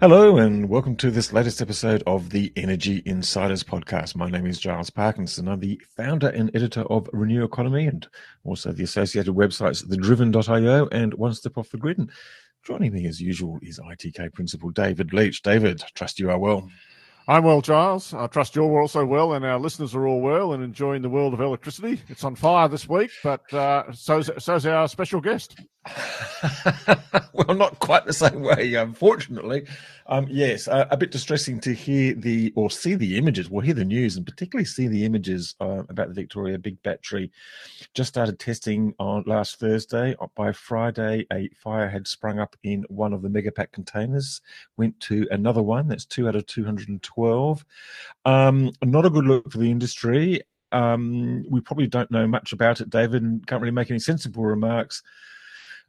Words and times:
Hello, 0.00 0.36
and 0.36 0.68
welcome 0.68 0.94
to 0.94 1.10
this 1.10 1.32
latest 1.32 1.60
episode 1.60 2.04
of 2.06 2.30
the 2.30 2.52
Energy 2.54 3.02
Insiders 3.04 3.64
podcast. 3.64 4.14
My 4.14 4.30
name 4.30 4.46
is 4.46 4.60
Giles 4.60 4.90
Parkinson. 4.90 5.48
I'm 5.48 5.58
the 5.58 5.80
founder 5.96 6.28
and 6.28 6.54
editor 6.54 6.82
of 6.82 7.10
Renew 7.12 7.42
Economy 7.42 7.88
and 7.88 8.06
also 8.44 8.70
the 8.70 8.84
associated 8.84 9.34
websites 9.34 9.84
thedriven.io 9.84 10.88
and 10.92 11.14
One 11.14 11.34
Step 11.34 11.58
Off 11.58 11.70
the 11.70 11.78
Grid. 11.78 11.98
And 11.98 12.12
joining 12.64 12.92
me 12.92 13.08
as 13.08 13.20
usual 13.20 13.58
is 13.60 13.80
ITK 13.80 14.32
principal 14.34 14.70
David 14.70 15.12
Leitch. 15.12 15.42
David, 15.42 15.82
trust 15.96 16.20
you 16.20 16.30
are 16.30 16.38
well. 16.38 16.68
I'm 17.26 17.42
well, 17.42 17.60
Giles. 17.60 18.14
I 18.14 18.28
trust 18.28 18.54
you're 18.54 18.80
also 18.80 19.04
well, 19.04 19.34
and 19.34 19.44
our 19.44 19.58
listeners 19.58 19.96
are 19.96 20.06
all 20.06 20.20
well 20.20 20.52
and 20.52 20.62
enjoying 20.62 21.02
the 21.02 21.10
world 21.10 21.34
of 21.34 21.40
electricity. 21.40 22.00
It's 22.08 22.22
on 22.22 22.36
fire 22.36 22.68
this 22.68 22.88
week, 22.88 23.10
but 23.24 23.52
uh, 23.52 23.92
so's, 23.92 24.30
so's 24.38 24.64
our 24.64 24.86
special 24.86 25.20
guest. 25.20 25.60
well, 27.32 27.56
not 27.56 27.78
quite 27.78 28.04
the 28.04 28.12
same 28.12 28.42
way, 28.42 28.74
unfortunately. 28.74 29.66
Um, 30.06 30.26
yes, 30.30 30.68
a 30.70 30.96
bit 30.96 31.10
distressing 31.10 31.60
to 31.60 31.74
hear 31.74 32.14
the 32.14 32.52
or 32.56 32.70
see 32.70 32.94
the 32.94 33.18
images. 33.18 33.50
We'll 33.50 33.64
hear 33.64 33.74
the 33.74 33.84
news 33.84 34.16
and 34.16 34.24
particularly 34.24 34.64
see 34.64 34.88
the 34.88 35.04
images 35.04 35.54
uh, 35.60 35.82
about 35.88 36.08
the 36.08 36.14
Victoria 36.14 36.58
Big 36.58 36.82
Battery. 36.82 37.30
Just 37.94 38.08
started 38.08 38.38
testing 38.38 38.94
on 38.98 39.24
last 39.26 39.58
Thursday. 39.58 40.16
Uh, 40.20 40.28
by 40.34 40.52
Friday, 40.52 41.26
a 41.32 41.48
fire 41.56 41.88
had 41.88 42.06
sprung 42.06 42.38
up 42.38 42.56
in 42.62 42.84
one 42.88 43.12
of 43.12 43.22
the 43.22 43.28
megapack 43.28 43.72
containers. 43.72 44.40
Went 44.76 44.98
to 45.00 45.26
another 45.30 45.62
one. 45.62 45.88
That's 45.88 46.06
two 46.06 46.28
out 46.28 46.36
of 46.36 46.46
212. 46.46 47.64
Um, 48.24 48.72
not 48.82 49.06
a 49.06 49.10
good 49.10 49.26
look 49.26 49.50
for 49.50 49.58
the 49.58 49.70
industry. 49.70 50.40
Um, 50.72 51.44
we 51.48 51.60
probably 51.60 51.86
don't 51.86 52.10
know 52.10 52.26
much 52.26 52.52
about 52.52 52.80
it, 52.80 52.90
David, 52.90 53.22
and 53.22 53.46
can't 53.46 53.60
really 53.60 53.72
make 53.72 53.90
any 53.90 54.00
sensible 54.00 54.44
remarks 54.44 55.02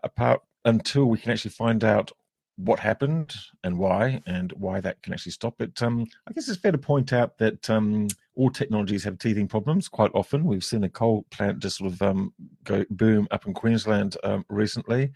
apart 0.03 0.41
until 0.65 1.05
we 1.05 1.17
can 1.17 1.31
actually 1.31 1.51
find 1.51 1.83
out 1.83 2.11
what 2.59 2.79
happened 2.79 3.33
and 3.63 3.77
why, 3.77 4.21
and 4.25 4.51
why 4.51 4.81
that 4.81 5.01
can 5.01 5.13
actually 5.13 5.31
stop 5.31 5.61
it. 5.61 5.81
Um, 5.81 6.05
I 6.27 6.33
guess 6.33 6.49
it's 6.49 6.59
fair 6.59 6.73
to 6.73 6.77
point 6.77 7.13
out 7.13 7.37
that 7.37 7.69
um, 7.69 8.09
all 8.35 8.49
technologies 8.49 9.05
have 9.05 9.17
teething 9.17 9.47
problems. 9.47 9.87
Quite 9.87 10.11
often, 10.13 10.43
we've 10.43 10.63
seen 10.63 10.83
a 10.83 10.89
coal 10.89 11.25
plant 11.31 11.59
just 11.59 11.77
sort 11.77 11.93
of 11.93 12.01
um, 12.01 12.33
go 12.65 12.83
boom 12.89 13.29
up 13.31 13.47
in 13.47 13.53
Queensland 13.53 14.17
um, 14.25 14.45
recently. 14.49 15.13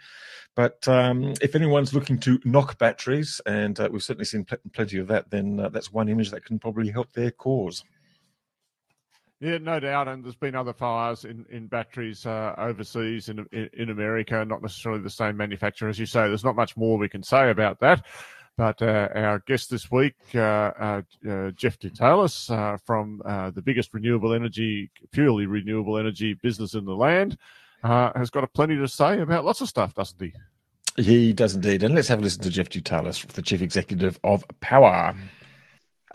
But 0.56 0.88
um, 0.88 1.34
if 1.42 1.54
anyone's 1.54 1.94
looking 1.94 2.17
to 2.20 2.39
knock 2.45 2.78
batteries, 2.78 3.42
and 3.45 3.78
uh, 3.78 3.89
we've 3.92 4.04
certainly 4.04 4.26
seen 4.26 4.45
pl- 4.45 4.59
plenty 4.72 4.98
of 5.00 5.08
that, 5.08 5.30
then 5.30 5.59
uh, 5.59 5.67
that's 5.67 5.92
one 5.92 6.08
image 6.08 6.31
that 6.31 6.45
can 6.45 6.59
probably 6.59 6.92
help 6.92 7.11
their 7.11 7.31
cause. 7.31 7.84
Yeah, 9.44 9.58
no 9.58 9.77
doubt. 9.77 10.08
And 10.08 10.23
there's 10.23 10.36
been 10.36 10.55
other 10.55 10.72
fires 10.72 11.25
in, 11.25 11.45
in 11.49 11.67
batteries 11.67 12.25
uh, 12.25 12.55
overseas 12.58 13.27
in, 13.27 13.45
in, 13.52 13.69
in 13.73 13.89
America, 13.89 14.45
not 14.45 14.61
necessarily 14.61 15.02
the 15.02 15.09
same 15.09 15.36
manufacturer, 15.36 15.89
as 15.89 15.99
you 15.99 16.05
say. 16.05 16.30
There's 16.30 16.45
not 16.45 16.55
much 16.55 16.77
more 16.77 16.97
we 16.97 17.09
can 17.09 17.23
say 17.23 17.49
about 17.49 17.81
that. 17.81 18.05
But 18.55 18.81
uh, 18.81 19.09
our 19.14 19.44
guest 19.45 19.69
this 19.69 19.91
week, 19.91 20.16
uh, 20.33 20.39
uh, 20.39 21.02
uh 21.30 21.52
Geoff 21.52 21.77
Dutaillis 21.77 22.49
uh, 22.49 22.77
from 22.86 23.21
the 23.53 23.61
biggest 23.61 23.94
renewable 23.94 24.33
energy, 24.33 24.89
purely 25.11 25.45
renewable 25.45 25.97
energy 25.97 26.36
business 26.36 26.73
in 26.73 26.86
the 26.86 26.95
land, 26.95 27.38
has 27.83 28.30
got 28.30 28.45
a 28.45 28.48
plenty 28.48 28.77
to 28.77 28.87
say 28.87 29.20
about 29.20 29.43
lots 29.43 29.60
of 29.60 29.67
stuff, 29.67 29.93
doesn't 29.93 30.21
he? 30.21 30.33
He 30.95 31.33
does 31.33 31.55
indeed. 31.55 31.83
And 31.83 31.95
let's 31.95 32.08
have 32.08 32.20
a 32.20 32.21
listen 32.21 32.43
to 32.43 32.49
Geoff 32.49 32.70
Dutaillis, 32.70 33.27
the 33.27 33.42
chief 33.42 33.61
executive 33.61 34.17
of 34.23 34.45
Power. 34.61 35.14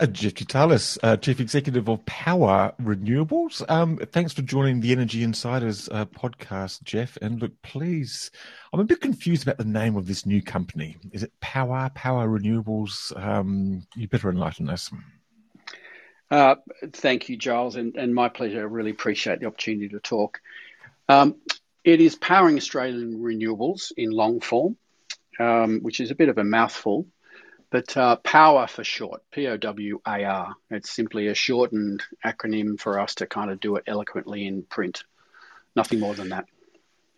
Uh, 0.01 0.05
Geoff 0.05 0.33
Dutaillis, 0.35 0.97
uh, 1.03 1.17
Chief 1.17 1.41
Executive 1.41 1.89
of 1.89 2.05
Power 2.05 2.73
Renewables. 2.81 3.69
Um, 3.69 3.97
thanks 3.97 4.31
for 4.31 4.41
joining 4.41 4.79
the 4.79 4.93
Energy 4.93 5.23
Insiders 5.23 5.89
uh, 5.89 6.05
podcast, 6.05 6.83
Geoff. 6.83 7.17
And 7.21 7.41
look, 7.41 7.51
please, 7.63 8.31
I'm 8.71 8.79
a 8.79 8.85
bit 8.85 9.01
confused 9.01 9.43
about 9.43 9.57
the 9.57 9.65
name 9.65 9.97
of 9.97 10.07
this 10.07 10.25
new 10.25 10.41
company. 10.41 10.95
Is 11.11 11.23
it 11.23 11.33
Power, 11.41 11.91
Power 11.95 12.29
Renewables? 12.29 13.13
Um, 13.21 13.85
you 13.97 14.07
better 14.07 14.29
enlighten 14.29 14.69
us. 14.69 14.89
Uh, 16.31 16.55
thank 16.93 17.27
you, 17.27 17.35
Giles, 17.35 17.75
and, 17.75 17.97
and, 17.97 18.15
my 18.15 18.29
pleasure. 18.29 18.61
I 18.61 18.63
really 18.63 18.91
appreciate 18.91 19.41
the 19.41 19.47
opportunity 19.47 19.89
to 19.89 19.99
talk. 19.99 20.39
Um, 21.09 21.35
it 21.83 21.99
is 21.99 22.15
Powering 22.15 22.55
Australian 22.55 23.19
Renewables 23.19 23.91
in 23.97 24.11
long 24.11 24.39
form, 24.39 24.77
um, 25.39 25.79
which 25.81 25.99
is 25.99 26.09
a 26.09 26.15
bit 26.15 26.29
of 26.29 26.37
a 26.37 26.45
mouthful. 26.45 27.05
But 27.71 27.95
uh, 27.95 28.15
POWER 28.17 28.67
for 28.67 28.83
short, 28.83 29.21
P 29.31 29.47
O 29.47 29.57
W 29.57 30.01
A 30.07 30.23
R. 30.23 30.55
It's 30.71 30.89
simply 30.89 31.27
a 31.27 31.35
shortened 31.35 32.01
acronym 32.25 32.79
for 32.79 32.99
us 32.99 33.15
to 33.15 33.27
kind 33.27 33.51
of 33.51 33.59
do 33.59 33.75
it 33.75 33.83
eloquently 33.85 34.47
in 34.47 34.63
print. 34.63 35.03
Nothing 35.75 35.99
more 35.99 36.15
than 36.15 36.29
that. 36.29 36.45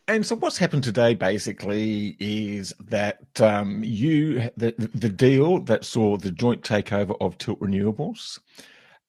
And 0.07 0.25
so, 0.25 0.35
what's 0.35 0.57
happened 0.57 0.83
today 0.83 1.13
basically 1.13 2.17
is 2.19 2.73
that 2.89 3.39
um, 3.39 3.81
you 3.83 4.49
the 4.57 4.73
the 4.93 5.09
deal 5.09 5.59
that 5.61 5.85
saw 5.85 6.17
the 6.17 6.31
joint 6.31 6.63
takeover 6.63 7.15
of 7.21 7.37
Tilt 7.37 7.59
Renewables 7.61 8.39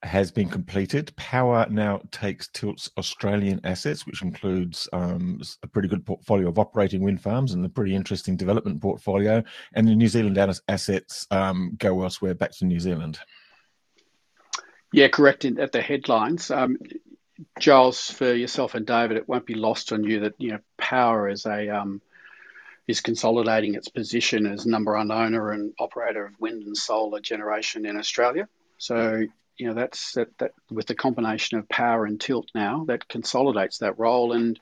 has 0.02 0.30
been 0.30 0.48
completed. 0.48 1.14
Power 1.16 1.66
now 1.70 2.00
takes 2.10 2.48
Tilt's 2.48 2.90
Australian 2.98 3.60
assets, 3.64 4.06
which 4.06 4.22
includes 4.22 4.88
um, 4.92 5.40
a 5.62 5.66
pretty 5.66 5.88
good 5.88 6.04
portfolio 6.04 6.48
of 6.48 6.58
operating 6.58 7.02
wind 7.02 7.20
farms 7.20 7.52
and 7.52 7.64
a 7.64 7.68
pretty 7.68 7.94
interesting 7.94 8.36
development 8.36 8.80
portfolio. 8.80 9.42
And 9.74 9.86
the 9.86 9.94
New 9.94 10.08
Zealand 10.08 10.38
assets 10.68 11.26
um, 11.30 11.76
go 11.78 12.02
elsewhere, 12.02 12.34
back 12.34 12.52
to 12.58 12.64
New 12.64 12.80
Zealand. 12.80 13.20
Yeah, 14.92 15.08
correct. 15.08 15.44
At 15.44 15.72
the 15.72 15.80
headlines, 15.80 16.50
um, 16.50 16.78
Giles, 17.58 18.10
for 18.10 18.32
yourself 18.32 18.74
and 18.74 18.86
David, 18.86 19.16
it 19.16 19.28
won't 19.28 19.46
be 19.46 19.54
lost 19.54 19.92
on 19.92 20.04
you 20.04 20.20
that 20.20 20.34
you 20.38 20.50
know 20.52 20.58
Power 20.76 21.28
is 21.28 21.46
a 21.46 21.69
um, 21.70 22.02
is 22.86 23.00
consolidating 23.00 23.74
its 23.74 23.88
position 23.88 24.46
as 24.46 24.66
number 24.66 24.94
one 24.94 25.10
owner 25.10 25.52
and 25.52 25.72
operator 25.78 26.26
of 26.26 26.38
wind 26.40 26.64
and 26.64 26.76
solar 26.76 27.20
generation 27.20 27.86
in 27.86 27.96
Australia. 27.96 28.48
So 28.76 29.26
you 29.56 29.68
know 29.68 29.74
that's 29.74 30.12
that, 30.12 30.36
that 30.38 30.52
with 30.70 30.86
the 30.86 30.94
combination 30.94 31.58
of 31.58 31.68
power 31.68 32.04
and 32.06 32.20
tilt 32.20 32.48
now 32.54 32.84
that 32.86 33.08
consolidates 33.08 33.78
that 33.78 33.98
role. 33.98 34.32
And 34.32 34.58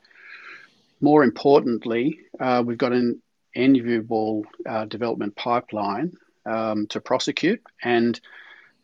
more 1.01 1.23
importantly 1.23 2.19
uh, 2.39 2.63
we've 2.65 2.77
got 2.77 2.93
an 2.93 3.21
enviable 3.55 4.45
uh, 4.67 4.85
development 4.85 5.35
pipeline 5.35 6.13
um, 6.45 6.87
to 6.87 7.01
prosecute 7.01 7.61
and 7.83 8.19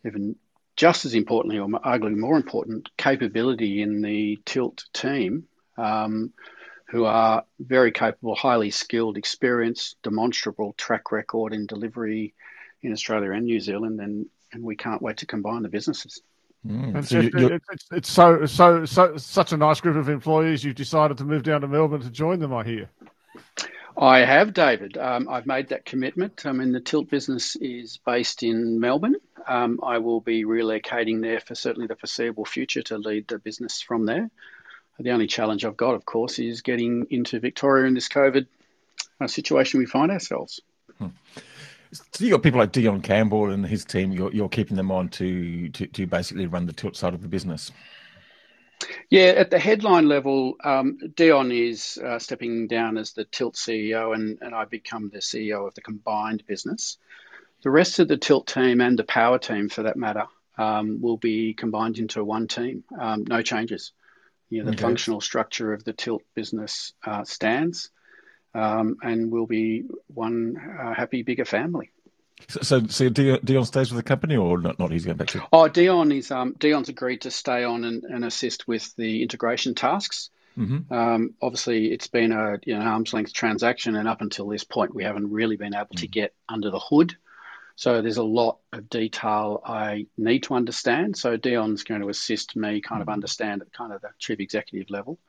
even 0.06 0.35
just 0.75 1.06
as 1.06 1.13
importantly 1.13 1.59
or 1.59 1.68
arguably 1.68 2.18
more 2.18 2.35
important 2.35 2.89
capability 2.97 3.81
in 3.81 4.01
the 4.01 4.38
tilt 4.45 4.85
team 4.94 5.45
um, 5.78 6.34
who 6.89 7.06
are 7.06 7.45
very 7.59 7.91
capable 7.91 8.35
highly 8.35 8.72
skilled 8.72 9.18
experienced 9.18 9.97
demonstrable 10.03 10.74
track 10.74 11.12
record 11.12 11.53
in 11.53 11.66
delivery 11.66 12.34
in 12.81 12.91
australia 12.91 13.31
and 13.31 13.45
new 13.45 13.59
zealand 13.59 14.00
and 14.00 14.28
and 14.52 14.63
we 14.63 14.75
can't 14.75 15.02
wait 15.02 15.18
to 15.18 15.25
combine 15.25 15.63
the 15.63 15.69
businesses. 15.69 16.22
Mm. 16.66 17.06
So 17.06 17.19
it's, 17.19 17.66
it's, 17.72 17.85
it's, 17.91 18.12
so 18.12 18.46
so 18.46 18.85
so 18.85 19.18
such 19.18 19.52
a 19.53 19.58
nice 19.58 19.80
group 19.80 19.96
of 19.96 20.09
employees. 20.09 20.63
You've 20.63 20.75
decided 20.75 21.18
to 21.19 21.24
move 21.24 21.44
down 21.44 21.62
to 21.62 21.68
Melbourne 21.68 22.02
to 22.02 22.09
join 22.09 22.40
them. 22.40 22.53
I 22.53 22.63
hear. 22.63 22.90
I 23.97 24.19
have, 24.19 24.53
David. 24.53 24.97
Um, 24.97 25.28
I've 25.28 25.47
made 25.47 25.69
that 25.69 25.86
commitment. 25.86 26.46
I 26.46 26.52
mean, 26.52 26.72
the 26.72 26.80
Tilt 26.80 27.09
business 27.09 27.56
is 27.56 27.97
based 28.06 28.44
in 28.44 28.80
Melbourne. 28.80 29.16
Um, 29.47 29.80
I 29.81 29.98
will 30.00 30.19
be 30.19 30.45
relocating 30.45 31.21
there 31.21 31.39
for 31.39 31.56
certainly 31.56 31.88
the 31.88 31.95
foreseeable 31.95 32.45
future 32.45 32.83
to 32.83 32.98
lead 32.98 33.27
the 33.27 33.39
business 33.39 33.81
from 33.81 34.06
there. 34.06 34.30
The 35.00 35.12
only 35.12 35.27
challenge 35.27 35.63
I've 35.63 35.77
got, 35.77 35.95
of 35.95 36.06
course, 36.06 36.38
is 36.38 36.62
getting 36.62 37.07
into 37.10 37.39
Victoria 37.39 37.88
in 37.88 37.94
this 37.94 38.10
COVID 38.10 38.48
uh, 39.21 39.27
situation 39.27 39.80
we 39.80 39.86
find 39.86 40.12
ourselves. 40.12 40.62
Hmm. 40.98 41.07
So 41.92 42.25
you 42.25 42.31
got 42.31 42.44
people 42.44 42.60
like 42.60 42.74
Deion 42.74 43.04
Campbell 43.04 43.51
and 43.51 43.66
his 43.66 43.86
team. 43.86 44.12
You're, 44.12 44.31
you're 44.34 44.50
keeping 44.50 44.78
them 44.78 44.92
on 44.92 45.10
to, 45.10 45.69
to, 45.69 45.88
to 45.88 46.06
basically 46.06 46.48
run 46.48 46.66
the 46.66 46.74
tilt 46.74 46.95
side 46.95 47.13
of 47.13 47.22
the 47.22 47.28
business. 47.28 47.72
Yeah, 49.10 49.28
at 49.38 49.50
the 49.50 49.60
headline 49.60 50.07
level, 50.07 50.56
um, 50.63 51.00
Deion 51.01 51.51
is 51.51 51.98
uh, 51.98 52.19
stepping 52.19 52.68
down 52.68 52.98
as 52.98 53.13
the 53.13 53.25
Tilt 53.25 53.56
CEO, 53.56 54.13
and, 54.13 54.38
and 54.42 54.54
I 54.54 54.66
become 54.66 55.10
the 55.10 55.19
CEO 55.19 55.68
of 55.68 55.74
the 55.74 55.81
combined 55.81 56.45
business. 56.45 56.98
The 57.63 57.72
rest 57.72 58.00
of 58.00 58.07
the 58.07 58.18
Tilt 58.18 58.48
team 58.48 58.81
and 58.81 59.00
the 59.00 59.04
Power 59.04 59.40
team, 59.40 59.69
for 59.69 59.83
that 59.83 59.98
matter, 59.98 60.25
um, 60.57 61.01
will 61.01 61.18
be 61.18 61.54
combined 61.54 61.98
into 61.98 62.24
one 62.24 62.48
team. 62.48 62.83
Um, 63.00 63.24
no 63.28 63.42
changes. 63.42 63.94
You 64.50 64.60
know, 64.60 64.66
the 64.66 64.78
okay. 64.78 64.81
functional 64.81 65.22
structure 65.22 65.74
of 65.74 65.83
the 65.83 65.94
Tilt 65.94 66.22
business 66.36 66.94
uh, 67.04 67.24
stands 67.24 67.90
um, 68.53 68.97
and 69.01 69.31
we'll 69.31 69.45
be 69.45 69.85
one 70.07 70.57
uh, 70.57 70.94
happy 70.94 71.23
bigger 71.23 71.45
family. 71.45 71.91
So, 72.49 72.61
so, 72.61 72.88
so 72.88 73.09
Deion 73.09 73.65
stays 73.65 73.91
with 73.91 73.97
the 73.97 74.07
company, 74.07 74.38
or 74.38 74.59
not? 74.59 74.77
Not 74.77 74.91
he's 74.91 75.05
going 75.05 75.17
back 75.17 75.29
to. 75.29 75.44
Oh, 75.51 75.69
Deion 75.69 76.15
is 76.15 76.29
um, 76.31 76.53
Deion's 76.53 76.89
agreed 76.89 77.21
to 77.21 77.31
stay 77.31 77.63
on 77.63 77.83
and, 77.83 78.03
and 78.03 78.23
assist 78.23 78.67
with 78.67 78.95
the 78.95 79.23
integration 79.23 79.73
tasks. 79.73 80.29
Mm-hmm. 80.57 80.94
Um, 80.94 81.33
obviously, 81.41 81.91
it's 81.91 82.07
been 82.07 82.31
a 82.31 82.57
you 82.63 82.77
know, 82.77 82.81
arm's 82.85 83.13
length 83.13 83.33
transaction, 83.33 83.95
and 83.95 84.07
up 84.07 84.21
until 84.21 84.47
this 84.47 84.63
point, 84.63 84.94
we 84.94 85.03
haven't 85.03 85.31
really 85.31 85.55
been 85.55 85.73
able 85.73 85.85
mm-hmm. 85.85 85.97
to 85.97 86.07
mm. 86.07 86.11
get 86.11 86.33
under 86.47 86.69
the 86.69 86.79
hood. 86.79 87.15
So 87.75 88.01
there's 88.01 88.17
a 88.17 88.23
lot 88.23 88.57
of 88.73 88.89
detail 88.89 89.61
I 89.63 90.07
need 90.17 90.44
to 90.44 90.55
understand. 90.55 91.15
So 91.15 91.38
Deion's 91.38 91.83
going 91.83 92.01
to 92.01 92.09
assist 92.09 92.55
me 92.55 92.81
kind 92.81 93.03
of 93.03 93.07
mm. 93.07 93.13
understand 93.13 93.61
at 93.61 93.71
kind 93.71 93.94
of 93.94 94.01
the 94.01 94.09
chief 94.17 94.39
executive 94.39 94.89
level. 94.89 95.19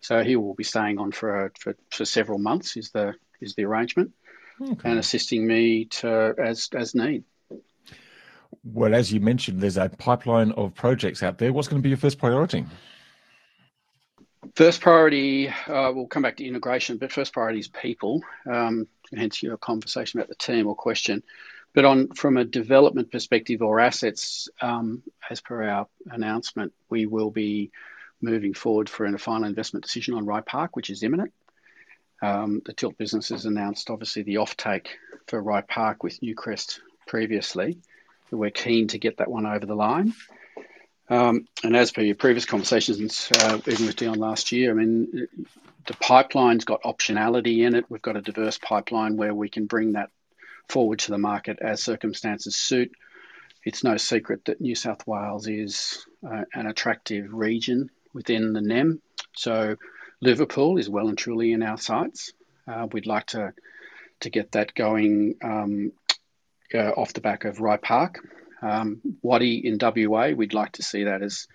So 0.00 0.22
he 0.22 0.36
will 0.36 0.54
be 0.54 0.64
staying 0.64 0.98
on 0.98 1.12
for 1.12 1.52
for, 1.58 1.76
for 1.90 2.04
several 2.04 2.38
months. 2.38 2.76
Is 2.76 2.90
the 2.90 3.14
is 3.40 3.54
the 3.54 3.64
arrangement, 3.64 4.12
okay. 4.60 4.90
and 4.90 4.98
assisting 4.98 5.46
me 5.46 5.86
to 5.86 6.34
as 6.38 6.68
as 6.74 6.94
need. 6.94 7.24
Well, 8.64 8.94
as 8.94 9.12
you 9.12 9.20
mentioned, 9.20 9.60
there's 9.60 9.76
a 9.76 9.88
pipeline 9.88 10.52
of 10.52 10.74
projects 10.74 11.22
out 11.22 11.38
there. 11.38 11.52
What's 11.52 11.68
going 11.68 11.80
to 11.80 11.82
be 11.82 11.90
your 11.90 11.98
first 11.98 12.18
priority? 12.18 12.64
First 14.54 14.80
priority, 14.80 15.48
uh, 15.48 15.92
we'll 15.94 16.06
come 16.06 16.22
back 16.22 16.36
to 16.36 16.44
integration, 16.44 16.96
but 16.96 17.12
first 17.12 17.32
priority 17.32 17.60
is 17.60 17.68
people. 17.68 18.22
Um, 18.50 18.88
hence 19.14 19.42
your 19.42 19.56
conversation 19.56 20.18
about 20.18 20.28
the 20.28 20.34
team 20.34 20.66
or 20.66 20.74
question. 20.74 21.22
But 21.74 21.84
on 21.84 22.08
from 22.08 22.36
a 22.36 22.44
development 22.44 23.12
perspective 23.12 23.62
or 23.62 23.78
assets, 23.78 24.48
um, 24.60 25.02
as 25.30 25.40
per 25.40 25.62
our 25.62 25.86
announcement, 26.06 26.72
we 26.88 27.06
will 27.06 27.30
be 27.30 27.70
moving 28.20 28.54
forward 28.54 28.88
for 28.88 29.06
a 29.06 29.18
final 29.18 29.48
investment 29.48 29.84
decision 29.84 30.14
on 30.14 30.26
Rye 30.26 30.40
Park, 30.40 30.76
which 30.76 30.90
is 30.90 31.02
imminent. 31.02 31.32
Um, 32.20 32.62
the 32.64 32.72
Tilt 32.72 32.98
business 32.98 33.28
has 33.28 33.44
announced, 33.44 33.90
obviously, 33.90 34.22
the 34.22 34.36
offtake 34.36 34.88
for 35.26 35.40
Rye 35.40 35.60
Park 35.62 36.02
with 36.02 36.20
Newcrest 36.20 36.80
previously. 37.06 37.78
We're 38.30 38.50
keen 38.50 38.88
to 38.88 38.98
get 38.98 39.18
that 39.18 39.30
one 39.30 39.46
over 39.46 39.64
the 39.64 39.76
line. 39.76 40.14
Um, 41.08 41.46
and 41.64 41.74
as 41.74 41.90
per 41.90 42.02
your 42.02 42.16
previous 42.16 42.44
conversations, 42.44 43.30
uh, 43.34 43.58
even 43.66 43.86
with 43.86 43.96
Deion 43.96 44.16
last 44.16 44.52
year, 44.52 44.70
I 44.70 44.74
mean, 44.74 45.28
the 45.86 45.94
pipeline's 45.94 46.64
got 46.66 46.82
optionality 46.82 47.66
in 47.66 47.74
it. 47.74 47.86
We've 47.88 48.02
got 48.02 48.16
a 48.16 48.22
diverse 48.22 48.58
pipeline 48.58 49.16
where 49.16 49.34
we 49.34 49.48
can 49.48 49.66
bring 49.66 49.92
that 49.92 50.10
forward 50.68 50.98
to 51.00 51.10
the 51.10 51.18
market 51.18 51.58
as 51.62 51.82
circumstances 51.82 52.56
suit. 52.56 52.92
It's 53.64 53.84
no 53.84 53.96
secret 53.96 54.44
that 54.46 54.60
New 54.60 54.74
South 54.74 55.06
Wales 55.06 55.48
is 55.48 56.04
uh, 56.26 56.44
an 56.52 56.66
attractive 56.66 57.32
region 57.32 57.90
within 58.18 58.52
the 58.52 58.60
NEM. 58.60 59.00
So 59.34 59.76
Liverpool 60.20 60.76
is 60.76 60.90
well 60.90 61.08
and 61.08 61.16
truly 61.16 61.52
in 61.52 61.62
our 61.62 61.78
sights. 61.78 62.32
Uh, 62.66 62.86
we'd 62.92 63.06
like 63.06 63.26
to 63.26 63.54
to 64.20 64.30
get 64.30 64.50
that 64.52 64.74
going 64.74 65.36
um, 65.44 65.92
uh, 66.74 66.90
off 66.90 67.12
the 67.12 67.20
back 67.20 67.44
of 67.44 67.60
Rye 67.60 67.76
Park. 67.76 68.18
Um, 68.60 69.00
Waddi 69.24 69.62
in 69.62 69.78
WA, 69.80 70.30
we'd 70.30 70.54
like 70.54 70.72
to 70.72 70.82
see 70.82 71.04
that 71.04 71.22
as 71.22 71.46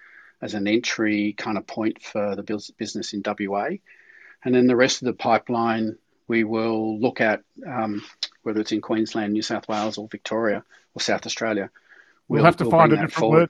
as 0.42 0.54
an 0.54 0.68
entry 0.68 1.33
kind 1.38 1.57
of 1.57 1.68
point 1.68 2.01
for 2.01 2.36
the 2.36 2.44
business 2.77 3.13
in 3.13 3.21
WA. 3.25 3.69
And 4.44 4.56
then 4.56 4.68
the 4.68 4.75
rest 4.75 5.01
of 5.01 5.06
the 5.06 5.13
pipeline, 5.13 5.98
we 6.27 6.44
will 6.44 7.00
look 7.00 7.21
at 7.21 7.42
um, 7.65 8.01
whether 8.44 8.62
it's 8.62 8.71
in 8.71 8.81
Queensland, 8.81 9.33
New 9.33 9.42
South 9.42 9.68
Wales, 9.69 9.98
or 9.98 10.07
Victoria 10.10 10.63
or 10.95 11.01
South 11.01 11.25
Australia. 11.25 11.69
We'll, 12.27 12.38
we'll 12.38 12.45
have 12.45 12.57
to 12.57 12.63
we'll 12.63 12.71
find 12.71 12.94
a 12.94 12.95
different 12.95 13.13
forward. 13.13 13.39
word. 13.39 13.50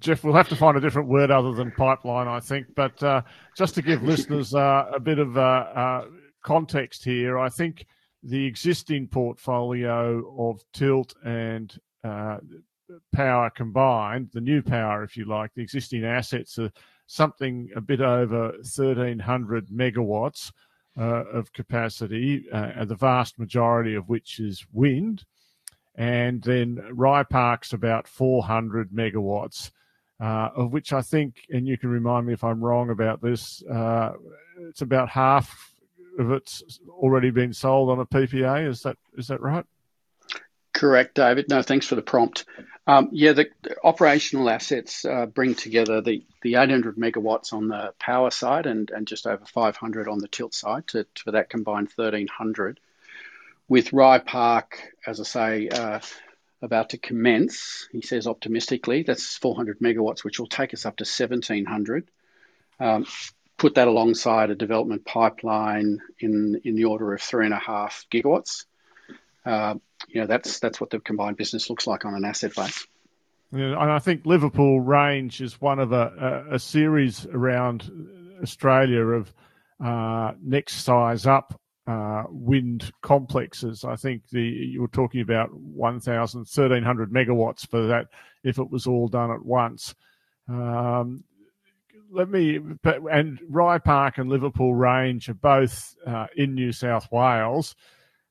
Geoff, 0.00 0.24
we'll 0.24 0.34
have 0.34 0.48
to 0.48 0.56
find 0.56 0.76
a 0.76 0.80
different 0.80 1.08
word 1.08 1.30
other 1.30 1.52
than 1.52 1.70
pipeline, 1.72 2.28
I 2.28 2.40
think. 2.40 2.66
But 2.74 3.02
uh, 3.02 3.22
just 3.56 3.74
to 3.76 3.82
give 3.82 4.02
listeners 4.02 4.54
uh, 4.54 4.90
a 4.94 5.00
bit 5.00 5.18
of 5.18 5.36
uh, 5.36 5.40
uh, 5.40 6.04
context 6.42 7.04
here, 7.04 7.38
I 7.38 7.48
think 7.48 7.86
the 8.22 8.46
existing 8.46 9.08
portfolio 9.08 10.22
of 10.38 10.62
Tilt 10.72 11.14
and 11.24 11.76
uh, 12.04 12.38
power 13.12 13.50
combined, 13.50 14.30
the 14.32 14.40
new 14.40 14.62
power, 14.62 15.02
if 15.02 15.16
you 15.16 15.24
like, 15.24 15.52
the 15.54 15.62
existing 15.62 16.04
assets 16.04 16.58
are 16.58 16.70
something 17.06 17.68
a 17.76 17.80
bit 17.80 18.00
over 18.00 18.52
1,300 18.52 19.68
megawatts 19.68 20.52
uh, 20.98 21.24
of 21.32 21.52
capacity, 21.52 22.44
uh, 22.52 22.84
the 22.84 22.94
vast 22.94 23.38
majority 23.38 23.94
of 23.94 24.08
which 24.08 24.38
is 24.38 24.64
wind. 24.72 25.24
And 25.94 26.42
then 26.42 26.80
Rye 26.92 27.24
Park's 27.24 27.72
about 27.72 28.08
400 28.08 28.90
megawatts, 28.90 29.70
uh, 30.20 30.48
of 30.54 30.72
which 30.72 30.92
I 30.92 31.02
think, 31.02 31.46
and 31.50 31.66
you 31.66 31.76
can 31.76 31.90
remind 31.90 32.26
me 32.26 32.32
if 32.32 32.44
I'm 32.44 32.64
wrong 32.64 32.90
about 32.90 33.20
this, 33.20 33.62
uh, 33.64 34.12
it's 34.68 34.80
about 34.80 35.10
half 35.10 35.74
of 36.18 36.30
it's 36.30 36.80
already 36.88 37.30
been 37.30 37.52
sold 37.52 37.90
on 37.90 38.00
a 38.00 38.06
PPA. 38.06 38.68
Is 38.68 38.82
that 38.82 38.96
is 39.16 39.28
that 39.28 39.40
right? 39.40 39.64
Correct, 40.72 41.14
David. 41.14 41.48
No, 41.48 41.62
thanks 41.62 41.86
for 41.86 41.94
the 41.94 42.02
prompt. 42.02 42.44
Um, 42.86 43.10
yeah, 43.12 43.32
the, 43.32 43.50
operational 43.84 44.50
assets 44.50 45.04
uh, 45.04 45.26
bring 45.26 45.54
together 45.54 46.00
the, 46.00 46.24
the 46.42 46.56
800 46.56 46.96
megawatts 46.96 47.52
on 47.52 47.68
the 47.68 47.94
power 48.00 48.30
side 48.30 48.66
and, 48.66 48.90
and 48.90 49.06
just 49.06 49.26
over 49.26 49.44
500 49.44 50.08
on 50.08 50.18
the 50.18 50.28
tilt 50.28 50.54
side 50.54 50.88
to, 50.88 51.06
to 51.16 51.30
that 51.32 51.50
combined 51.50 51.88
1300. 51.94 52.80
With 53.72 53.94
Rye 53.94 54.18
Park, 54.18 54.82
as 55.06 55.18
I 55.18 55.22
say, 55.22 55.68
uh, 55.70 56.00
about 56.60 56.90
to 56.90 56.98
commence, 56.98 57.88
he 57.90 58.02
says 58.02 58.26
optimistically, 58.26 59.02
that's 59.02 59.38
400 59.38 59.78
megawatts, 59.78 60.22
which 60.22 60.38
will 60.38 60.46
take 60.46 60.74
us 60.74 60.84
up 60.84 60.98
to 60.98 61.04
1700. 61.04 62.06
Um, 62.78 63.06
put 63.56 63.76
that 63.76 63.88
alongside 63.88 64.50
a 64.50 64.54
development 64.54 65.06
pipeline 65.06 66.02
in, 66.20 66.60
in 66.64 66.74
the 66.74 66.84
order 66.84 67.14
of 67.14 67.22
three 67.22 67.46
and 67.46 67.54
a 67.54 67.58
half 67.58 68.04
gigawatts. 68.10 68.66
Uh, 69.46 69.76
you 70.06 70.20
know 70.20 70.26
that's 70.26 70.60
that's 70.60 70.78
what 70.78 70.90
the 70.90 71.00
combined 71.00 71.38
business 71.38 71.70
looks 71.70 71.86
like 71.86 72.04
on 72.04 72.14
an 72.14 72.26
asset 72.26 72.54
base. 72.54 72.86
And 73.52 73.74
I 73.74 74.00
think 74.00 74.26
Liverpool 74.26 74.82
Range 74.82 75.40
is 75.40 75.58
one 75.62 75.78
of 75.78 75.92
a, 75.92 76.44
a, 76.50 76.56
a 76.56 76.58
series 76.58 77.24
around 77.24 77.90
Australia 78.42 79.00
of 79.00 79.32
uh, 79.82 80.32
next 80.42 80.82
size 80.82 81.24
up 81.24 81.58
uh, 81.86 82.24
wind 82.28 82.92
complexes. 83.02 83.84
I 83.84 83.96
think 83.96 84.28
the 84.30 84.42
you 84.42 84.80
were 84.80 84.88
talking 84.88 85.20
about 85.20 85.52
1,000, 85.52 86.38
1,300 86.40 87.12
megawatts 87.12 87.66
for 87.68 87.86
that 87.86 88.08
if 88.44 88.58
it 88.58 88.70
was 88.70 88.86
all 88.86 89.08
done 89.08 89.30
at 89.30 89.44
once. 89.44 89.94
Um, 90.48 91.24
let 92.10 92.28
me 92.28 92.60
and 93.10 93.40
Rye 93.48 93.78
Park 93.78 94.18
and 94.18 94.28
Liverpool 94.28 94.74
Range 94.74 95.28
are 95.28 95.34
both 95.34 95.96
uh, 96.06 96.26
in 96.36 96.54
New 96.54 96.72
South 96.72 97.10
Wales. 97.10 97.74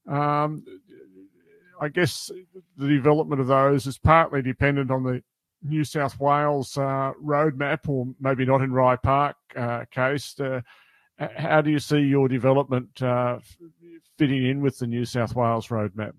Um, 0.08 0.64
I 1.80 1.90
guess 1.90 2.30
the 2.78 2.88
development 2.88 3.42
of 3.42 3.48
those 3.48 3.88
is 3.88 3.98
partly 3.98 4.42
dependent 4.44 4.92
on 4.92 5.04
the 5.04 5.24
New 5.64 5.84
South 5.84 6.20
Wales 6.20 6.78
uh, 6.78 7.14
roadmap, 7.24 7.88
or 7.88 8.08
maybe 8.20 8.46
not 8.46 8.62
in 8.62 8.72
Rye 8.72 8.96
Park 8.96 9.36
uh, 9.56 9.86
case. 9.92 10.40
Uh, 10.40 10.62
how 11.36 11.62
do 11.62 11.70
you 11.72 11.80
see 11.80 12.00
your 12.00 12.28
development 12.28 13.02
uh, 13.02 13.40
fitting 14.18 14.46
in 14.46 14.62
with 14.62 14.78
the 14.80 14.88
New 14.88 15.06
South 15.06 15.36
Wales 15.36 15.68
roadmap? 15.68 16.14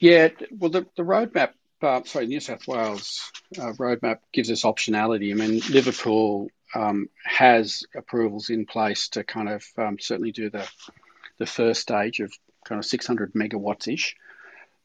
Yeah, 0.00 0.28
well, 0.56 0.70
the, 0.70 0.86
the 0.96 1.02
roadmap, 1.02 1.50
uh, 1.82 2.02
sorry, 2.04 2.26
New 2.26 2.40
South 2.40 2.66
Wales 2.68 3.32
uh, 3.58 3.72
roadmap 3.72 4.18
gives 4.32 4.50
us 4.50 4.62
optionality. 4.62 5.32
I 5.32 5.34
mean, 5.34 5.60
Liverpool 5.70 6.48
um, 6.74 7.08
has 7.24 7.84
approvals 7.96 8.50
in 8.50 8.66
place 8.66 9.08
to 9.10 9.24
kind 9.24 9.48
of 9.48 9.64
um, 9.76 9.98
certainly 9.98 10.32
do 10.32 10.50
the 10.50 10.68
the 11.38 11.46
first 11.46 11.80
stage 11.80 12.20
of 12.20 12.32
kind 12.64 12.80
of 12.80 12.84
600 12.84 13.32
megawatts 13.32 13.92
ish. 13.92 14.16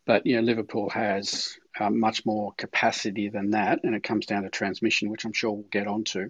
But 0.06 0.26
you 0.26 0.36
know, 0.36 0.42
Liverpool 0.42 0.90
has 0.90 1.58
um, 1.80 2.00
much 2.00 2.26
more 2.26 2.54
capacity 2.58 3.30
than 3.30 3.52
that, 3.52 3.80
and 3.84 3.96
it 3.96 4.04
comes 4.04 4.26
down 4.26 4.44
to 4.44 4.50
transmission, 4.50 5.10
which 5.10 5.26
I'm 5.26 5.34
sure 5.34 5.52
we'll 5.52 5.64
get 5.64 5.88
onto. 5.88 6.30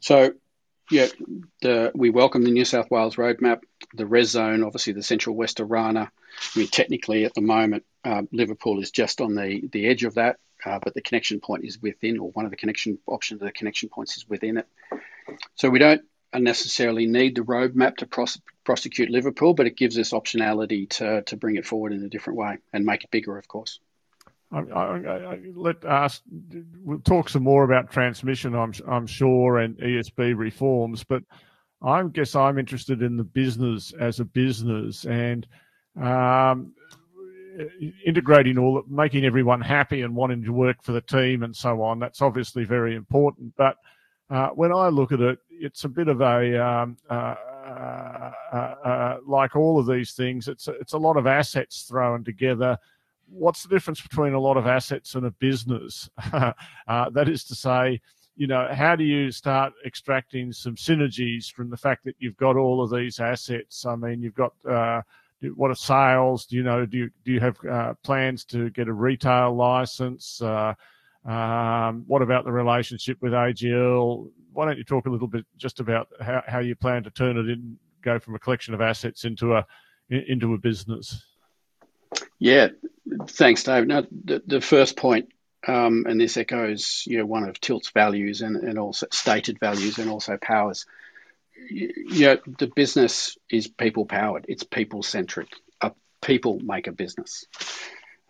So, 0.00 0.32
yeah, 0.90 1.06
the, 1.62 1.92
we 1.94 2.10
welcome 2.10 2.42
the 2.42 2.50
New 2.50 2.64
South 2.64 2.90
Wales 2.90 3.16
roadmap, 3.16 3.62
the 3.94 4.06
res 4.06 4.30
zone, 4.30 4.62
obviously 4.62 4.92
the 4.92 5.02
central 5.02 5.36
west 5.36 5.58
Orana. 5.58 6.08
I 6.08 6.58
mean, 6.58 6.68
technically 6.68 7.24
at 7.24 7.34
the 7.34 7.40
moment, 7.40 7.84
uh, 8.04 8.22
Liverpool 8.32 8.80
is 8.80 8.90
just 8.90 9.20
on 9.20 9.34
the, 9.34 9.68
the 9.72 9.86
edge 9.86 10.04
of 10.04 10.14
that, 10.14 10.38
uh, 10.64 10.78
but 10.82 10.94
the 10.94 11.02
connection 11.02 11.40
point 11.40 11.64
is 11.64 11.80
within, 11.80 12.18
or 12.18 12.30
one 12.30 12.44
of 12.44 12.50
the 12.50 12.56
connection 12.56 12.98
options 13.06 13.42
of 13.42 13.46
the 13.46 13.52
connection 13.52 13.88
points 13.88 14.16
is 14.16 14.28
within 14.28 14.58
it. 14.58 14.66
So 15.56 15.68
we 15.68 15.78
don't 15.78 16.02
necessarily 16.34 17.06
need 17.06 17.34
the 17.34 17.42
roadmap 17.42 17.96
to 17.96 18.06
pros- 18.06 18.40
prosecute 18.64 19.10
Liverpool, 19.10 19.54
but 19.54 19.66
it 19.66 19.76
gives 19.76 19.98
us 19.98 20.12
optionality 20.12 20.88
to, 20.90 21.22
to 21.22 21.36
bring 21.36 21.56
it 21.56 21.66
forward 21.66 21.92
in 21.92 22.04
a 22.04 22.08
different 22.08 22.38
way 22.38 22.58
and 22.72 22.84
make 22.84 23.04
it 23.04 23.10
bigger, 23.10 23.36
of 23.36 23.48
course. 23.48 23.80
I, 24.50 24.60
I, 24.60 25.32
I, 25.34 25.38
let 25.54 25.84
us 25.84 26.22
we'll 26.82 27.00
talk 27.00 27.28
some 27.28 27.42
more 27.42 27.64
about 27.64 27.90
transmission, 27.90 28.54
I'm 28.54 28.72
I'm 28.86 29.06
sure, 29.06 29.58
and 29.58 29.76
ESB 29.76 30.36
reforms, 30.36 31.04
but 31.04 31.22
I 31.82 32.02
guess 32.04 32.34
I'm 32.34 32.58
interested 32.58 33.02
in 33.02 33.16
the 33.16 33.24
business 33.24 33.92
as 34.00 34.20
a 34.20 34.24
business 34.24 35.04
and 35.04 35.46
um, 36.00 36.72
integrating 38.04 38.58
all, 38.58 38.82
making 38.88 39.24
everyone 39.24 39.60
happy 39.60 40.02
and 40.02 40.14
wanting 40.14 40.42
to 40.44 40.52
work 40.52 40.82
for 40.82 40.92
the 40.92 41.00
team 41.00 41.42
and 41.42 41.54
so 41.54 41.82
on. 41.82 41.98
That's 41.98 42.22
obviously 42.22 42.64
very 42.64 42.94
important, 42.94 43.54
but 43.56 43.76
uh, 44.30 44.48
when 44.48 44.72
I 44.72 44.88
look 44.88 45.12
at 45.12 45.20
it, 45.20 45.38
it's 45.50 45.84
a 45.84 45.88
bit 45.88 46.08
of 46.08 46.20
a, 46.20 46.64
um, 46.64 46.96
uh, 47.08 47.34
uh, 47.72 48.54
uh, 48.56 49.16
like 49.26 49.56
all 49.56 49.78
of 49.78 49.86
these 49.86 50.12
things, 50.12 50.48
it's 50.48 50.68
a, 50.68 50.72
it's 50.72 50.92
a 50.92 50.98
lot 50.98 51.16
of 51.16 51.26
assets 51.26 51.82
thrown 51.82 52.24
together. 52.24 52.78
What's 53.30 53.62
the 53.62 53.68
difference 53.68 54.00
between 54.00 54.32
a 54.32 54.40
lot 54.40 54.56
of 54.56 54.66
assets 54.66 55.14
and 55.14 55.26
a 55.26 55.30
business? 55.32 56.08
that 56.32 57.28
is 57.28 57.44
to 57.44 57.54
say, 57.54 58.00
you 58.36 58.46
know, 58.46 58.68
how 58.72 58.94
do 58.94 59.04
you 59.04 59.32
start 59.32 59.72
extracting 59.84 60.52
some 60.52 60.76
synergies 60.76 61.50
from 61.50 61.70
the 61.70 61.76
fact 61.76 62.04
that 62.04 62.14
you've 62.20 62.36
got 62.36 62.56
all 62.56 62.82
of 62.82 62.90
these 62.90 63.18
assets? 63.18 63.84
I 63.84 63.96
mean, 63.96 64.22
you've 64.22 64.34
got 64.34 64.52
uh, 64.68 65.02
what 65.54 65.70
are 65.70 65.74
sales? 65.74 66.46
Do 66.46 66.56
you 66.56 66.62
know? 66.62 66.86
Do 66.86 66.98
you 66.98 67.10
do 67.24 67.32
you 67.32 67.40
have 67.40 67.56
uh, 67.64 67.94
plans 68.02 68.44
to 68.46 68.70
get 68.70 68.88
a 68.88 68.92
retail 68.92 69.54
license? 69.54 70.40
Uh, 70.40 70.74
um, 71.24 72.04
what 72.06 72.22
about 72.22 72.44
the 72.44 72.52
relationship 72.52 73.18
with 73.20 73.32
AGL? 73.32 74.30
Why 74.52 74.66
don't 74.66 74.78
you 74.78 74.84
talk 74.84 75.06
a 75.06 75.10
little 75.10 75.28
bit 75.28 75.44
just 75.56 75.80
about 75.80 76.08
how, 76.20 76.42
how 76.46 76.58
you 76.60 76.74
plan 76.74 77.02
to 77.04 77.10
turn 77.10 77.36
it 77.36 77.48
in, 77.48 77.76
go 78.02 78.18
from 78.18 78.34
a 78.34 78.38
collection 78.38 78.72
of 78.72 78.80
assets 78.80 79.24
into 79.24 79.54
a 79.54 79.66
into 80.10 80.54
a 80.54 80.58
business? 80.58 81.24
Yeah, 82.38 82.68
thanks, 83.26 83.64
Dave. 83.64 83.86
Now, 83.86 84.04
the, 84.10 84.42
the 84.46 84.60
first 84.60 84.96
point, 84.96 85.32
um, 85.66 86.06
and 86.08 86.20
this 86.20 86.36
echoes 86.36 87.02
you 87.06 87.18
know 87.18 87.26
one 87.26 87.44
of 87.48 87.60
Tilt's 87.60 87.90
values 87.90 88.42
and, 88.42 88.56
and 88.56 88.78
also 88.78 89.06
stated 89.10 89.58
values 89.58 89.98
and 89.98 90.08
also 90.10 90.36
powers. 90.36 90.86
You, 91.68 91.92
you 92.10 92.26
know, 92.26 92.38
the 92.58 92.68
business 92.68 93.36
is 93.50 93.66
people 93.66 94.06
powered. 94.06 94.46
It's 94.48 94.62
people 94.62 95.02
centric. 95.02 95.48
people 96.20 96.60
make 96.60 96.86
a 96.86 96.92
business. 96.92 97.44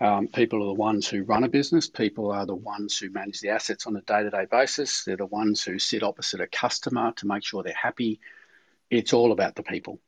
Um, 0.00 0.28
people 0.28 0.62
are 0.62 0.66
the 0.66 0.72
ones 0.74 1.08
who 1.08 1.24
run 1.24 1.44
a 1.44 1.48
business. 1.48 1.88
People 1.88 2.30
are 2.30 2.46
the 2.46 2.54
ones 2.54 2.96
who 2.96 3.10
manage 3.10 3.40
the 3.40 3.50
assets 3.50 3.86
on 3.86 3.96
a 3.96 4.00
day 4.00 4.22
to 4.22 4.30
day 4.30 4.46
basis. 4.50 5.04
They're 5.04 5.16
the 5.16 5.26
ones 5.26 5.62
who 5.62 5.78
sit 5.78 6.02
opposite 6.02 6.40
a 6.40 6.46
customer 6.46 7.12
to 7.16 7.26
make 7.26 7.44
sure 7.44 7.62
they're 7.62 7.74
happy. 7.74 8.20
It's 8.90 9.12
all 9.12 9.32
about 9.32 9.56
the 9.56 9.64
people. 9.64 9.98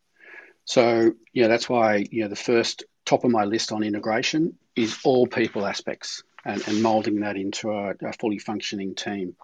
So, 0.64 1.12
yeah, 1.32 1.48
that's 1.48 1.68
why, 1.68 2.06
you 2.10 2.22
know, 2.22 2.28
the 2.28 2.36
first 2.36 2.84
top 3.10 3.24
of 3.24 3.30
my 3.32 3.44
list 3.44 3.72
on 3.72 3.82
integration 3.82 4.56
is 4.76 4.96
all 5.02 5.26
people 5.26 5.66
aspects 5.66 6.22
and, 6.44 6.62
and 6.68 6.80
molding 6.80 7.20
that 7.20 7.36
into 7.36 7.72
a, 7.72 7.94
a, 8.02 8.12
fully 8.12 8.38
functioning 8.38 8.94
team. 8.94 9.34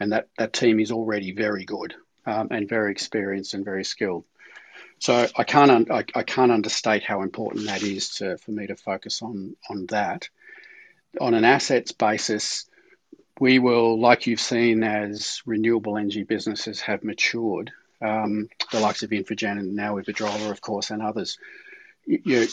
And 0.00 0.10
that, 0.10 0.28
that 0.38 0.52
team 0.52 0.80
is 0.80 0.90
already 0.90 1.32
very 1.32 1.64
good 1.64 1.94
um, 2.26 2.48
and 2.50 2.68
very 2.68 2.90
experienced 2.90 3.54
and 3.54 3.64
very 3.64 3.84
skilled. 3.84 4.24
So 4.98 5.28
I 5.36 5.44
can't 5.44 5.70
un- 5.70 5.86
I, 5.90 6.04
I, 6.16 6.24
can't 6.24 6.50
understate 6.50 7.04
how 7.04 7.22
important 7.22 7.66
that 7.66 7.82
is 7.82 8.08
to, 8.16 8.38
for 8.38 8.50
me 8.50 8.66
to 8.66 8.76
focus 8.76 9.22
on 9.22 9.54
on 9.70 9.86
that. 9.86 10.28
On 11.20 11.32
an 11.34 11.44
assets 11.44 11.92
basis, 11.92 12.66
we 13.38 13.58
will, 13.58 14.00
like 14.00 14.26
you've 14.26 14.40
seen, 14.40 14.82
as 14.82 15.42
renewable 15.46 15.96
energy 15.96 16.24
businesses 16.24 16.80
have 16.80 17.04
matured, 17.04 17.70
um, 18.02 18.48
the 18.72 18.80
likes 18.80 19.02
of 19.02 19.10
Infigen 19.10 19.58
and 19.58 19.76
now 19.76 19.94
with 19.94 20.08
of 20.08 20.60
course, 20.60 20.90
and 20.90 21.02
others. 21.02 21.38
You, 22.06 22.46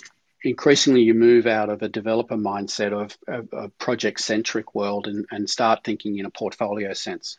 increasingly 0.43 1.01
you 1.01 1.13
move 1.13 1.47
out 1.47 1.69
of 1.69 1.81
a 1.81 1.89
developer 1.89 2.35
mindset 2.35 2.91
of, 2.91 3.17
a 3.51 3.69
project 3.69 4.19
centric 4.19 4.75
world 4.75 5.07
and, 5.07 5.25
and 5.31 5.50
start 5.50 5.83
thinking 5.83 6.17
in 6.17 6.25
a 6.25 6.29
portfolio 6.29 6.93
sense. 6.93 7.38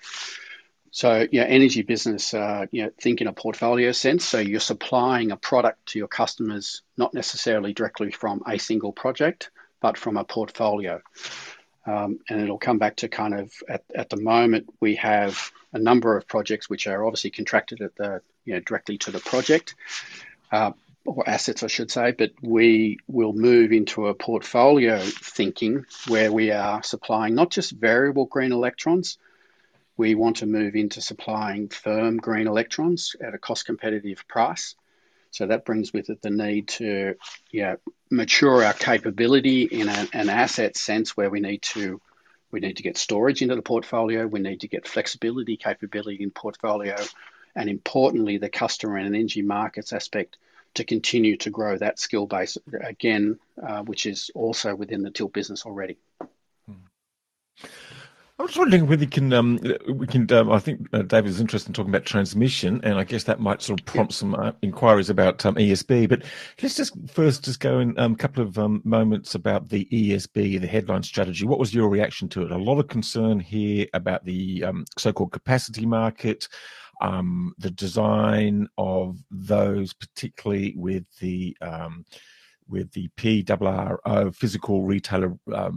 So, 0.90 1.26
yeah, 1.30 1.42
energy 1.42 1.82
business, 1.82 2.32
uh, 2.32 2.66
you 2.70 2.84
know, 2.84 2.90
think 3.00 3.20
in 3.20 3.26
a 3.26 3.32
portfolio 3.32 3.90
sense. 3.92 4.24
So 4.24 4.38
you're 4.38 4.60
supplying 4.60 5.32
a 5.32 5.36
product 5.36 5.86
to 5.86 5.98
your 5.98 6.08
customers, 6.08 6.82
not 6.96 7.12
necessarily 7.12 7.72
directly 7.72 8.12
from 8.12 8.42
a 8.46 8.58
single 8.58 8.92
project, 8.92 9.50
but 9.80 9.98
from 9.98 10.16
a 10.16 10.24
portfolio. 10.24 11.02
Um, 11.86 12.20
and 12.30 12.40
it'll 12.40 12.58
come 12.58 12.78
back 12.78 12.96
to 12.96 13.08
kind 13.08 13.34
of 13.34 13.52
at, 13.68 13.82
at 13.94 14.08
the 14.08 14.16
moment 14.16 14.72
we 14.80 14.94
have 14.94 15.50
a 15.72 15.78
number 15.78 16.16
of 16.16 16.26
projects 16.26 16.70
which 16.70 16.86
are 16.86 17.04
obviously 17.04 17.30
contracted 17.30 17.82
at 17.82 17.94
the 17.96 18.22
you 18.46 18.54
know 18.54 18.60
directly 18.60 18.96
to 18.98 19.10
the 19.10 19.18
project 19.18 19.74
uh, 20.50 20.72
or 21.06 21.28
assets 21.28 21.62
I 21.62 21.66
should 21.66 21.90
say 21.90 22.12
but 22.12 22.32
we 22.42 22.98
will 23.06 23.32
move 23.32 23.72
into 23.72 24.06
a 24.06 24.14
portfolio 24.14 24.98
thinking 25.00 25.84
where 26.08 26.32
we 26.32 26.50
are 26.50 26.82
supplying 26.82 27.34
not 27.34 27.50
just 27.50 27.72
variable 27.72 28.26
green 28.26 28.52
electrons. 28.52 29.18
We 29.96 30.14
want 30.14 30.36
to 30.38 30.46
move 30.46 30.74
into 30.74 31.00
supplying 31.00 31.68
firm 31.68 32.16
green 32.16 32.48
electrons 32.48 33.14
at 33.20 33.34
a 33.34 33.38
cost 33.38 33.64
competitive 33.64 34.26
price. 34.26 34.74
So 35.30 35.46
that 35.46 35.64
brings 35.64 35.92
with 35.92 36.10
it 36.10 36.22
the 36.22 36.30
need 36.30 36.68
to 36.80 37.14
mature 38.10 38.64
our 38.64 38.72
capability 38.72 39.62
in 39.64 39.88
a, 39.88 40.08
an 40.12 40.28
asset 40.28 40.76
sense 40.76 41.16
where 41.16 41.30
we 41.30 41.40
need 41.40 41.62
to 41.62 42.00
we 42.50 42.60
need 42.60 42.76
to 42.76 42.84
get 42.84 42.96
storage 42.96 43.42
into 43.42 43.56
the 43.56 43.62
portfolio, 43.62 44.28
we 44.28 44.38
need 44.38 44.60
to 44.60 44.68
get 44.68 44.86
flexibility 44.86 45.56
capability 45.56 46.22
in 46.22 46.30
portfolio, 46.30 46.94
and 47.56 47.68
importantly 47.68 48.38
the 48.38 48.48
customer 48.48 48.96
and 48.96 49.14
energy 49.14 49.42
markets 49.42 49.92
aspect 49.92 50.36
to 50.74 50.84
continue 50.84 51.36
to 51.38 51.50
grow 51.50 51.76
that 51.78 51.98
skill 51.98 52.26
base 52.26 52.58
again, 52.82 53.38
uh, 53.66 53.82
which 53.82 54.06
is 54.06 54.30
also 54.34 54.74
within 54.74 55.02
the 55.02 55.10
Tilt 55.10 55.32
business 55.32 55.64
already. 55.66 55.98
I 58.36 58.42
was 58.42 58.56
wondering 58.56 58.88
whether 58.88 59.04
you 59.04 59.08
can, 59.08 59.32
um, 59.32 59.60
we 59.88 60.08
can. 60.08 60.30
Um, 60.32 60.50
I 60.50 60.58
think 60.58 60.88
uh, 60.92 61.02
David 61.02 61.30
is 61.30 61.40
interested 61.40 61.68
in 61.68 61.72
talking 61.72 61.90
about 61.90 62.04
transmission, 62.04 62.80
and 62.82 62.98
I 62.98 63.04
guess 63.04 63.22
that 63.24 63.38
might 63.38 63.62
sort 63.62 63.78
of 63.78 63.86
prompt 63.86 64.12
some 64.12 64.34
uh, 64.34 64.50
inquiries 64.60 65.08
about 65.08 65.46
um, 65.46 65.54
ESB. 65.54 66.08
But 66.08 66.24
let's 66.60 66.74
just 66.74 66.96
first 67.08 67.44
just 67.44 67.60
go 67.60 67.78
in 67.78 67.96
a 67.96 68.02
um, 68.02 68.16
couple 68.16 68.42
of 68.42 68.58
um, 68.58 68.82
moments 68.84 69.36
about 69.36 69.68
the 69.68 69.84
ESB, 69.84 70.60
the 70.60 70.66
headline 70.66 71.04
strategy. 71.04 71.46
What 71.46 71.60
was 71.60 71.72
your 71.72 71.88
reaction 71.88 72.28
to 72.30 72.42
it? 72.42 72.50
A 72.50 72.58
lot 72.58 72.80
of 72.80 72.88
concern 72.88 73.38
here 73.38 73.86
about 73.94 74.24
the 74.24 74.64
um, 74.64 74.84
so-called 74.98 75.30
capacity 75.30 75.86
market, 75.86 76.48
the 77.00 77.70
design 77.70 78.68
of 78.78 79.18
those, 79.30 79.92
particularly 79.92 80.74
with 80.76 81.04
the 81.20 81.56
um, 81.60 82.04
with 82.68 82.90
the 82.92 83.08
PRRO, 83.16 84.34
physical 84.34 84.84
retailer 84.84 85.34
uh, 85.52 85.70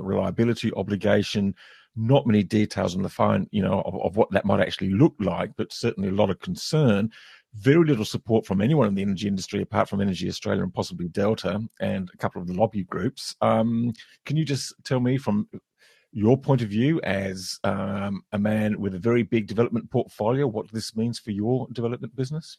reliability 0.00 0.70
obligation 0.74 1.54
not 1.96 2.26
many 2.26 2.42
details 2.42 2.94
on 2.94 3.02
the 3.02 3.08
fine, 3.08 3.48
you 3.50 3.62
know, 3.62 3.82
of, 3.82 3.94
of, 4.00 4.16
what 4.16 4.30
that 4.30 4.44
might 4.44 4.60
actually 4.60 4.90
look 4.90 5.14
like, 5.18 5.50
but 5.56 5.72
certainly 5.72 6.08
a 6.08 6.12
lot 6.12 6.30
of 6.30 6.38
concern. 6.40 7.10
Very 7.54 7.84
little 7.84 8.04
support 8.04 8.46
from 8.46 8.60
anyone 8.60 8.86
in 8.86 8.94
the 8.94 9.02
energy 9.02 9.26
industry 9.26 9.60
apart 9.60 9.88
from 9.88 10.00
Energy 10.00 10.28
Australia 10.28 10.62
and 10.62 10.72
possibly 10.72 11.08
Delta 11.08 11.60
and 11.80 12.08
a 12.14 12.16
couple 12.16 12.40
of 12.40 12.46
the 12.46 12.54
lobby 12.54 12.84
groups. 12.84 13.34
Um, 13.40 13.92
can 14.24 14.36
you 14.36 14.44
just 14.44 14.72
tell 14.84 15.00
me 15.00 15.18
from 15.18 15.48
your 16.12 16.36
point 16.36 16.62
of 16.62 16.68
view 16.68 17.00
as 17.02 17.58
um, 17.64 18.22
a 18.32 18.38
man 18.38 18.80
with 18.80 18.94
a 18.94 18.98
very 18.98 19.22
big 19.22 19.46
development 19.46 19.90
portfolio 19.90 20.46
what 20.46 20.70
this 20.72 20.96
means 20.96 21.18
for 21.18 21.30
your 21.30 21.68
development 21.72 22.14
business? 22.16 22.58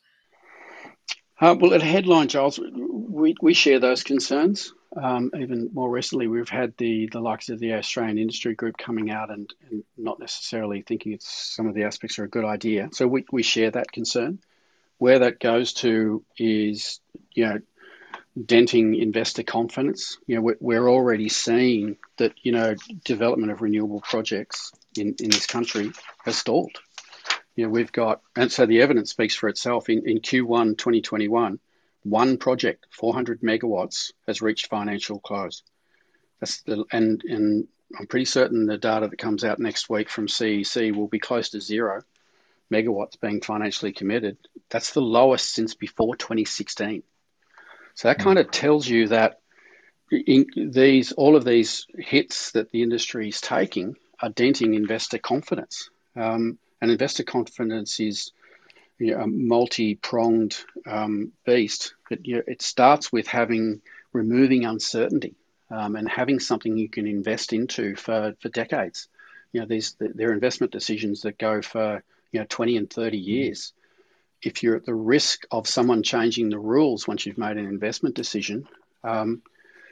Uh, 1.39 1.55
well, 1.59 1.73
at 1.73 1.81
headline, 1.81 2.27
Giles, 2.27 2.59
we, 2.59 3.35
we 3.41 3.53
share 3.53 3.79
those 3.79 4.03
concerns. 4.03 4.73
Um, 4.95 5.31
even 5.35 5.69
more 5.73 5.89
recently, 5.89 6.27
we've 6.27 6.49
had 6.49 6.77
the, 6.77 7.09
the 7.11 7.19
likes 7.19 7.49
of 7.49 7.59
the 7.59 7.73
Australian 7.73 8.19
Industry 8.19 8.53
Group 8.53 8.77
coming 8.77 9.09
out 9.09 9.31
and, 9.31 9.51
and 9.69 9.83
not 9.97 10.19
necessarily 10.19 10.81
thinking 10.81 11.17
some 11.21 11.67
of 11.67 11.73
the 11.73 11.85
aspects 11.85 12.19
are 12.19 12.25
a 12.25 12.29
good 12.29 12.45
idea. 12.45 12.89
So 12.91 13.07
we, 13.07 13.25
we 13.31 13.41
share 13.41 13.71
that 13.71 13.91
concern. 13.91 14.39
Where 14.97 15.19
that 15.19 15.39
goes 15.39 15.73
to 15.75 16.23
is, 16.37 16.99
you 17.33 17.45
know, 17.47 17.59
denting 18.45 18.95
investor 18.95 19.43
confidence. 19.43 20.17
You 20.27 20.35
know, 20.35 20.41
we're, 20.41 20.57
we're 20.59 20.89
already 20.89 21.29
seeing 21.29 21.97
that, 22.17 22.33
you 22.41 22.51
know, 22.51 22.75
development 23.03 23.51
of 23.51 23.61
renewable 23.61 24.01
projects 24.01 24.71
in, 24.97 25.15
in 25.19 25.29
this 25.29 25.47
country 25.47 25.91
has 26.23 26.37
stalled. 26.37 26.71
You 27.55 27.65
know, 27.65 27.69
we've 27.69 27.91
got, 27.91 28.21
and 28.35 28.51
so 28.51 28.65
the 28.65 28.81
evidence 28.81 29.11
speaks 29.11 29.35
for 29.35 29.49
itself. 29.49 29.89
In, 29.89 30.07
in 30.07 30.19
Q1 30.19 30.77
2021, 30.77 31.59
one 32.03 32.37
project, 32.37 32.87
400 32.91 33.41
megawatts, 33.41 34.13
has 34.27 34.41
reached 34.41 34.67
financial 34.67 35.19
close. 35.19 35.63
That's 36.39 36.61
the, 36.61 36.85
and, 36.91 37.21
and 37.23 37.67
I'm 37.99 38.07
pretty 38.07 38.25
certain 38.25 38.65
the 38.65 38.77
data 38.77 39.07
that 39.09 39.17
comes 39.17 39.43
out 39.43 39.59
next 39.59 39.89
week 39.89 40.09
from 40.09 40.27
CEC 40.27 40.95
will 40.95 41.07
be 41.07 41.19
close 41.19 41.49
to 41.49 41.61
zero 41.61 42.01
megawatts 42.71 43.19
being 43.19 43.41
financially 43.41 43.91
committed. 43.91 44.37
That's 44.69 44.93
the 44.93 45.01
lowest 45.01 45.53
since 45.53 45.75
before 45.75 46.15
2016. 46.15 47.03
So 47.95 48.07
that 48.07 48.19
kind 48.19 48.39
of 48.39 48.51
tells 48.51 48.87
you 48.87 49.07
that 49.09 49.39
these 50.09 51.11
all 51.13 51.35
of 51.35 51.45
these 51.45 51.87
hits 51.97 52.51
that 52.51 52.71
the 52.71 52.83
industry 52.83 53.29
is 53.29 53.41
taking 53.41 53.95
are 54.21 54.29
denting 54.29 54.73
investor 54.73 55.17
confidence. 55.17 55.89
Um, 56.15 56.57
and 56.81 56.91
investor 56.91 57.23
confidence 57.23 57.99
is 57.99 58.31
you 58.99 59.11
know, 59.11 59.21
a 59.21 59.27
multi-pronged 59.27 60.57
um, 60.85 61.31
beast. 61.45 61.95
It, 62.09 62.21
you 62.23 62.35
know, 62.35 62.43
it 62.47 62.61
starts 62.61 63.11
with 63.11 63.27
having 63.27 63.81
removing 64.13 64.65
uncertainty 64.65 65.35
um, 65.69 65.95
and 65.95 66.09
having 66.09 66.39
something 66.39 66.77
you 66.77 66.89
can 66.89 67.07
invest 67.07 67.53
into 67.53 67.95
for, 67.95 68.35
for 68.41 68.49
decades. 68.49 69.07
You 69.53 69.61
know, 69.61 69.67
these 69.67 69.95
they're 69.99 70.33
investment 70.33 70.71
decisions 70.71 71.21
that 71.21 71.37
go 71.37 71.61
for 71.61 72.03
you 72.31 72.39
know 72.39 72.45
20 72.47 72.77
and 72.77 72.89
30 72.89 73.17
years. 73.17 73.73
If 74.41 74.63
you're 74.63 74.75
at 74.75 74.85
the 74.85 74.95
risk 74.95 75.45
of 75.51 75.67
someone 75.67 76.03
changing 76.03 76.49
the 76.49 76.59
rules 76.59 77.07
once 77.07 77.25
you've 77.25 77.37
made 77.37 77.57
an 77.57 77.65
investment 77.65 78.15
decision, 78.15 78.67
um, 79.03 79.41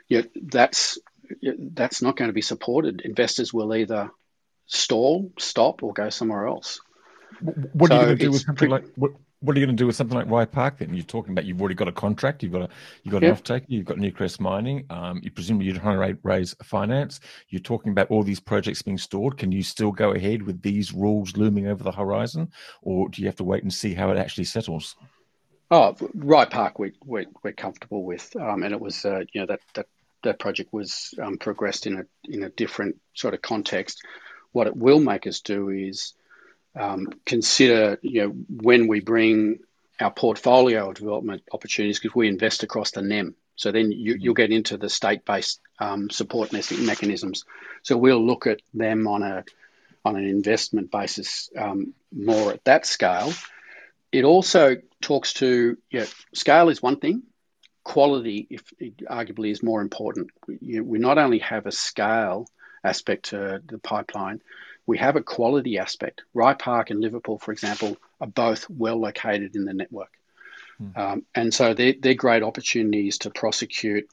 you 0.08 0.22
know, 0.22 0.27
that's 0.36 0.98
that's 1.41 2.01
not 2.01 2.18
going 2.18 2.29
to 2.29 2.34
be 2.34 2.41
supported. 2.41 3.01
Investors 3.01 3.53
will 3.53 3.74
either 3.75 4.10
stall, 4.65 5.32
stop, 5.38 5.84
or 5.84 5.94
go 5.94 6.10
somewhere 6.10 6.48
else. 6.48 6.82
What 7.41 7.89
so 7.89 7.96
are 7.96 8.00
you 8.00 8.06
going 8.06 8.18
to 8.18 8.24
do 8.25 8.32
with 8.32 8.41
something 8.41 8.70
like 8.70 8.86
what, 8.96 9.12
what 9.41 9.55
are 9.55 9.60
you 9.60 9.65
going 9.65 9.75
to 9.75 9.81
do 9.81 9.88
with 9.88 9.96
something 9.96 10.17
like 10.17 10.29
Rye 10.29 10.46
Park 10.46 10.79
then? 10.79 10.93
You're 10.93 11.03
talking 11.03 11.31
about 11.31 11.46
you've 11.46 11.60
already 11.62 11.75
got 11.75 11.88
a 11.88 11.93
contract, 11.93 12.43
you've 12.43 12.51
got 12.51 12.63
a 12.63 12.69
you've 13.03 13.13
got 13.13 13.24
an 13.24 13.31
off-taker, 13.31 13.65
you've 13.69 13.86
got 13.86 13.98
Newcrest 13.98 14.39
Mining, 14.39 14.86
um, 14.89 15.22
you 15.24 15.31
presumably 15.31 15.67
you're 15.67 15.79
trying 15.79 15.98
to 15.98 16.19
raise 16.24 16.55
finance. 16.63 17.22
You're 17.48 17.62
talking 17.62 17.91
about 17.91 18.12
all 18.12 18.24
these 18.24 18.39
projects 18.39 18.81
being 18.81 18.98
stored. 18.98 19.38
Can 19.38 19.51
you 19.51 19.63
still 19.63 19.91
go 19.91 20.12
ahead 20.12 20.43
with 20.43 20.62
these 20.62 20.93
rules 20.93 21.38
looming 21.38 21.67
over 21.67 21.84
the 21.84 21.91
horizon, 21.91 22.51
or 22.81 23.08
do 23.08 23.22
you 23.22 23.27
have 23.27 23.38
to 23.38 23.46
wait 23.46 23.63
and 23.63 23.74
see 23.74 23.93
how 23.93 24.12
it 24.12 24.17
actually 24.17 24.43
settles? 24.43 24.96
Oh, 25.72 25.96
Rye 26.15 26.46
Park, 26.46 26.79
we, 26.79 26.93
we, 27.05 27.27
we're 27.43 27.53
comfortable 27.53 28.03
with, 28.03 28.36
um, 28.36 28.63
and 28.63 28.74
it 28.74 28.81
was 28.81 29.05
uh, 29.05 29.24
you 29.31 29.41
know 29.41 29.48
that 29.48 29.62
that 29.75 29.86
that 30.24 30.39
project 30.39 30.74
was 30.74 31.13
um, 31.22 31.38
progressed 31.38 31.88
in 31.88 32.00
a 32.00 32.05
in 32.25 32.43
a 32.43 32.50
different 32.50 32.98
sort 33.13 33.34
of 33.34 33.41
context. 33.41 34.01
What 34.51 34.67
it 34.67 34.75
will 34.75 35.00
make 35.00 35.27
us 35.27 35.39
do 35.39 35.69
is 35.69 36.13
um, 36.79 37.07
consider, 37.25 38.00
you 38.01 38.21
know, 38.21 38.29
when 38.29 38.88
we 38.88 39.01
bring 39.01 39.59
our 40.00 40.12
portfolio 40.12 40.93
development 40.93 41.43
opportunities, 41.51 42.00
because 42.00 42.15
we 42.15 42.27
invest 42.27 42.63
across 42.63 42.91
the 42.91 43.01
NEM. 43.01 43.36
So 43.57 43.74
then 43.74 43.91
you, 43.91 44.17
will 44.24 44.33
get 44.33 44.51
into 44.51 44.77
the 44.77 44.89
state-based 44.89 45.59
um, 45.79 46.09
support 46.09 46.53
mechanisms. 46.53 47.43
So 47.83 47.98
we'll 47.98 48.25
look 48.25 48.48
at 48.48 48.62
them 48.74 49.07
on 49.07 49.21
a 49.21 49.43
on 50.05 50.15
an 50.15 50.24
investment 50.25 50.89
basis 50.89 51.50
um, 51.57 51.93
more 52.15 52.53
at 52.53 52.63
that 52.63 52.86
scale. 52.86 53.33
It 54.13 54.24
also 54.24 54.77
talks 55.01 55.33
to 55.33 55.77
yeah, 55.91 56.05
scale 56.33 56.69
is 56.69 56.81
one 56.81 57.01
thing, 57.01 57.24
quality, 57.83 58.48
if 58.50 58.63
arguably, 59.09 59.51
is 59.51 59.62
more 59.62 59.81
important. 59.81 60.29
We, 60.48 60.79
we 60.79 61.00
not 61.00 61.17
only 61.17 61.39
have 61.39 61.65
a 61.65 61.71
scale 61.71 62.48
aspect 62.81 63.31
to 63.31 63.62
the 63.65 63.77
pipeline, 63.77 64.41
we 64.89 64.98
have 64.98 65.15
a 65.15 65.22
quality 65.22 65.77
aspect. 65.77 66.24
Rye 66.34 66.55
Park 66.55 66.89
and 66.89 67.00
Liverpool, 67.00 67.38
for 67.38 67.51
example, 67.51 67.96
are 68.19 68.25
both 68.25 68.67
well 68.72 69.00
located 69.00 69.55
in 69.55 69.63
the 69.63 69.74
network. 69.75 70.12
Mm. 70.81 70.98
Um, 70.98 71.25
and 71.36 71.53
so 71.53 71.75
they're, 71.75 71.93
they're, 72.00 72.15
great 72.15 72.41
opportunities 72.41 73.19
to 73.19 73.29
prosecute 73.29 74.10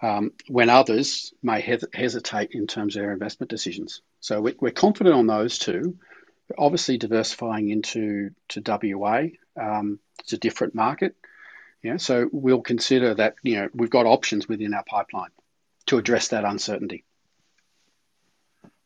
um, 0.00 0.32
when 0.48 0.70
others 0.70 1.34
may 1.42 1.60
he- 1.60 1.92
hesitate 1.92 2.52
in 2.52 2.66
terms 2.66 2.96
of 2.96 3.02
their 3.02 3.12
investment 3.12 3.50
decisions. 3.50 4.00
So 4.20 4.40
we, 4.40 4.54
are 4.62 4.70
confident 4.70 5.14
on 5.14 5.26
those 5.26 5.58
two. 5.58 5.98
Obviously, 6.56 6.96
diversifying 6.96 7.68
into 7.68 8.30
to 8.48 8.62
WA, 8.64 9.24
um, 9.60 9.98
it's 10.20 10.32
a 10.32 10.38
different 10.38 10.74
market. 10.74 11.14
Yeah, 11.82 11.98
so 11.98 12.26
we'll 12.32 12.62
consider 12.62 13.12
that 13.14 13.34
you 13.42 13.56
know 13.56 13.68
we've 13.74 13.90
got 13.90 14.06
options 14.06 14.48
within 14.48 14.72
our 14.72 14.84
pipeline 14.84 15.34
to 15.86 15.98
address 15.98 16.28
that 16.28 16.44
uncertainty. 16.44 17.04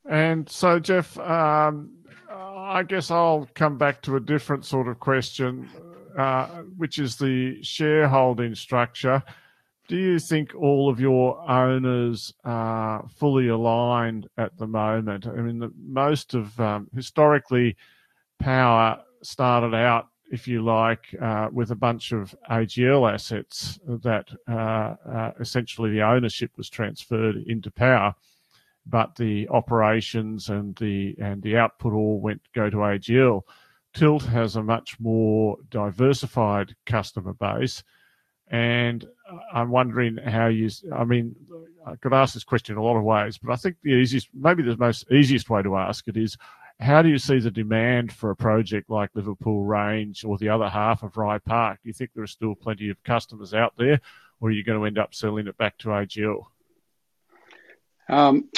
And 0.08 0.48
so, 0.48 0.78
Geoff, 0.78 1.18
um, 1.18 1.90
I 2.28 2.82
guess 2.84 3.10
I'll 3.10 3.48
come 3.54 3.78
back 3.78 4.00
to 4.02 4.16
a 4.16 4.20
different 4.20 4.64
sort 4.64 4.88
of 4.88 5.00
question, 5.00 5.68
uh, 6.16 6.46
which 6.76 6.98
is 6.98 7.16
the 7.16 7.62
shareholding 7.62 8.54
structure. 8.54 9.22
Do 9.88 9.96
you 9.96 10.20
think 10.20 10.54
all 10.54 10.88
of 10.88 11.00
your 11.00 11.40
owners 11.50 12.32
are 12.44 13.04
fully 13.16 13.48
aligned 13.48 14.28
at 14.38 14.56
the 14.56 14.68
moment? 14.68 15.26
I 15.26 15.32
mean, 15.32 15.58
the, 15.58 15.72
most 15.76 16.34
of 16.34 16.58
um, 16.60 16.88
historically, 16.94 17.76
power 18.38 19.02
started 19.22 19.74
out, 19.74 20.08
if 20.30 20.46
you 20.46 20.62
like, 20.62 21.14
uh, 21.20 21.48
with 21.52 21.72
a 21.72 21.76
bunch 21.76 22.12
of 22.12 22.34
AGL 22.48 23.12
assets 23.12 23.80
that 23.84 24.28
uh, 24.48 24.94
uh, 25.12 25.32
essentially 25.40 25.90
the 25.90 26.02
ownership 26.02 26.52
was 26.56 26.70
transferred 26.70 27.36
into 27.48 27.70
power 27.70 28.14
but 28.86 29.14
the 29.16 29.48
operations 29.48 30.48
and 30.48 30.74
the 30.76 31.14
and 31.20 31.42
the 31.42 31.56
output 31.56 31.92
all 31.92 32.20
went 32.20 32.40
go 32.54 32.70
to 32.70 32.76
AGL. 32.78 33.42
Tilt 33.92 34.22
has 34.22 34.56
a 34.56 34.62
much 34.62 34.98
more 35.00 35.56
diversified 35.68 36.74
customer 36.86 37.34
base, 37.34 37.82
and 38.48 39.04
I'm 39.52 39.70
wondering 39.70 40.16
how 40.16 40.46
you. 40.46 40.70
I 40.94 41.04
mean, 41.04 41.34
I 41.86 41.96
could 41.96 42.12
ask 42.12 42.34
this 42.34 42.44
question 42.44 42.74
in 42.74 42.78
a 42.78 42.84
lot 42.84 42.96
of 42.96 43.04
ways, 43.04 43.38
but 43.38 43.52
I 43.52 43.56
think 43.56 43.76
the 43.82 43.90
easiest, 43.90 44.28
maybe 44.34 44.62
the 44.62 44.76
most 44.76 45.10
easiest 45.10 45.50
way 45.50 45.62
to 45.62 45.76
ask 45.76 46.06
it 46.08 46.16
is, 46.16 46.36
how 46.80 47.02
do 47.02 47.08
you 47.08 47.18
see 47.18 47.38
the 47.38 47.50
demand 47.50 48.12
for 48.12 48.30
a 48.30 48.36
project 48.36 48.90
like 48.90 49.10
Liverpool 49.14 49.64
Range 49.64 50.24
or 50.24 50.38
the 50.38 50.48
other 50.48 50.68
half 50.68 51.02
of 51.02 51.16
Rye 51.16 51.38
Park? 51.38 51.78
Do 51.82 51.88
you 51.88 51.92
think 51.92 52.10
there 52.14 52.24
are 52.24 52.28
still 52.28 52.54
plenty 52.54 52.90
of 52.90 53.02
customers 53.04 53.54
out 53.54 53.74
there, 53.76 54.00
or 54.40 54.48
are 54.48 54.52
you 54.52 54.64
going 54.64 54.78
to 54.78 54.86
end 54.86 54.98
up 54.98 55.14
selling 55.14 55.46
it 55.46 55.58
back 55.58 55.76
to 55.78 55.88
AGL? 55.88 56.44
Um, 58.08 58.50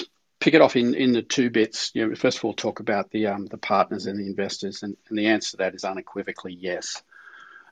pick 0.43 0.55
it 0.55 0.61
off 0.61 0.75
in, 0.75 0.95
in 0.95 1.13
the 1.13 1.23
two 1.23 1.51
bits. 1.51 1.93
You 1.95 2.09
know, 2.09 2.15
first 2.17 2.39
of 2.39 2.45
all, 2.45 2.53
talk 2.53 2.81
about 2.81 3.13
the 3.13 3.29
um, 3.29 3.47
the 3.47 3.59
partners 3.59 4.07
and 4.07 4.19
the 4.19 4.27
investors, 4.27 4.83
and, 4.83 4.97
and 5.09 5.17
the 5.17 5.29
answer 5.29 5.53
to 5.53 5.57
that 5.59 5.75
is 5.75 5.85
unequivocally 5.85 6.53
yes. 6.53 7.01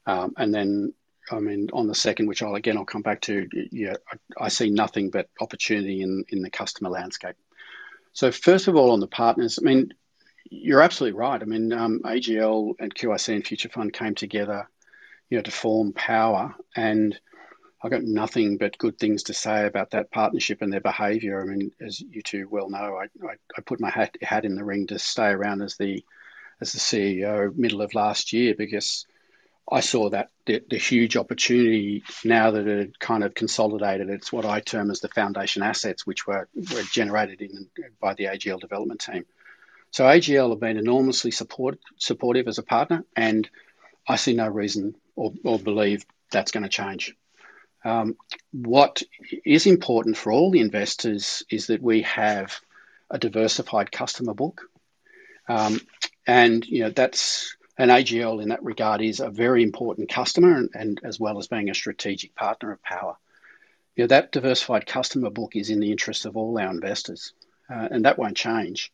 Um, 0.07 0.35
and 0.37 0.55
then, 0.55 0.95
I 1.31 1.41
mean, 1.41 1.71
on 1.73 1.89
the 1.89 1.95
second, 1.97 2.29
which 2.29 2.43
I'll 2.43 2.55
again 2.55 2.79
I'll 2.79 2.85
come 2.85 3.03
back 3.03 3.23
to, 3.23 3.49
yeah, 3.73 3.95
I, 4.11 4.45
I, 4.45 4.49
see 4.49 4.71
nothing 4.71 5.11
but 5.11 5.29
opportunity 5.41 6.01
in 6.01 6.25
in 6.29 6.43
the 6.43 6.51
customer 6.51 6.91
landscape. 6.91 7.35
So 8.13 8.31
first 8.31 8.69
of 8.69 8.77
all, 8.77 8.93
on 8.93 9.01
the 9.01 9.09
partners, 9.09 9.59
I 9.61 9.65
mean, 9.65 9.93
you're 10.49 10.83
absolutely 10.83 11.19
right. 11.19 11.43
I 11.43 11.45
mean, 11.45 11.73
um, 11.73 12.01
AGL 12.05 12.75
and 12.79 12.95
QIC 12.95 13.35
and 13.35 13.47
Future 13.47 13.69
Fund 13.69 13.93
came 13.93 14.15
together, 14.15 14.69
you 15.29 15.39
know, 15.39 15.43
to 15.43 15.51
form 15.51 15.93
Power 15.93 16.55
and 16.77 17.19
I've 17.83 17.91
got 17.91 18.03
nothing 18.03 18.59
but 18.59 18.77
good 18.77 18.99
things 18.99 19.25
to 19.25 19.35
say 19.35 19.67
about 19.67 19.93
that 19.93 20.11
partnership 20.11 20.61
and 20.61 20.73
their 20.73 20.81
behaviour. 20.81 21.41
I 21.41 21.45
mean, 21.45 21.73
as 21.81 22.01
you 22.01 22.23
two 22.23 22.47
well 22.51 22.69
know, 22.69 22.97
I, 22.97 23.05
I, 23.27 23.35
I 23.57 23.61
put 23.63 23.81
my 23.81 23.91
hat, 23.91 24.17
hat 24.21 24.45
in 24.45 24.55
the 24.55 24.65
ring 24.65 24.89
to 24.89 24.99
stay 24.99 25.29
around 25.29 25.63
as 25.63 25.77
the 25.77 26.05
as 26.61 26.73
the 26.73 26.79
CEO 26.79 27.57
middle 27.57 27.81
of 27.81 27.95
last 27.95 28.35
year 28.35 28.55
because 28.55 29.07
I 29.71 29.81
saw 29.81 30.11
that 30.11 30.31
the, 30.47 30.63
the, 30.69 30.79
huge 30.79 31.17
opportunity 31.17 32.03
now 32.25 32.51
that 32.51 32.67
it 32.67 32.79
had 32.79 32.99
kind 32.99 33.23
of 33.23 33.35
consolidated. 33.35 34.11
It's 34.11 34.33
what 34.33 34.45
I 34.45 34.61
term 34.61 34.91
as 34.91 35.01
the 35.01 35.09
foundation 35.09 35.63
assets, 35.63 36.07
which 36.07 36.27
were, 36.27 36.49
were 36.55 36.83
generated 36.83 37.41
in, 37.41 37.69
by 38.01 38.15
the 38.15 38.25
AGL 38.25 38.61
development 38.61 39.01
team. 39.01 39.25
So 39.93 40.05
AGL 40.05 40.51
have 40.51 40.61
been 40.61 40.77
enormously 40.77 41.31
support, 41.31 41.79
supportive 41.99 42.49
as 42.49 42.59
a 42.59 42.63
partner, 42.63 43.05
and 43.17 43.49
I 44.09 44.17
see 44.17 44.35
no 44.35 44.49
reason 44.49 44.97
or, 45.15 45.33
or 45.45 45.59
believe 45.59 46.05
that's 46.31 46.51
going 46.51 46.65
to 46.65 46.69
change. 46.69 47.15
Um, 47.85 48.17
what 48.53 49.03
is 49.45 49.67
important 49.67 50.17
for 50.17 50.33
all 50.33 50.51
the 50.51 50.61
investors 50.61 51.45
is 51.51 51.69
that 51.69 51.83
we 51.83 52.03
have 52.03 52.61
a 53.11 53.19
diversified 53.19 53.91
customer 53.91 54.35
book. 54.35 54.63
Um, 55.49 55.81
and, 56.27 56.65
you 56.67 56.83
know, 56.83 56.91
that's 56.91 57.57
an 57.79 57.89
AGL 57.89 58.43
in 58.43 58.51
that 58.51 58.63
regard 58.63 59.01
is 59.01 59.21
a 59.21 59.31
very 59.31 59.63
important 59.63 60.11
customer 60.11 60.57
and, 60.57 60.71
and, 60.75 61.01
as 61.03 61.19
well 61.19 61.39
as 61.39 61.49
being 61.49 61.71
a 61.71 61.75
strategic 61.75 62.35
partner 62.35 62.73
of 62.73 62.83
power. 62.83 63.17
You 63.97 64.05
know, 64.05 64.09
that 64.09 64.33
diversified 64.33 64.87
customer 64.87 65.31
book 65.31 65.57
is 65.57 65.71
in 65.71 65.81
the 65.81 65.91
interest 65.91 66.27
of 66.27 66.37
all 66.37 66.59
our 66.59 66.71
investors, 66.71 67.33
uh, 67.69 67.89
and 67.91 68.05
that 68.05 68.19
won't 68.19 68.37
change. 68.37 68.93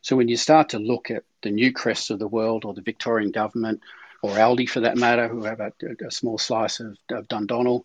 So 0.00 0.16
when 0.16 0.28
you 0.28 0.36
start 0.36 0.70
to 0.70 0.78
look 0.78 1.10
at 1.10 1.24
the 1.42 1.50
Newcrests 1.50 2.10
of 2.10 2.18
the 2.18 2.28
world 2.28 2.64
or 2.64 2.74
the 2.74 2.80
Victorian 2.80 3.32
government 3.32 3.82
or 4.22 4.30
Aldi 4.30 4.68
for 4.68 4.80
that 4.80 4.96
matter, 4.96 5.28
who 5.28 5.44
have 5.44 5.60
a, 5.60 5.72
a 6.06 6.10
small 6.10 6.38
slice 6.38 6.80
of, 6.80 6.96
of 7.10 7.28
Dundonnell, 7.28 7.84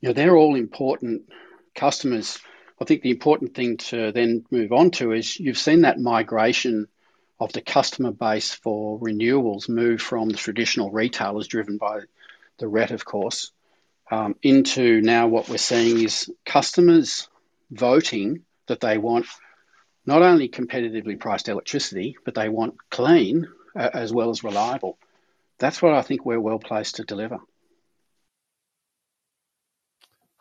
you 0.00 0.08
know, 0.08 0.12
they're 0.12 0.36
all 0.36 0.54
important 0.54 1.30
customers. 1.74 2.38
I 2.80 2.84
think 2.84 3.02
the 3.02 3.10
important 3.10 3.54
thing 3.54 3.76
to 3.78 4.12
then 4.12 4.44
move 4.50 4.72
on 4.72 4.90
to 4.92 5.12
is 5.12 5.38
you've 5.38 5.58
seen 5.58 5.82
that 5.82 5.98
migration 5.98 6.88
of 7.38 7.52
the 7.52 7.60
customer 7.60 8.10
base 8.10 8.54
for 8.54 8.98
renewables 8.98 9.68
move 9.68 10.00
from 10.00 10.28
the 10.28 10.36
traditional 10.36 10.90
retailers 10.90 11.48
driven 11.48 11.78
by 11.78 12.00
the 12.58 12.68
RET, 12.68 12.90
of 12.90 13.04
course, 13.04 13.50
um, 14.10 14.36
into 14.42 15.00
now 15.00 15.28
what 15.28 15.48
we're 15.48 15.56
seeing 15.56 16.02
is 16.04 16.30
customers 16.44 17.28
voting 17.70 18.42
that 18.66 18.80
they 18.80 18.98
want 18.98 19.26
not 20.06 20.22
only 20.22 20.48
competitively 20.48 21.18
priced 21.18 21.48
electricity, 21.48 22.16
but 22.24 22.34
they 22.34 22.48
want 22.48 22.74
clean 22.90 23.48
uh, 23.76 23.90
as 23.92 24.12
well 24.12 24.30
as 24.30 24.44
reliable. 24.44 24.98
That's 25.58 25.80
what 25.80 25.92
I 25.92 26.02
think 26.02 26.24
we're 26.24 26.40
well 26.40 26.58
placed 26.58 26.96
to 26.96 27.04
deliver. 27.04 27.38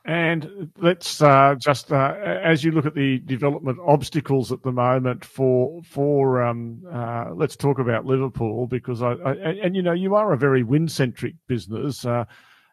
And 0.10 0.72
let's 0.80 1.22
uh, 1.22 1.54
just, 1.60 1.92
uh, 1.92 2.16
as 2.24 2.64
you 2.64 2.72
look 2.72 2.88
at 2.88 2.96
the 2.96 3.20
development 3.20 3.78
obstacles 3.86 4.52
at 4.52 4.64
the 4.64 4.72
moment 4.72 5.24
for 5.24 5.84
for, 5.84 6.42
um, 6.42 6.82
uh, 6.92 7.26
let's 7.36 7.56
talk 7.56 7.78
about 7.78 8.08
Liverpool 8.08 8.66
because 8.66 9.04
I, 9.04 9.12
I, 9.12 9.34
and 9.64 9.76
you 9.76 9.84
know 9.84 9.92
you 9.92 10.16
are 10.16 10.34
a 10.34 10.38
very 10.38 10.64
wind 10.64 10.92
centric 10.92 11.36
business. 11.46 12.06
Uh, 12.06 12.26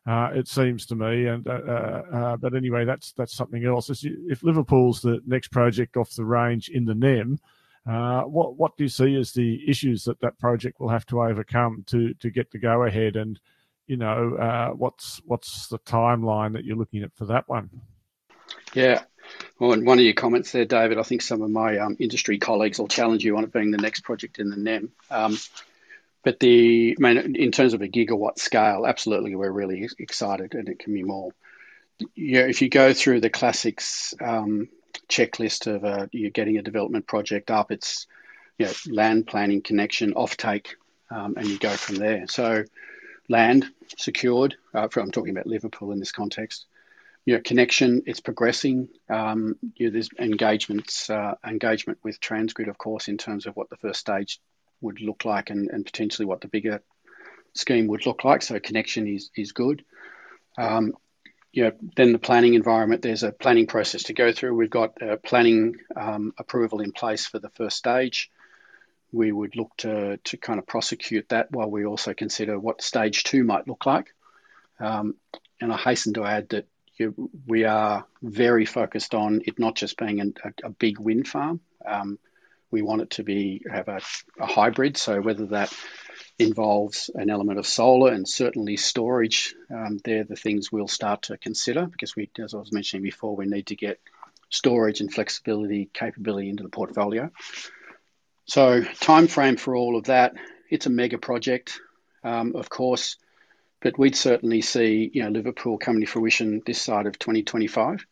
uh, 0.07 0.31
it 0.33 0.49
seems 0.49 0.87
to 0.87 0.94
me, 0.94 1.27
and 1.27 1.46
uh, 1.46 2.38
but 2.40 2.55
anyway, 2.55 2.87
that's 2.87 3.12
that's 3.12 3.35
something 3.35 3.66
else. 3.66 3.90
If 4.03 4.42
Liverpool's 4.42 5.03
the 5.03 5.20
next 5.27 5.49
project 5.49 5.99
off 5.99 6.14
the 6.14 6.25
range 6.25 6.70
in 6.70 6.87
the 6.87 6.94
NEM, 6.94 7.38
what 7.85 8.57
what 8.57 8.79
do 8.79 8.85
you 8.85 8.88
see 8.88 9.14
as 9.14 9.33
the 9.33 9.61
issues 9.68 10.05
that 10.05 10.20
that 10.20 10.38
project 10.38 10.81
will 10.81 10.88
have 10.88 11.05
to 11.09 11.20
overcome 11.20 11.85
to 11.88 12.14
to 12.14 12.31
get 12.31 12.51
the 12.51 12.59
go 12.59 12.85
ahead 12.85 13.14
and 13.14 13.38
you 13.87 13.96
know, 13.96 14.35
uh, 14.35 14.70
what's 14.70 15.20
what's 15.27 15.68
the 15.68 15.79
timeline 15.81 16.55
that 16.55 16.64
you're 16.64 16.77
looking 16.77 17.03
at 17.03 17.14
for 17.14 17.27
that 17.27 17.49
one? 17.49 17.70
Yeah. 18.75 19.03
Well, 19.59 19.72
in 19.72 19.85
one 19.85 19.99
of 19.99 20.05
your 20.05 20.14
comments 20.14 20.53
there, 20.53 20.64
David, 20.64 20.99
I 20.99 21.03
think 21.03 21.22
some 21.22 21.42
of 21.42 21.51
my 21.51 21.79
um, 21.79 21.96
industry 21.99 22.38
colleagues 22.38 22.79
will 22.79 22.88
challenge 22.88 23.25
you 23.25 23.37
on 23.37 23.44
it 23.44 23.53
being 23.53 23.70
the 23.70 23.79
next 23.79 24.01
project 24.01 24.38
in 24.38 24.51
the 24.51 24.57
NEM. 24.57 24.92
Um, 25.11 25.37
but 26.22 26.40
the, 26.40 26.96
I 26.99 27.01
mean, 27.01 27.37
in 27.37 27.53
terms 27.53 27.75
of 27.75 27.83
a 27.83 27.88
gigawatt 27.88 28.38
scale, 28.38 28.85
absolutely, 28.87 29.35
we're 29.35 29.51
really 29.51 29.88
excited, 29.99 30.55
and 30.55 30.68
it 30.68 30.79
can 30.79 30.92
be 30.92 31.03
more. 31.03 31.31
Yeah, 32.14 32.42
if 32.42 32.62
you 32.62 32.68
go 32.68 32.92
through 32.92 33.20
the 33.20 33.31
classics 33.31 34.12
um, 34.20 34.68
checklist 35.09 35.72
of 35.72 35.85
uh, 35.85 36.07
you're 36.12 36.31
getting 36.31 36.59
a 36.59 36.62
development 36.62 37.07
project 37.07 37.51
up, 37.51 37.70
it's 37.70 38.07
you 38.59 38.66
know, 38.66 38.72
land 38.90 39.27
planning, 39.27 39.62
connection, 39.62 40.14
offtake, 40.14 40.75
um, 41.11 41.35
and 41.37 41.46
you 41.46 41.59
go 41.59 41.70
from 41.70 41.96
there. 41.96 42.27
So, 42.27 42.64
land 43.28 43.66
secured. 43.98 44.56
Uh, 44.74 44.88
I'm 44.96 45.10
talking 45.10 45.30
about 45.30 45.46
Liverpool 45.46 45.92
in 45.92 45.98
this 45.98 46.12
context. 46.12 46.66
You 47.24 47.34
know, 47.34 47.40
connection, 47.44 48.02
it's 48.06 48.20
progressing. 48.20 48.88
Um, 49.10 49.56
you 49.74 49.86
know, 49.86 49.92
there's 49.92 50.10
engagements, 50.18 51.10
uh, 51.10 51.34
engagement 51.44 51.98
with 52.04 52.20
Transgrid, 52.20 52.68
of 52.68 52.78
course, 52.78 53.08
in 53.08 53.18
terms 53.18 53.46
of 53.46 53.56
what 53.56 53.68
the 53.68 53.76
first 53.76 54.00
stage 54.00 54.40
would 54.80 55.00
look 55.00 55.24
like 55.24 55.50
and, 55.50 55.68
and 55.70 55.84
potentially 55.84 56.26
what 56.26 56.40
the 56.40 56.48
bigger 56.48 56.82
scheme 57.54 57.88
would 57.88 58.06
look 58.06 58.24
like. 58.24 58.42
So 58.42 58.60
connection 58.60 59.08
is 59.08 59.30
is 59.36 59.52
good. 59.52 59.84
Um, 60.56 60.94
you 61.52 61.64
know, 61.64 61.72
then 61.96 62.12
the 62.12 62.18
planning 62.18 62.54
environment. 62.54 63.02
There's 63.02 63.22
a 63.22 63.32
planning 63.32 63.66
process 63.66 64.04
to 64.04 64.12
go 64.12 64.30
through. 64.30 64.54
We've 64.54 64.70
got 64.70 64.98
planning 65.24 65.76
um, 65.96 66.32
approval 66.38 66.80
in 66.80 66.92
place 66.92 67.26
for 67.26 67.38
the 67.38 67.48
first 67.50 67.78
stage. 67.78 68.30
We 69.16 69.33
would 69.33 69.57
look 69.57 69.72
to 69.79 70.18
to 70.18 70.37
kind 70.37 70.59
of 70.59 70.66
prosecute 70.66 71.31
that 71.31 71.50
while 71.50 71.70
we 71.70 71.87
also 71.87 72.12
consider 72.14 72.59
what 72.59 72.83
stage 72.83 73.24
two 73.24 73.44
might 73.44 73.66
look 73.66 73.87
like. 73.87 74.14
Um, 74.79 75.14
and 75.61 75.72
I 75.72 75.79
hasten 75.79 76.14
to 76.14 76.24
add 76.24 76.50
that 76.50 76.66
you, 76.98 77.31
we 77.46 77.64
are 77.64 78.07
very 78.22 78.66
focused 78.66 79.14
on 79.14 79.40
it 79.46 79.59
not 79.59 79.76
just 79.76 79.96
being 79.96 80.20
a, 80.20 80.52
a 80.64 80.70
big 80.70 80.98
wind 80.98 81.29
farm. 81.29 81.61
Um, 81.85 82.18
we 82.70 82.83
want 82.83 83.02
it 83.02 83.11
to 83.11 83.22
be 83.22 83.62
have 83.70 83.88
a, 83.88 84.00
a 84.38 84.46
hybrid. 84.46 84.96
So 84.96 85.20
whether 85.20 85.46
that 85.46 85.72
involves 86.38 87.11
an 87.14 87.31
element 87.31 87.59
of 87.59 87.66
solar 87.66 88.12
and 88.12 88.29
certainly 88.29 88.76
storage, 88.76 89.55
um, 89.70 89.98
they're 90.05 90.24
the 90.24 90.37
things 90.37 90.70
we'll 90.70 90.88
start 90.88 91.22
to 91.22 91.38
consider 91.38 91.87
because 91.87 92.14
we, 92.14 92.29
as 92.42 92.55
I 92.55 92.59
was 92.59 92.72
mentioning 92.72 93.02
before, 93.02 93.37
we 93.37 93.46
need 93.46 93.68
to 93.68 93.76
get 93.76 93.98
storage 94.50 95.00
and 95.00 95.12
flexibility 95.12 95.88
capability 95.92 96.50
into 96.50 96.62
the 96.62 96.68
portfolio. 96.68 97.31
So 98.46 98.82
time 98.82 99.26
frame 99.26 99.56
for 99.56 99.74
all 99.76 99.96
of 99.96 100.04
that, 100.04 100.35
it's 100.70 100.87
a 100.87 100.90
mega 100.90 101.18
project, 101.18 101.80
um, 102.24 102.54
of 102.56 102.68
course, 102.68 103.16
but 103.80 103.98
we'd 103.98 104.16
certainly 104.16 104.62
see 104.62 105.11
you 105.12 105.22
know 105.22 105.30
Liverpool 105.30 105.78
coming 105.78 106.00
to 106.00 106.06
fruition 106.06 106.62
this 106.64 106.80
side 106.80 107.06
of 107.06 107.18
2025. 107.18 108.06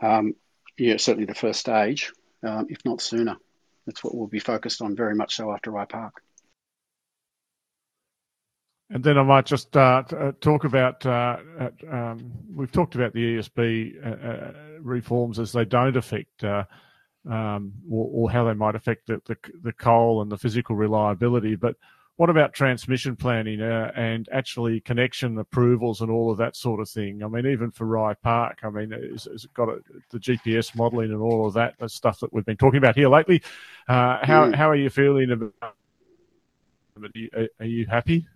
Um, 0.00 0.34
yeah, 0.78 0.96
certainly 0.96 1.26
the 1.26 1.34
first 1.34 1.60
stage, 1.60 2.12
um, 2.42 2.66
if 2.70 2.84
not 2.84 3.00
sooner 3.00 3.36
that's 3.86 4.04
what 4.04 4.14
we'll 4.14 4.26
be 4.26 4.38
focused 4.38 4.82
on 4.82 4.96
very 4.96 5.14
much 5.14 5.36
so 5.36 5.52
after 5.52 5.70
Rye 5.70 5.84
Park. 5.84 6.22
And 8.90 9.02
then 9.02 9.16
I 9.16 9.22
might 9.22 9.46
just 9.46 9.74
uh, 9.74 10.02
uh 10.14 10.32
talk 10.40 10.64
about 10.64 11.06
uh, 11.06 11.38
um, 11.90 12.30
we've 12.54 12.70
talked 12.70 12.94
about 12.94 13.14
the 13.14 13.38
ESB 13.38 14.04
uh, 14.04 14.26
uh, 14.28 14.52
reforms 14.80 15.38
as 15.38 15.52
they 15.52 15.64
don't 15.64 15.96
affect 15.96 16.44
uh, 16.44 16.64
um, 17.28 17.72
or, 17.90 18.08
or, 18.12 18.30
how 18.30 18.44
they 18.44 18.54
might 18.54 18.74
affect 18.74 19.06
the, 19.06 19.20
the, 19.26 19.36
the, 19.62 19.72
coal 19.72 20.22
and 20.22 20.32
the 20.32 20.36
physical 20.36 20.74
reliability. 20.74 21.54
But 21.54 21.76
what 22.16 22.30
about 22.30 22.52
transmission 22.52 23.16
planning 23.16 23.62
uh, 23.62 23.90
and 23.96 24.28
actually 24.32 24.80
connection 24.80 25.38
approvals 25.38 26.00
and 26.00 26.10
all 26.10 26.30
of 26.30 26.38
that 26.38 26.56
sort 26.56 26.80
of 26.80 26.88
thing? 26.88 27.22
I 27.22 27.28
mean, 27.28 27.46
even 27.46 27.70
for 27.70 27.86
Rye 27.86 28.14
Park, 28.14 28.58
I 28.62 28.70
mean, 28.70 28.90
has, 28.90 29.26
it 29.26 29.54
got 29.54 29.68
a, 29.68 29.78
the 30.10 30.18
GPS 30.18 30.74
modelling 30.76 31.10
and 31.12 31.20
all 31.20 31.46
of 31.46 31.54
that, 31.54 31.74
the 31.78 31.88
stuff 31.88 32.20
that 32.20 32.32
we've 32.32 32.44
been 32.44 32.56
talking 32.56 32.78
about 32.78 32.96
here 32.96 33.08
lately. 33.08 33.42
Uh, 33.88 34.18
how 34.22 34.46
mm. 34.46 34.54
how 34.54 34.68
are 34.68 34.76
you 34.76 34.90
feeling 34.90 35.30
about? 35.30 35.74
Are 37.02 37.08
you, 37.14 37.48
are 37.58 37.66
you 37.66 37.86
happy? 37.86 38.26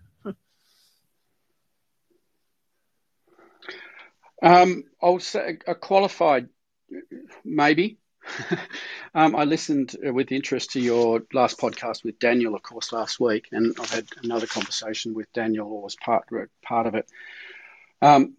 um, 4.41 4.83
I'll 5.01 5.19
say 5.19 5.59
a 5.67 5.75
qualified, 5.75 6.49
maybe. 7.45 7.99
um, 9.15 9.35
I 9.35 9.43
listened 9.43 9.95
with 10.01 10.31
interest 10.31 10.71
to 10.71 10.79
your 10.79 11.21
last 11.33 11.59
podcast 11.59 12.03
with 12.03 12.19
Daniel, 12.19 12.55
of 12.55 12.63
course, 12.63 12.91
last 12.91 13.19
week, 13.19 13.47
and 13.51 13.75
I've 13.79 13.89
had 13.89 14.07
another 14.23 14.47
conversation 14.47 15.13
with 15.13 15.31
Daniel, 15.33 15.71
or 15.71 15.83
was 15.83 15.95
part 15.95 16.27
part 16.63 16.87
of 16.87 16.95
it. 16.95 17.09
Um, 18.01 18.35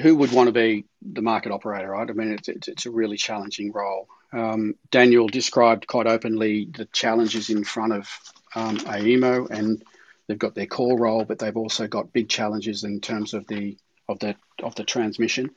who 0.00 0.16
would 0.16 0.32
want 0.32 0.48
to 0.48 0.52
be 0.52 0.86
the 1.02 1.22
market 1.22 1.52
operator, 1.52 1.90
right? 1.90 2.08
I 2.08 2.12
mean, 2.12 2.32
it's, 2.32 2.48
it's, 2.48 2.68
it's 2.68 2.86
a 2.86 2.90
really 2.90 3.18
challenging 3.18 3.72
role. 3.72 4.08
Um, 4.32 4.74
Daniel 4.90 5.28
described 5.28 5.86
quite 5.86 6.06
openly 6.06 6.66
the 6.72 6.86
challenges 6.86 7.50
in 7.50 7.62
front 7.62 7.92
of 7.92 8.08
um, 8.54 8.78
AEMO, 8.78 9.50
and 9.50 9.82
they've 10.26 10.38
got 10.38 10.54
their 10.54 10.66
core 10.66 10.98
role, 10.98 11.24
but 11.24 11.38
they've 11.38 11.56
also 11.56 11.86
got 11.86 12.12
big 12.12 12.28
challenges 12.28 12.84
in 12.84 13.00
terms 13.00 13.34
of 13.34 13.46
the 13.46 13.76
of 14.08 14.18
the 14.18 14.36
of 14.62 14.74
the 14.74 14.84
transmission. 14.84 15.50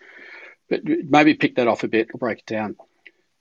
But 0.69 0.81
maybe 0.85 1.33
pick 1.33 1.55
that 1.55 1.67
off 1.67 1.83
a 1.83 1.87
bit 1.87 2.09
or 2.13 2.19
break 2.19 2.39
it 2.39 2.45
down 2.45 2.75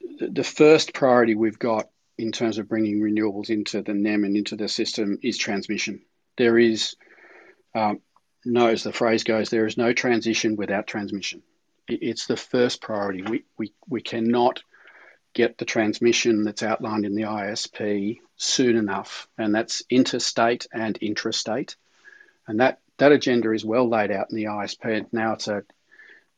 the 0.00 0.44
first 0.44 0.94
priority 0.94 1.34
we've 1.34 1.58
got 1.58 1.88
in 2.16 2.32
terms 2.32 2.58
of 2.58 2.68
bringing 2.68 3.00
renewables 3.00 3.50
into 3.50 3.80
the 3.82 3.94
NEM 3.94 4.24
and 4.24 4.36
into 4.36 4.56
the 4.56 4.68
system 4.68 5.18
is 5.22 5.38
transmission. 5.38 6.02
There 6.36 6.58
is, 6.58 6.96
um, 7.74 8.00
no, 8.44 8.68
as 8.68 8.82
the 8.82 8.92
phrase 8.92 9.24
goes, 9.24 9.50
there 9.50 9.66
is 9.66 9.76
no 9.76 9.92
transition 9.92 10.56
without 10.56 10.86
transmission. 10.86 11.42
It's 11.86 12.26
the 12.26 12.36
first 12.36 12.82
priority. 12.82 13.22
We, 13.22 13.44
we, 13.56 13.72
we 13.88 14.02
cannot 14.02 14.62
get 15.32 15.58
the 15.58 15.64
transmission 15.64 16.42
that's 16.42 16.62
outlined 16.62 17.04
in 17.04 17.14
the 17.14 17.22
ISP 17.22 18.18
soon 18.36 18.76
enough, 18.76 19.28
and 19.38 19.54
that's 19.54 19.82
interstate 19.88 20.66
and 20.72 20.98
intrastate. 21.00 21.76
And 22.46 22.60
that, 22.60 22.80
that 22.98 23.12
agenda 23.12 23.52
is 23.52 23.64
well 23.64 23.88
laid 23.88 24.10
out 24.10 24.30
in 24.30 24.36
the 24.36 24.44
ISP. 24.44 25.06
Now 25.12 25.34
it's 25.34 25.48
a, 25.48 25.62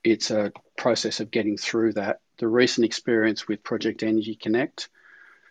it's 0.05 0.31
a 0.31 0.53
process 0.77 1.21
of 1.21 1.31
getting 1.31 1.57
through 1.57 1.95
that 1.95 2.21
the 2.41 2.49
recent 2.49 2.87
experience 2.87 3.47
with 3.47 3.63
Project 3.63 4.03
Energy 4.03 4.35
Connect 4.35 4.89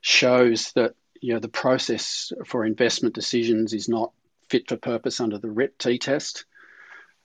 shows 0.02 0.72
that 0.74 0.96
you 1.22 1.34
know 1.34 1.40
the 1.40 1.48
process 1.48 2.34
for 2.46 2.66
investment 2.66 3.16
decisions 3.16 3.74
is 3.74 3.88
not 3.88 4.12
fit 4.50 4.68
for 4.68 4.76
purpose 4.76 5.20
under 5.20 5.38
the 5.38 5.50
RIT-T 5.50 6.00
test. 6.00 6.46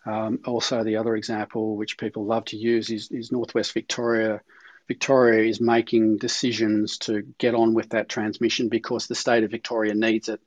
Um, 0.07 0.41
also, 0.45 0.85
the 0.85 0.97
other 0.97 1.17
example 1.17 1.77
which 1.77 1.97
people 1.97 2.27
love 2.27 2.45
to 2.47 2.59
use 2.59 2.91
is, 2.91 3.11
is 3.11 3.33
Northwest 3.33 3.73
Victoria. 3.73 4.43
Victoria 4.87 5.49
is 5.49 5.63
making 5.63 6.19
decisions 6.19 6.99
to 6.99 7.23
get 7.39 7.55
on 7.55 7.73
with 7.73 7.89
that 7.91 8.11
transmission 8.11 8.69
because 8.69 9.07
the 9.07 9.15
state 9.15 9.45
of 9.45 9.51
Victoria 9.51 9.95
needs 9.95 10.29
it, 10.29 10.41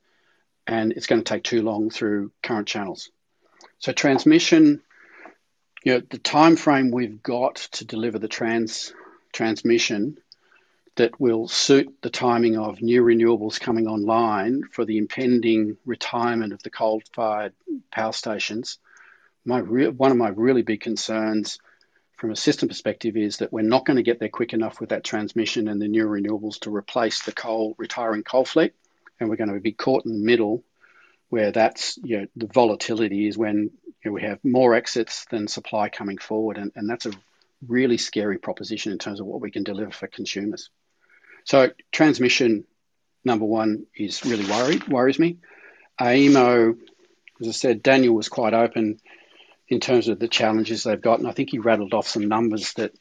and 0.64 0.92
it's 0.92 1.08
going 1.08 1.22
to 1.22 1.28
take 1.28 1.42
too 1.42 1.62
long 1.62 1.90
through 1.90 2.30
current 2.40 2.68
channels. 2.68 3.10
So 3.80 3.90
transmission, 3.90 4.80
you 5.82 5.94
know, 5.94 6.02
the 6.08 6.18
time 6.18 6.54
frame 6.54 6.92
we've 6.92 7.20
got 7.20 7.56
to 7.72 7.84
deliver 7.84 8.20
the 8.20 8.28
trans 8.28 8.92
transmission 9.32 10.18
that 10.96 11.20
will 11.20 11.46
suit 11.46 11.94
the 12.02 12.10
timing 12.10 12.58
of 12.58 12.82
new 12.82 13.02
renewables 13.02 13.60
coming 13.60 13.86
online 13.86 14.64
for 14.72 14.84
the 14.84 14.98
impending 14.98 15.76
retirement 15.86 16.52
of 16.52 16.62
the 16.64 16.70
coal-fired 16.70 17.52
power 17.92 18.12
stations. 18.12 18.78
My 19.44 19.60
one 19.60 20.10
of 20.10 20.16
my 20.16 20.30
really 20.30 20.62
big 20.62 20.80
concerns 20.80 21.58
from 22.16 22.32
a 22.32 22.36
system 22.36 22.68
perspective 22.68 23.16
is 23.16 23.36
that 23.36 23.52
we're 23.52 23.62
not 23.62 23.86
going 23.86 23.96
to 23.96 24.02
get 24.02 24.18
there 24.18 24.28
quick 24.28 24.52
enough 24.52 24.80
with 24.80 24.88
that 24.88 25.04
transmission 25.04 25.68
and 25.68 25.80
the 25.80 25.86
new 25.86 26.04
renewables 26.06 26.58
to 26.60 26.74
replace 26.74 27.22
the 27.22 27.32
coal 27.32 27.76
retiring 27.78 28.24
coal 28.24 28.44
fleet, 28.44 28.74
and 29.20 29.30
we're 29.30 29.36
going 29.36 29.54
to 29.54 29.60
be 29.60 29.72
caught 29.72 30.04
in 30.04 30.12
the 30.12 30.26
middle 30.26 30.64
where 31.28 31.52
that's 31.52 31.96
you 32.02 32.20
know 32.20 32.26
the 32.34 32.46
volatility 32.46 33.28
is 33.28 33.38
when 33.38 33.70
you 34.02 34.10
know, 34.10 34.12
we 34.12 34.22
have 34.22 34.44
more 34.44 34.74
exits 34.74 35.26
than 35.26 35.46
supply 35.46 35.88
coming 35.88 36.18
forward, 36.18 36.58
and, 36.58 36.72
and 36.74 36.90
that's 36.90 37.06
a 37.06 37.12
really 37.66 37.96
scary 37.96 38.38
proposition 38.38 38.92
in 38.92 38.98
terms 38.98 39.20
of 39.20 39.26
what 39.26 39.40
we 39.40 39.50
can 39.50 39.64
deliver 39.64 39.90
for 39.90 40.06
consumers. 40.06 40.70
So 41.44 41.70
transmission, 41.92 42.64
number 43.24 43.44
one, 43.44 43.86
is 43.96 44.24
really 44.24 44.44
worried, 44.44 44.86
worries 44.88 45.18
me. 45.18 45.38
AEMO, 46.00 46.78
as 47.40 47.48
I 47.48 47.52
said, 47.52 47.82
Daniel 47.82 48.14
was 48.14 48.28
quite 48.28 48.54
open 48.54 49.00
in 49.68 49.80
terms 49.80 50.08
of 50.08 50.18
the 50.18 50.28
challenges 50.28 50.84
they've 50.84 51.00
got, 51.00 51.18
and 51.18 51.28
I 51.28 51.32
think 51.32 51.50
he 51.50 51.58
rattled 51.58 51.94
off 51.94 52.08
some 52.08 52.28
numbers 52.28 52.72
that 52.74 52.92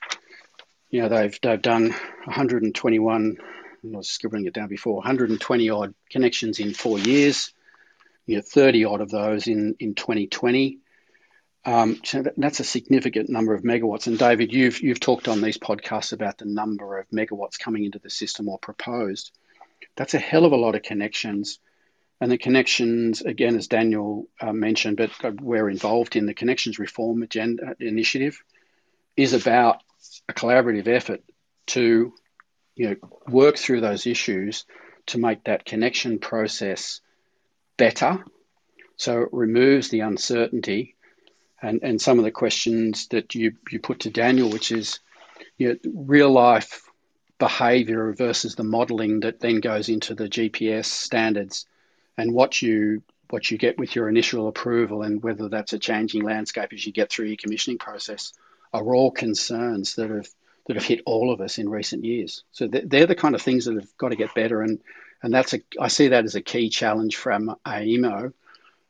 you 0.90 1.02
know 1.02 1.10
they've 1.10 1.38
they've 1.42 1.62
done 1.62 1.90
121. 2.26 3.38
I 3.40 3.98
was 3.98 4.10
scribbling 4.10 4.46
it 4.46 4.54
down 4.54 4.68
before 4.68 4.96
120 4.96 5.70
odd 5.70 5.94
connections 6.10 6.60
in 6.60 6.74
four 6.74 7.00
years. 7.00 7.54
You 8.26 8.38
know, 8.38 8.42
30 8.42 8.86
odd 8.86 9.02
of 9.02 9.10
those 9.10 9.48
in 9.48 9.76
in 9.80 9.96
2020. 9.96 10.80
Um, 11.68 12.00
so 12.06 12.24
that's 12.38 12.62
a 12.62 12.64
significant 12.64 13.30
number 13.30 13.54
of 13.54 13.62
megawatts. 13.62 14.08
And 14.08 14.18
David, 14.18 14.54
you've 14.54 14.82
you've 14.82 15.02
talked 15.02 15.28
on 15.28 15.42
these 15.42 15.58
podcasts 15.58 16.14
about 16.14 16.38
the 16.38 16.46
number 16.46 16.98
of 16.98 17.10
megawatts 17.10 17.60
coming 17.60 17.84
into 17.84 18.00
the 18.00 18.10
system 18.10 18.48
or 18.48 18.58
proposed. 18.58 19.32
That's 19.98 20.14
a 20.14 20.20
hell 20.20 20.46
of 20.46 20.54
a 20.54 20.58
lot 20.58 20.76
of 20.76 20.84
connections. 20.84 21.60
And 22.22 22.32
the 22.32 22.38
connections, 22.38 23.22
again, 23.22 23.58
as 23.58 23.68
Daniel 23.68 24.28
uh, 24.40 24.54
mentioned, 24.54 24.96
but 24.96 25.42
we're 25.42 25.70
involved 25.70 26.16
in 26.16 26.26
the 26.26 26.34
connections 26.34 26.80
reform 26.80 27.22
agenda 27.22 27.76
initiative, 27.82 28.42
is 29.18 29.34
about 29.34 29.82
a 30.30 30.34
collaborative 30.34 30.88
effort 30.88 31.22
to, 31.68 32.14
you 32.76 32.90
know, 32.90 32.96
work 33.28 33.58
through 33.58 33.82
those 33.82 34.08
issues 34.08 34.64
to 35.08 35.18
make 35.18 35.44
that 35.44 35.66
connection 35.66 36.20
process 36.20 37.02
better. 37.76 38.24
So 38.96 39.24
it 39.24 39.30
removes 39.34 39.90
the 39.90 40.00
uncertainty 40.00 40.96
and, 41.62 41.82
and 41.84 42.02
some 42.02 42.20
of 42.20 42.26
the 42.26 42.32
questions 42.32 43.08
that 43.08 43.36
you, 43.36 43.54
you 43.72 43.80
put 43.80 44.02
to 44.02 44.10
Daniel, 44.10 44.50
which 44.50 44.72
is 44.72 45.00
you 45.58 45.70
know, 45.70 45.92
real 45.94 46.32
life 46.32 46.84
behavior 47.40 48.14
versus 48.14 48.56
the 48.56 48.64
modeling 48.64 49.22
that 49.22 49.40
then 49.40 49.60
goes 49.60 49.90
into 49.90 50.16
the 50.16 50.28
GPS 50.28 50.86
standards 50.86 51.66
and 52.18 52.34
what 52.34 52.62
you 52.62 53.04
what 53.30 53.52
you 53.52 53.58
get 53.58 53.78
with 53.78 53.94
your 53.94 54.08
initial 54.08 54.48
approval 54.48 55.02
and 55.02 55.22
whether 55.22 55.50
that's 55.50 55.74
a 55.74 55.80
changing 55.80 56.24
landscape 56.24 56.72
as 56.72 56.86
you 56.86 56.94
get 56.94 57.12
through 57.12 57.26
your 57.26 57.36
commissioning 57.36 57.78
process 57.78 58.32
are 58.74 58.96
all 58.96 59.12
concerns 59.12 59.96
that 59.96 60.10
have 60.10 60.30
that 60.68 60.76
have 60.76 60.86
hit 60.86 61.02
all 61.06 61.32
of 61.32 61.40
us 61.42 61.58
in 61.58 61.70
recent 61.70 62.04
years. 62.04 62.44
So 62.52 62.68
they're 62.68 63.06
the 63.06 63.16
kind 63.16 63.36
of 63.36 63.42
things 63.42 63.66
that 63.66 63.76
have 63.76 63.98
got 63.98 64.10
to 64.10 64.16
get 64.16 64.36
better, 64.36 64.62
and 64.62 64.80
and 65.24 65.34
that's 65.34 65.54
a 65.54 65.62
I 65.80 65.88
see 65.88 66.10
that 66.10 66.26
as 66.26 66.36
a 66.36 66.42
key 66.42 66.70
challenge 66.70 67.16
from 67.16 67.56
AEMO 67.66 68.34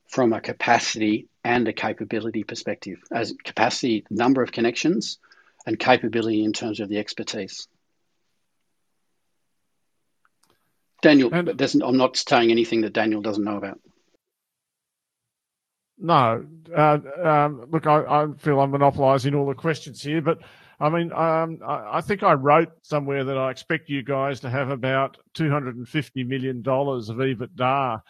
from 0.08 0.34
a 0.34 0.41
capacity 0.41 1.27
and 1.47 1.65
a 1.69 1.73
capability 1.73 2.43
perspective, 2.43 2.99
as 3.10 3.33
capacity 3.41 4.05
number 4.10 4.43
of 4.43 4.51
connections 4.51 5.17
and 5.65 5.79
capability 5.79 6.43
in 6.43 6.51
terms 6.51 6.81
of 6.81 6.89
the 6.89 6.97
expertise. 6.97 7.69
Daniel, 11.01 11.33
and, 11.33 11.49
I'm 11.81 11.95
not 11.95 12.17
saying 12.17 12.51
anything 12.51 12.81
that 12.81 12.91
Daniel 12.91 13.21
doesn't 13.21 13.45
know 13.45 13.55
about. 13.55 13.79
No, 15.97 16.45
uh, 16.75 16.97
um, 17.23 17.65
look, 17.71 17.88
I, 17.88 18.03
I, 18.03 18.27
feel 18.39 18.60
I'm 18.60 18.71
monopolising 18.71 19.33
all 19.33 19.47
the 19.47 19.53
questions 19.53 20.01
here, 20.01 20.21
but 20.21 20.39
I 20.81 20.89
mean, 20.89 21.13
um, 21.13 21.60
I, 21.65 21.97
I, 21.97 22.01
think 22.01 22.23
I 22.23 22.33
wrote 22.33 22.69
somewhere 22.81 23.23
that 23.23 23.38
I 23.38 23.51
expect 23.51 23.89
you 23.89 24.03
guys 24.03 24.41
to 24.41 24.49
have 24.49 24.69
about 24.69 25.17
250 25.36 26.23
million 26.25 26.62
dollars 26.62 27.07
of 27.10 27.17
EBITDA. 27.17 28.01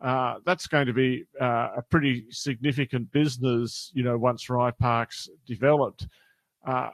Uh, 0.00 0.36
that's 0.44 0.66
going 0.66 0.86
to 0.86 0.92
be 0.92 1.24
uh, 1.40 1.70
a 1.76 1.82
pretty 1.90 2.26
significant 2.30 3.10
business, 3.12 3.90
you 3.94 4.02
know, 4.02 4.18
once 4.18 4.50
Rye 4.50 4.70
Park's 4.72 5.28
developed. 5.46 6.06
Uh, 6.66 6.90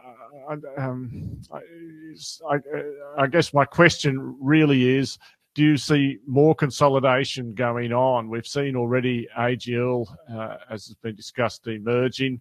um, 0.78 1.40
I, 1.52 2.56
I, 3.16 3.26
guess 3.28 3.54
my 3.54 3.64
question 3.64 4.36
really 4.40 4.96
is 4.96 5.16
do 5.54 5.62
you 5.62 5.76
see 5.76 6.18
more 6.26 6.54
consolidation 6.54 7.54
going 7.54 7.92
on? 7.92 8.28
We've 8.28 8.46
seen 8.46 8.76
already 8.76 9.28
AGL, 9.38 10.06
uh, 10.32 10.56
as 10.68 10.86
has 10.86 10.96
been 11.02 11.14
discussed, 11.14 11.66
emerging. 11.66 12.40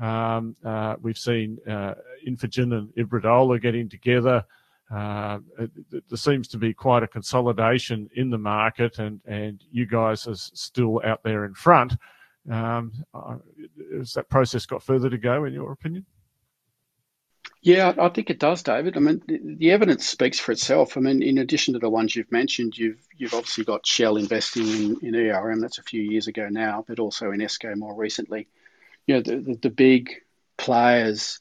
Um, 0.00 0.56
uh, 0.64 0.96
we've 1.00 1.18
seen 1.18 1.58
uh, 1.68 1.94
Infigen 2.26 2.76
and 2.76 2.88
Iberdrola 2.94 3.60
getting 3.60 3.88
together. 3.88 4.44
Uh, 4.90 5.38
there 5.58 6.16
seems 6.16 6.48
to 6.48 6.58
be 6.58 6.74
quite 6.74 7.02
a 7.02 7.08
consolidation 7.08 8.08
in 8.14 8.30
the 8.30 8.38
market, 8.38 8.98
and, 8.98 9.20
and 9.26 9.62
you 9.70 9.86
guys 9.86 10.26
are 10.26 10.34
still 10.34 11.00
out 11.04 11.22
there 11.22 11.44
in 11.44 11.54
front. 11.54 11.94
Um, 12.50 12.92
uh, 13.14 13.36
has 13.98 14.12
that 14.12 14.28
process 14.28 14.66
got 14.66 14.82
further 14.82 15.08
to 15.08 15.18
go, 15.18 15.44
in 15.44 15.54
your 15.54 15.72
opinion? 15.72 16.04
Yeah, 17.62 17.94
I 17.98 18.10
think 18.10 18.28
it 18.28 18.38
does, 18.38 18.62
David. 18.62 18.96
I 18.96 19.00
mean, 19.00 19.22
the, 19.26 19.40
the, 19.42 19.70
evidence 19.70 20.06
speaks 20.06 20.38
for 20.38 20.52
itself. 20.52 20.98
I 20.98 21.00
mean, 21.00 21.22
in 21.22 21.38
addition 21.38 21.72
to 21.72 21.80
the 21.80 21.88
ones 21.88 22.14
you've 22.14 22.30
mentioned, 22.30 22.76
you've 22.76 23.00
you've 23.16 23.32
obviously 23.32 23.64
got 23.64 23.86
Shell 23.86 24.18
investing 24.18 24.68
in, 24.68 24.98
in 25.00 25.14
ERM. 25.14 25.60
That's 25.60 25.78
a 25.78 25.82
few 25.82 26.02
years 26.02 26.26
ago 26.26 26.48
now, 26.50 26.84
but 26.86 26.98
also 26.98 27.30
in 27.30 27.40
Esco 27.40 27.74
more 27.74 27.94
recently. 27.94 28.48
You 29.06 29.14
know, 29.14 29.20
the 29.22 29.36
the, 29.36 29.54
the 29.54 29.70
big 29.70 30.10
players. 30.58 31.40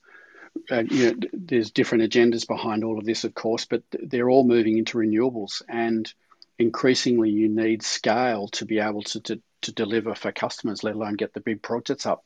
Uh, 0.71 0.83
you 0.89 1.11
know, 1.11 1.27
there's 1.33 1.71
different 1.71 2.03
agendas 2.03 2.47
behind 2.47 2.83
all 2.83 2.97
of 2.97 3.05
this, 3.05 3.23
of 3.23 3.33
course, 3.33 3.65
but 3.65 3.83
they're 3.91 4.29
all 4.29 4.43
moving 4.43 4.77
into 4.77 4.97
renewables, 4.97 5.61
and 5.67 6.11
increasingly 6.57 7.29
you 7.29 7.49
need 7.49 7.83
scale 7.83 8.47
to 8.47 8.65
be 8.65 8.79
able 8.79 9.01
to, 9.01 9.19
to, 9.21 9.41
to 9.61 9.71
deliver 9.71 10.15
for 10.15 10.31
customers, 10.31 10.83
let 10.83 10.95
alone 10.95 11.15
get 11.15 11.33
the 11.33 11.41
big 11.41 11.61
projects 11.61 12.05
up. 12.05 12.23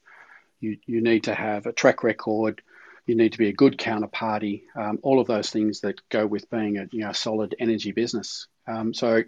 You 0.60 0.78
you 0.86 1.02
need 1.02 1.26
to 1.26 1.36
have 1.36 1.66
a 1.66 1.74
track 1.74 2.04
record 2.04 2.62
you 3.08 3.16
need 3.16 3.32
to 3.32 3.38
be 3.38 3.48
a 3.48 3.54
good 3.54 3.78
counterparty, 3.78 4.64
um, 4.76 5.00
all 5.02 5.20
of 5.20 5.28
those 5.28 5.50
things 5.50 5.80
that 5.80 6.08
go 6.10 6.28
with 6.28 6.50
being 6.50 6.78
a 6.78 6.88
you 6.92 7.00
know, 7.00 7.14
solid 7.14 7.56
energy 7.58 7.94
business. 7.94 8.48
Um, 8.68 8.94
so 8.94 9.24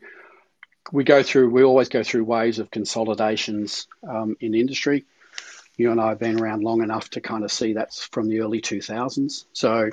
we 0.91 1.05
go 1.05 1.23
through, 1.23 1.49
we 1.49 1.63
always 1.63 1.87
go 1.87 2.03
through 2.03 2.25
waves 2.25 2.59
of 2.59 2.69
consolidations 2.69 3.87
um, 4.07 4.35
in 4.41 4.53
industry. 4.53 5.05
You 5.79 5.91
and 5.91 6.01
I 6.01 6.09
have 6.09 6.19
been 6.19 6.41
around 6.41 6.61
long 6.61 6.83
enough 6.83 7.09
to 7.11 7.21
kind 7.21 7.45
of 7.45 7.51
see 7.53 7.71
that's 7.71 8.03
from 8.03 8.27
the 8.27 8.41
early 8.41 8.59
2000s. 8.59 9.45
So 9.53 9.89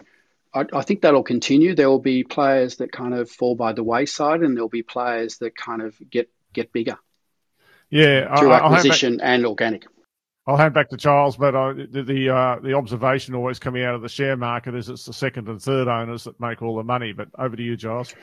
I, 0.52 0.64
I 0.72 0.82
think 0.82 1.02
that'll 1.02 1.22
continue. 1.22 1.76
There 1.76 1.88
will 1.88 2.00
be 2.00 2.24
players 2.24 2.78
that 2.78 2.90
kind 2.90 3.14
of 3.14 3.30
fall 3.30 3.54
by 3.54 3.72
the 3.72 3.84
wayside, 3.84 4.42
and 4.42 4.56
there'll 4.56 4.68
be 4.68 4.82
players 4.82 5.38
that 5.38 5.56
kind 5.56 5.82
of 5.82 5.94
get 6.10 6.28
get 6.52 6.72
bigger. 6.72 6.98
Yeah, 7.88 8.36
through 8.36 8.50
I, 8.50 8.64
acquisition 8.64 9.20
and 9.20 9.46
organic. 9.46 9.86
I'll 10.48 10.56
hand 10.56 10.74
back 10.74 10.90
to 10.90 10.96
Charles, 10.96 11.36
but 11.36 11.56
uh, 11.56 11.72
the 11.72 12.04
the, 12.04 12.30
uh, 12.30 12.60
the, 12.60 12.74
observation 12.74 13.34
always 13.34 13.58
coming 13.58 13.82
out 13.82 13.96
of 13.96 14.02
the 14.02 14.08
share 14.08 14.36
market 14.36 14.76
is 14.76 14.88
it's 14.88 15.04
the 15.04 15.12
second 15.12 15.48
and 15.48 15.60
third 15.60 15.88
owners 15.88 16.22
that 16.22 16.38
make 16.38 16.62
all 16.62 16.76
the 16.76 16.84
money. 16.84 17.12
But 17.12 17.28
over 17.36 17.56
to 17.56 17.62
you, 17.62 17.76
Charles. 17.76 18.14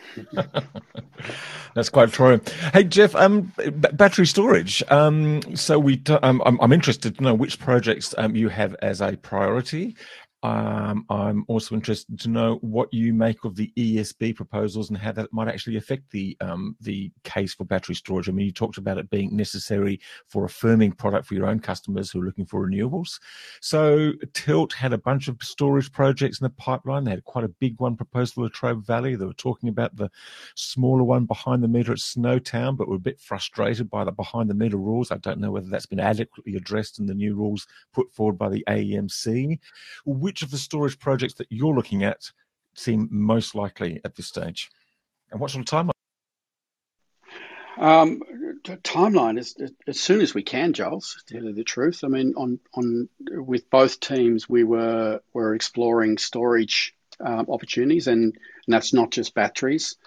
That's 1.76 1.90
quite 1.90 2.14
true. 2.14 2.40
Hey, 2.72 2.86
Geoff, 2.86 3.14
um, 3.16 3.52
b- 3.58 3.72
battery 3.74 4.26
storage. 4.26 4.82
Um, 4.90 5.42
so 5.54 5.78
we, 5.78 6.02
I'm, 6.08 6.42
I'm 6.42 6.72
interested 6.72 7.18
to 7.18 7.24
know 7.24 7.34
which 7.34 7.60
projects 7.60 8.16
um, 8.18 8.38
you 8.38 8.48
have 8.48 8.74
as 8.82 9.02
a 9.02 9.18
priority, 9.18 9.98
um, 10.44 11.06
I'm 11.10 11.46
also 11.48 11.74
interested 11.74 12.20
to 12.20 12.30
know 12.30 12.56
what 12.56 12.94
you 12.94 13.14
make 13.14 13.46
of 13.46 13.56
the 13.56 13.72
ESB 13.78 14.36
proposals 14.36 14.90
and 14.90 14.98
how 14.98 15.14
that 15.14 15.32
might 15.32 15.48
actually 15.48 15.78
affect 15.78 16.12
the 16.12 16.36
um, 16.42 16.76
the 16.82 17.12
case 17.24 17.54
for 17.54 17.64
battery 17.64 17.96
storage. 17.96 18.28
I 18.28 18.34
mean, 18.34 18.46
you 18.46 18.52
talked 18.52 18.78
about 18.78 18.98
it 18.98 19.10
being 19.10 19.36
necessary 19.36 20.02
for 20.28 20.44
a 20.44 20.50
firming 20.50 20.98
product 20.98 21.28
for 21.28 21.34
your 21.34 21.46
own 21.46 21.60
customers 21.60 22.12
who 22.12 22.22
are 22.22 22.26
looking 22.26 22.46
for 22.46 22.68
renewables. 22.68 23.20
So 23.62 24.12
Tilt 24.34 24.74
had 24.74 24.92
a 24.92 24.98
bunch 24.98 25.30
of 25.30 25.38
storage 25.42 25.92
projects 25.94 26.42
in 26.42 26.46
the 26.46 26.50
pipeline. 26.50 27.06
They 27.06 27.12
had 27.12 27.24
quite 27.24 27.46
a 27.46 27.50
big 27.50 27.80
one 27.80 27.96
proposed 27.96 28.34
for 28.34 28.42
Latrobe 28.42 28.86
Valley. 28.86 29.16
They 29.16 29.26
were 29.26 29.34
talking 29.34 29.70
about 29.70 29.96
the 29.96 30.12
smaller 30.56 31.06
one 31.06 31.26
behind 31.26 31.64
the 31.64 31.70
meter 31.70 31.94
at 31.94 32.00
Snowtown, 32.00 32.76
but 32.76 32.90
were 32.90 32.98
a 32.98 33.00
bit 33.00 33.22
frustrated 33.22 33.90
by 33.90 34.04
the 34.04 34.12
behind 34.12 34.50
the 34.50 34.56
meter 34.56 34.78
rules. 34.78 35.10
I 35.10 35.18
don't 35.18 35.40
know 35.40 35.52
whether 35.52 35.70
that's 35.70 35.86
been 35.86 36.02
adequately 36.02 36.56
addressed 36.56 37.00
in 37.00 37.06
the 37.06 37.14
new 37.14 37.34
rules 37.34 37.66
put 37.94 38.14
forward 38.14 38.38
by 38.38 38.50
the 38.50 38.66
AEMC. 38.68 39.60
Which 40.34 40.42
of 40.42 40.50
the 40.50 40.58
storage 40.58 40.98
projects 40.98 41.36
that 41.36 41.46
you're 41.52 41.76
looking 41.76 42.04
at 42.04 42.32
seem 42.74 43.08
most 43.12 43.54
likely 43.54 44.02
at 44.04 44.16
this 44.16 44.26
stage? 44.26 44.72
And 45.30 45.40
what 45.40 45.52
sort 45.52 45.72
of 45.72 45.72
timeline? 45.72 45.92
Um, 47.78 48.22
timeline 48.84 49.38
is 49.38 49.56
as 49.86 50.00
soon 50.00 50.22
as 50.22 50.34
we 50.34 50.42
can, 50.42 50.74
Giles. 50.74 51.24
To 51.28 51.36
tell 51.36 51.44
you 51.44 51.54
the 51.54 51.64
truth, 51.64 52.04
I 52.04 52.08
mean, 52.08 52.34
on 52.36 52.60
on 52.74 53.10
with 53.30 53.70
both 53.70 54.00
teams, 54.00 54.50
we 54.50 54.64
were 54.64 55.22
were 55.34 55.54
exploring 55.54 56.18
storage 56.18 56.96
um, 57.20 57.46
opportunities, 57.48 58.08
and, 58.08 58.24
and 58.34 58.74
that's 58.74 58.92
not 58.92 59.12
just 59.12 59.36
batteries. 59.36 59.98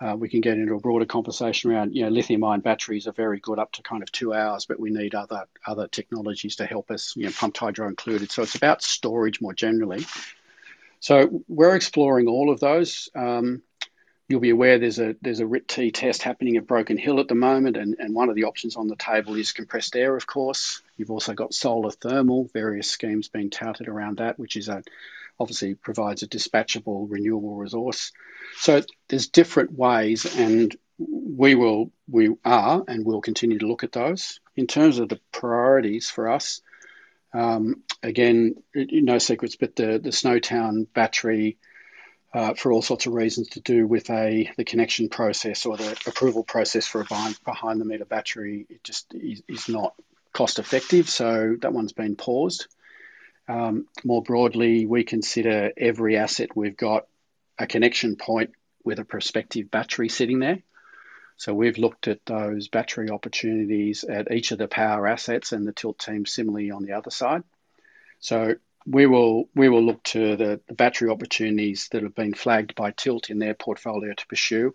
Uh, 0.00 0.16
we 0.16 0.28
can 0.28 0.40
get 0.40 0.58
into 0.58 0.74
a 0.74 0.80
broader 0.80 1.06
conversation 1.06 1.70
around, 1.70 1.94
you 1.94 2.02
know, 2.02 2.08
lithium-ion 2.08 2.60
batteries 2.60 3.06
are 3.06 3.12
very 3.12 3.38
good 3.38 3.58
up 3.58 3.72
to 3.72 3.82
kind 3.82 4.02
of 4.02 4.10
two 4.10 4.34
hours, 4.34 4.66
but 4.66 4.80
we 4.80 4.90
need 4.90 5.14
other 5.14 5.44
other 5.66 5.86
technologies 5.86 6.56
to 6.56 6.66
help 6.66 6.90
us, 6.90 7.14
you 7.16 7.24
know, 7.24 7.32
pumped 7.32 7.58
hydro 7.58 7.86
included. 7.88 8.30
So 8.30 8.42
it's 8.42 8.56
about 8.56 8.82
storage 8.82 9.40
more 9.40 9.54
generally. 9.54 10.04
So 11.00 11.42
we're 11.48 11.76
exploring 11.76 12.26
all 12.26 12.50
of 12.50 12.60
those. 12.60 13.08
Um, 13.14 13.62
you'll 14.28 14.40
be 14.40 14.50
aware 14.50 14.78
there's 14.78 14.98
a 14.98 15.14
there's 15.22 15.40
a 15.40 15.46
RIT-T 15.46 15.92
test 15.92 16.22
happening 16.22 16.56
at 16.56 16.66
Broken 16.66 16.96
Hill 16.96 17.20
at 17.20 17.28
the 17.28 17.34
moment, 17.34 17.76
and, 17.76 17.96
and 17.98 18.14
one 18.14 18.30
of 18.30 18.34
the 18.34 18.44
options 18.44 18.74
on 18.76 18.88
the 18.88 18.96
table 18.96 19.36
is 19.36 19.52
compressed 19.52 19.94
air, 19.96 20.16
of 20.16 20.26
course. 20.26 20.82
You've 20.96 21.10
also 21.10 21.34
got 21.34 21.54
solar 21.54 21.90
thermal, 21.90 22.50
various 22.52 22.90
schemes 22.90 23.28
being 23.28 23.50
touted 23.50 23.86
around 23.86 24.18
that, 24.18 24.38
which 24.38 24.56
is 24.56 24.68
a 24.68 24.82
obviously 25.38 25.74
provides 25.74 26.22
a 26.22 26.28
dispatchable 26.28 27.06
renewable 27.08 27.56
resource. 27.56 28.12
So 28.56 28.82
there's 29.08 29.28
different 29.28 29.72
ways, 29.72 30.36
and 30.36 30.74
we 30.98 31.54
will, 31.54 31.90
we 32.08 32.30
are, 32.44 32.84
and 32.86 33.04
will 33.04 33.20
continue 33.20 33.58
to 33.58 33.66
look 33.66 33.84
at 33.84 33.92
those. 33.92 34.40
In 34.56 34.66
terms 34.66 34.98
of 34.98 35.08
the 35.08 35.20
priorities 35.32 36.08
for 36.08 36.30
us, 36.30 36.60
um, 37.32 37.82
again, 38.02 38.54
no 38.74 39.18
secrets, 39.18 39.56
but 39.56 39.74
the 39.76 39.98
the 39.98 40.10
Snowtown 40.10 40.86
battery. 40.92 41.58
Uh, 42.32 42.52
for 42.52 42.72
all 42.72 42.82
sorts 42.82 43.06
of 43.06 43.12
reasons 43.12 43.50
to 43.50 43.60
do 43.60 43.86
with 43.86 44.10
a 44.10 44.50
the 44.56 44.64
connection 44.64 45.08
process 45.08 45.66
or 45.66 45.76
the 45.76 45.92
approval 46.04 46.42
process 46.42 46.84
for 46.84 47.00
a 47.00 47.04
behind, 47.04 47.80
the 47.80 47.84
meter 47.84 48.04
battery, 48.04 48.66
it 48.68 48.82
just 48.82 49.14
is, 49.14 49.40
is 49.46 49.68
not 49.68 49.94
cost 50.32 50.58
effective. 50.58 51.08
So 51.08 51.54
that 51.60 51.72
one's 51.72 51.92
been 51.92 52.16
paused. 52.16 52.66
Um, 53.46 53.86
more 54.04 54.22
broadly, 54.22 54.86
we 54.86 55.04
consider 55.04 55.72
every 55.76 56.16
asset 56.16 56.56
we've 56.56 56.76
got 56.76 57.06
a 57.58 57.66
connection 57.66 58.16
point 58.16 58.52
with 58.84 58.98
a 58.98 59.04
prospective 59.04 59.70
battery 59.70 60.08
sitting 60.08 60.38
there. 60.38 60.62
So 61.36 61.52
we've 61.52 61.78
looked 61.78 62.08
at 62.08 62.24
those 62.26 62.68
battery 62.68 63.10
opportunities 63.10 64.04
at 64.04 64.30
each 64.30 64.52
of 64.52 64.58
the 64.58 64.68
power 64.68 65.06
assets 65.06 65.52
and 65.52 65.66
the 65.66 65.72
tilt 65.72 65.98
team 65.98 66.26
similarly 66.26 66.70
on 66.70 66.84
the 66.84 66.92
other 66.92 67.10
side. 67.10 67.42
So 68.20 68.54
we 68.86 69.06
will 69.06 69.48
we 69.54 69.68
will 69.68 69.82
look 69.82 70.02
to 70.04 70.36
the, 70.36 70.60
the 70.66 70.74
battery 70.74 71.10
opportunities 71.10 71.88
that 71.92 72.02
have 72.02 72.14
been 72.14 72.34
flagged 72.34 72.74
by 72.74 72.90
Tilt 72.90 73.30
in 73.30 73.38
their 73.38 73.54
portfolio 73.54 74.12
to 74.12 74.26
pursue, 74.26 74.74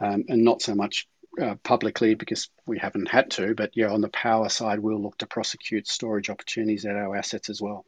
um, 0.00 0.24
and 0.28 0.44
not 0.44 0.62
so 0.62 0.74
much 0.74 1.06
uh, 1.40 1.56
publicly 1.62 2.14
because 2.14 2.48
we 2.66 2.78
haven't 2.78 3.08
had 3.08 3.30
to, 3.32 3.54
but 3.54 3.72
yeah, 3.74 3.90
on 3.90 4.00
the 4.00 4.08
power 4.08 4.48
side, 4.48 4.80
we'll 4.80 5.02
look 5.02 5.18
to 5.18 5.26
prosecute 5.26 5.86
storage 5.86 6.30
opportunities 6.30 6.84
at 6.84 6.96
our 6.96 7.16
assets 7.16 7.50
as 7.50 7.60
well. 7.60 7.84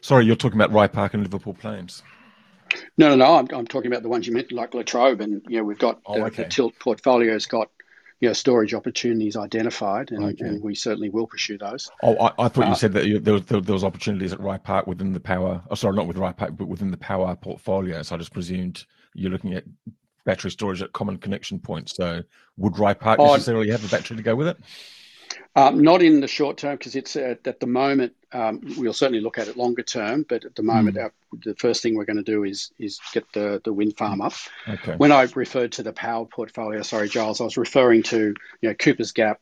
Sorry, 0.00 0.24
you're 0.24 0.36
talking 0.36 0.58
about 0.58 0.72
Rye 0.72 0.86
Park 0.86 1.14
and 1.14 1.22
Liverpool 1.22 1.54
Plains. 1.54 2.02
No, 2.96 3.10
no, 3.10 3.16
no. 3.16 3.36
I'm, 3.36 3.48
I'm 3.52 3.66
talking 3.66 3.90
about 3.90 4.02
the 4.02 4.08
ones 4.08 4.26
you 4.26 4.32
mentioned, 4.32 4.56
like 4.56 4.74
Latrobe, 4.74 5.20
and 5.20 5.42
you 5.48 5.58
know 5.58 5.64
we've 5.64 5.78
got 5.78 6.00
oh, 6.06 6.22
okay. 6.24 6.44
the, 6.44 6.48
Tilt 6.48 6.78
portfolio's 6.78 7.46
got 7.46 7.70
you 8.20 8.28
know 8.28 8.32
storage 8.32 8.74
opportunities 8.74 9.36
identified, 9.36 10.10
and, 10.10 10.24
okay. 10.24 10.44
and 10.44 10.62
we 10.62 10.74
certainly 10.74 11.08
will 11.08 11.26
pursue 11.26 11.58
those. 11.58 11.90
Oh, 12.02 12.16
I, 12.18 12.46
I 12.46 12.48
thought 12.48 12.66
uh, 12.66 12.68
you 12.70 12.74
said 12.74 12.92
that 12.94 13.06
you, 13.06 13.18
there, 13.18 13.34
was, 13.34 13.44
there, 13.46 13.60
was 13.60 13.84
opportunities 13.84 14.32
at 14.32 14.40
Rye 14.40 14.58
Park 14.58 14.86
within 14.86 15.12
the 15.12 15.20
power. 15.20 15.62
Oh, 15.70 15.74
sorry, 15.74 15.96
not 15.96 16.06
with 16.06 16.18
Rye 16.18 16.32
Park, 16.32 16.56
but 16.56 16.66
within 16.68 16.90
the 16.90 16.96
power 16.96 17.34
portfolio. 17.36 18.02
So 18.02 18.14
I 18.14 18.18
just 18.18 18.32
presumed 18.32 18.84
you're 19.14 19.30
looking 19.30 19.54
at 19.54 19.64
battery 20.24 20.50
storage 20.50 20.82
at 20.82 20.92
common 20.92 21.18
connection 21.18 21.58
points. 21.58 21.94
So 21.94 22.22
would 22.56 22.78
Rye 22.78 22.94
Park 22.94 23.20
oh, 23.20 23.32
necessarily 23.32 23.70
have 23.70 23.84
a 23.84 23.88
battery 23.88 24.16
to 24.16 24.22
go 24.22 24.34
with 24.34 24.48
it? 24.48 24.58
Um, 25.56 25.82
not 25.82 26.02
in 26.02 26.20
the 26.20 26.28
short 26.28 26.58
term 26.58 26.76
because 26.76 26.94
it's 26.96 27.16
uh, 27.16 27.36
at 27.46 27.60
the 27.60 27.66
moment. 27.66 28.12
Um, 28.30 28.60
we'll 28.76 28.92
certainly 28.92 29.22
look 29.22 29.38
at 29.38 29.48
it 29.48 29.56
longer 29.56 29.82
term, 29.82 30.26
but 30.28 30.44
at 30.44 30.54
the 30.54 30.62
moment, 30.62 30.98
mm. 30.98 31.04
our, 31.04 31.12
the 31.32 31.54
first 31.54 31.82
thing 31.82 31.94
we're 31.94 32.04
going 32.04 32.18
to 32.18 32.22
do 32.22 32.44
is 32.44 32.72
is 32.78 33.00
get 33.14 33.24
the 33.32 33.62
the 33.64 33.72
wind 33.72 33.96
farm 33.96 34.20
up. 34.20 34.34
Okay. 34.68 34.96
When 34.96 35.12
I 35.12 35.26
referred 35.34 35.72
to 35.72 35.82
the 35.82 35.94
power 35.94 36.26
portfolio, 36.26 36.82
sorry, 36.82 37.08
Giles, 37.08 37.40
I 37.40 37.44
was 37.44 37.56
referring 37.56 38.02
to 38.04 38.34
you 38.60 38.68
know 38.68 38.74
Cooper's 38.74 39.12
Gap, 39.12 39.40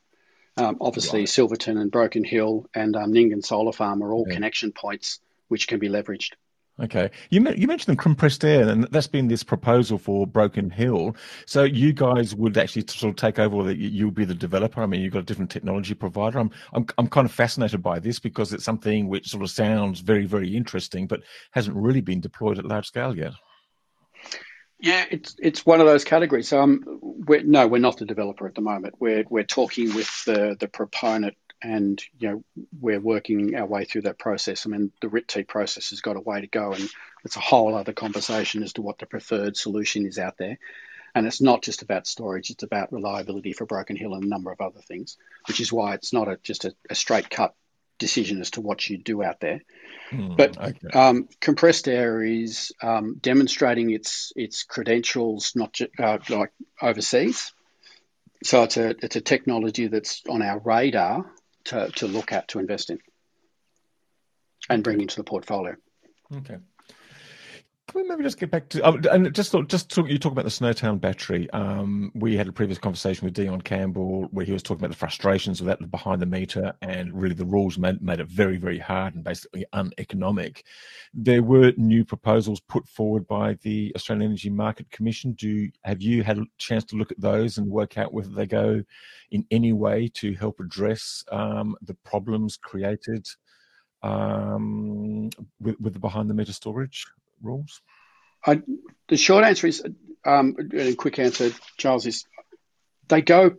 um, 0.56 0.76
obviously 0.80 1.20
right. 1.20 1.28
Silverton 1.28 1.78
and 1.78 1.90
Broken 1.90 2.22
Hill, 2.22 2.66
and 2.72 2.94
um, 2.94 3.12
Nyngan 3.12 3.44
Solar 3.44 3.72
Farm 3.72 4.00
are 4.04 4.12
all 4.12 4.26
yeah. 4.28 4.34
connection 4.34 4.70
points 4.70 5.18
which 5.48 5.66
can 5.66 5.80
be 5.80 5.88
leveraged. 5.88 6.34
Okay, 6.82 7.08
you 7.30 7.48
you 7.52 7.68
mentioned 7.68 8.00
compressed 8.00 8.44
air, 8.44 8.68
and 8.68 8.82
that's 8.90 9.06
been 9.06 9.28
this 9.28 9.44
proposal 9.44 9.96
for 9.96 10.26
Broken 10.26 10.70
Hill. 10.70 11.14
So 11.46 11.62
you 11.62 11.92
guys 11.92 12.34
would 12.34 12.58
actually 12.58 12.84
sort 12.88 13.10
of 13.10 13.16
take 13.16 13.38
over, 13.38 13.56
or 13.56 13.70
you'll 13.70 14.10
be 14.10 14.24
the 14.24 14.34
developer. 14.34 14.82
I 14.82 14.86
mean, 14.86 15.00
you've 15.00 15.12
got 15.12 15.20
a 15.20 15.24
different 15.24 15.52
technology 15.52 15.94
provider. 15.94 16.40
I'm 16.40 16.50
I'm 16.72 16.84
I'm 16.98 17.06
kind 17.06 17.26
of 17.26 17.32
fascinated 17.32 17.80
by 17.80 18.00
this 18.00 18.18
because 18.18 18.52
it's 18.52 18.64
something 18.64 19.08
which 19.08 19.28
sort 19.28 19.44
of 19.44 19.50
sounds 19.50 20.00
very 20.00 20.26
very 20.26 20.56
interesting, 20.56 21.06
but 21.06 21.22
hasn't 21.52 21.76
really 21.76 22.00
been 22.00 22.20
deployed 22.20 22.58
at 22.58 22.64
large 22.64 22.88
scale 22.88 23.16
yet. 23.16 23.34
Yeah, 24.80 25.04
it's 25.12 25.36
it's 25.40 25.64
one 25.64 25.80
of 25.80 25.86
those 25.86 26.02
categories. 26.02 26.48
So 26.48 26.60
um, 26.60 26.82
we're, 27.00 27.44
no, 27.44 27.68
we're 27.68 27.78
not 27.78 27.98
the 27.98 28.04
developer 28.04 28.48
at 28.48 28.56
the 28.56 28.62
moment. 28.62 28.96
We're 28.98 29.24
we're 29.30 29.44
talking 29.44 29.94
with 29.94 30.24
the 30.24 30.56
the 30.58 30.66
proponent 30.66 31.36
and 31.64 32.00
you 32.18 32.28
know 32.28 32.44
we're 32.78 33.00
working 33.00 33.56
our 33.56 33.66
way 33.66 33.84
through 33.84 34.02
that 34.02 34.18
process. 34.18 34.66
I 34.66 34.70
mean, 34.70 34.92
the 35.00 35.08
RIT 35.08 35.48
process 35.48 35.90
has 35.90 36.02
got 36.02 36.16
a 36.16 36.20
way 36.20 36.42
to 36.42 36.46
go, 36.46 36.72
and 36.72 36.88
it's 37.24 37.36
a 37.36 37.40
whole 37.40 37.74
other 37.74 37.94
conversation 37.94 38.62
as 38.62 38.74
to 38.74 38.82
what 38.82 38.98
the 38.98 39.06
preferred 39.06 39.56
solution 39.56 40.06
is 40.06 40.18
out 40.18 40.36
there. 40.36 40.58
And 41.14 41.26
it's 41.26 41.40
not 41.40 41.62
just 41.62 41.82
about 41.82 42.06
storage; 42.06 42.50
it's 42.50 42.62
about 42.62 42.92
reliability 42.92 43.54
for 43.54 43.64
Broken 43.64 43.96
Hill 43.96 44.14
and 44.14 44.24
a 44.24 44.28
number 44.28 44.52
of 44.52 44.60
other 44.60 44.80
things, 44.80 45.16
which 45.48 45.60
is 45.60 45.72
why 45.72 45.94
it's 45.94 46.12
not 46.12 46.28
a, 46.28 46.38
just 46.42 46.66
a, 46.66 46.74
a 46.90 46.94
straight 46.94 47.30
cut 47.30 47.54
decision 47.98 48.40
as 48.40 48.50
to 48.50 48.60
what 48.60 48.88
you 48.88 48.98
do 48.98 49.22
out 49.22 49.40
there. 49.40 49.62
Mm, 50.10 50.36
but 50.36 50.58
okay. 50.58 50.88
um, 50.92 51.28
compressed 51.40 51.88
air 51.88 52.22
is 52.22 52.72
um, 52.82 53.16
demonstrating 53.20 53.90
its 53.90 54.32
its 54.36 54.64
credentials 54.64 55.52
not 55.56 55.72
ju- 55.72 55.88
uh, 55.98 56.18
like 56.28 56.52
overseas. 56.82 57.52
So 58.42 58.64
it's 58.64 58.76
a 58.76 58.90
it's 59.02 59.16
a 59.16 59.22
technology 59.22 59.86
that's 59.86 60.20
on 60.28 60.42
our 60.42 60.58
radar 60.58 61.24
to, 61.64 61.90
to 61.96 62.06
look 62.06 62.32
at 62.32 62.48
to 62.48 62.58
invest 62.58 62.90
in 62.90 62.98
and 64.68 64.82
bring 64.82 65.00
into 65.00 65.16
the 65.16 65.24
portfolio. 65.24 65.76
Okay. 66.36 66.56
Can 67.86 68.00
we 68.00 68.08
maybe 68.08 68.22
just 68.22 68.40
get 68.40 68.50
back 68.50 68.70
to 68.70 68.82
uh, 68.82 68.96
and 69.12 69.32
just 69.34 69.54
just 69.68 69.90
talk, 69.90 70.08
you 70.08 70.18
talk 70.18 70.32
about 70.32 70.46
the 70.46 70.50
Snowtown 70.50 70.98
battery. 70.98 71.50
Um, 71.50 72.10
we 72.14 72.34
had 72.34 72.48
a 72.48 72.52
previous 72.52 72.78
conversation 72.78 73.26
with 73.26 73.34
Deion 73.34 73.62
Campbell 73.62 74.22
where 74.30 74.46
he 74.46 74.52
was 74.52 74.62
talking 74.62 74.80
about 74.80 74.90
the 74.90 74.96
frustrations 74.96 75.60
of 75.60 75.66
that 75.66 75.90
behind 75.90 76.22
the 76.22 76.26
meter, 76.26 76.72
and 76.80 77.12
really 77.12 77.34
the 77.34 77.44
rules 77.44 77.76
made, 77.76 78.00
made 78.00 78.20
it 78.20 78.28
very 78.28 78.56
very 78.56 78.78
hard 78.78 79.14
and 79.14 79.22
basically 79.22 79.66
uneconomic. 79.74 80.64
There 81.12 81.42
were 81.42 81.74
new 81.76 82.06
proposals 82.06 82.58
put 82.58 82.88
forward 82.88 83.26
by 83.26 83.58
the 83.60 83.92
Australian 83.94 84.30
Energy 84.30 84.48
Market 84.48 84.90
Commission. 84.90 85.32
Do 85.32 85.68
have 85.82 86.00
you 86.00 86.22
had 86.22 86.38
a 86.38 86.46
chance 86.56 86.84
to 86.84 86.96
look 86.96 87.12
at 87.12 87.20
those 87.20 87.58
and 87.58 87.70
work 87.70 87.98
out 87.98 88.14
whether 88.14 88.30
they 88.30 88.46
go 88.46 88.82
in 89.30 89.46
any 89.50 89.74
way 89.74 90.08
to 90.14 90.32
help 90.34 90.58
address 90.58 91.22
um, 91.30 91.76
the 91.82 91.94
problems 92.02 92.56
created 92.56 93.28
um, 94.02 95.28
with, 95.60 95.78
with 95.80 95.92
the 95.92 95.98
behind 95.98 96.30
the 96.30 96.34
meter 96.34 96.54
storage? 96.54 97.04
Rules? 97.44 97.80
I, 98.44 98.62
the 99.08 99.16
short 99.16 99.44
answer 99.44 99.66
is, 99.66 99.82
um, 100.24 100.56
a 100.74 100.94
quick 100.94 101.18
answer, 101.18 101.50
Charles, 101.76 102.06
is 102.06 102.24
they 103.08 103.22
go 103.22 103.56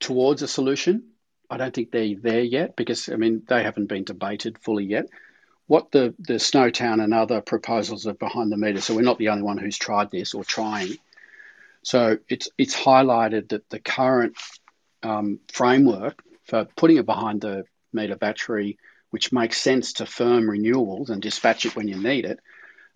towards 0.00 0.42
a 0.42 0.48
solution. 0.48 1.10
I 1.50 1.58
don't 1.58 1.74
think 1.74 1.90
they're 1.90 2.16
there 2.16 2.40
yet 2.40 2.76
because, 2.76 3.08
I 3.08 3.16
mean, 3.16 3.42
they 3.46 3.62
haven't 3.62 3.86
been 3.86 4.04
debated 4.04 4.58
fully 4.58 4.84
yet. 4.84 5.06
What 5.66 5.90
the, 5.90 6.14
the 6.18 6.34
Snowtown 6.34 7.02
and 7.02 7.14
other 7.14 7.40
proposals 7.40 8.06
are 8.06 8.14
behind 8.14 8.50
the 8.50 8.56
meter, 8.56 8.80
so 8.80 8.94
we're 8.94 9.02
not 9.02 9.18
the 9.18 9.28
only 9.28 9.42
one 9.42 9.58
who's 9.58 9.78
tried 9.78 10.10
this 10.10 10.34
or 10.34 10.44
trying. 10.44 10.96
So 11.82 12.18
it's 12.28 12.48
it's 12.58 12.76
highlighted 12.76 13.48
that 13.50 13.68
the 13.70 13.80
current 13.80 14.36
um, 15.02 15.40
framework 15.52 16.22
for 16.44 16.66
putting 16.76 16.98
it 16.98 17.06
behind 17.06 17.40
the 17.40 17.64
meter 17.92 18.16
battery, 18.16 18.78
which 19.10 19.32
makes 19.32 19.60
sense 19.60 19.94
to 19.94 20.06
firm 20.06 20.44
renewables 20.44 21.10
and 21.10 21.20
dispatch 21.20 21.66
it 21.66 21.76
when 21.76 21.88
you 21.88 21.96
need 21.96 22.24
it, 22.24 22.40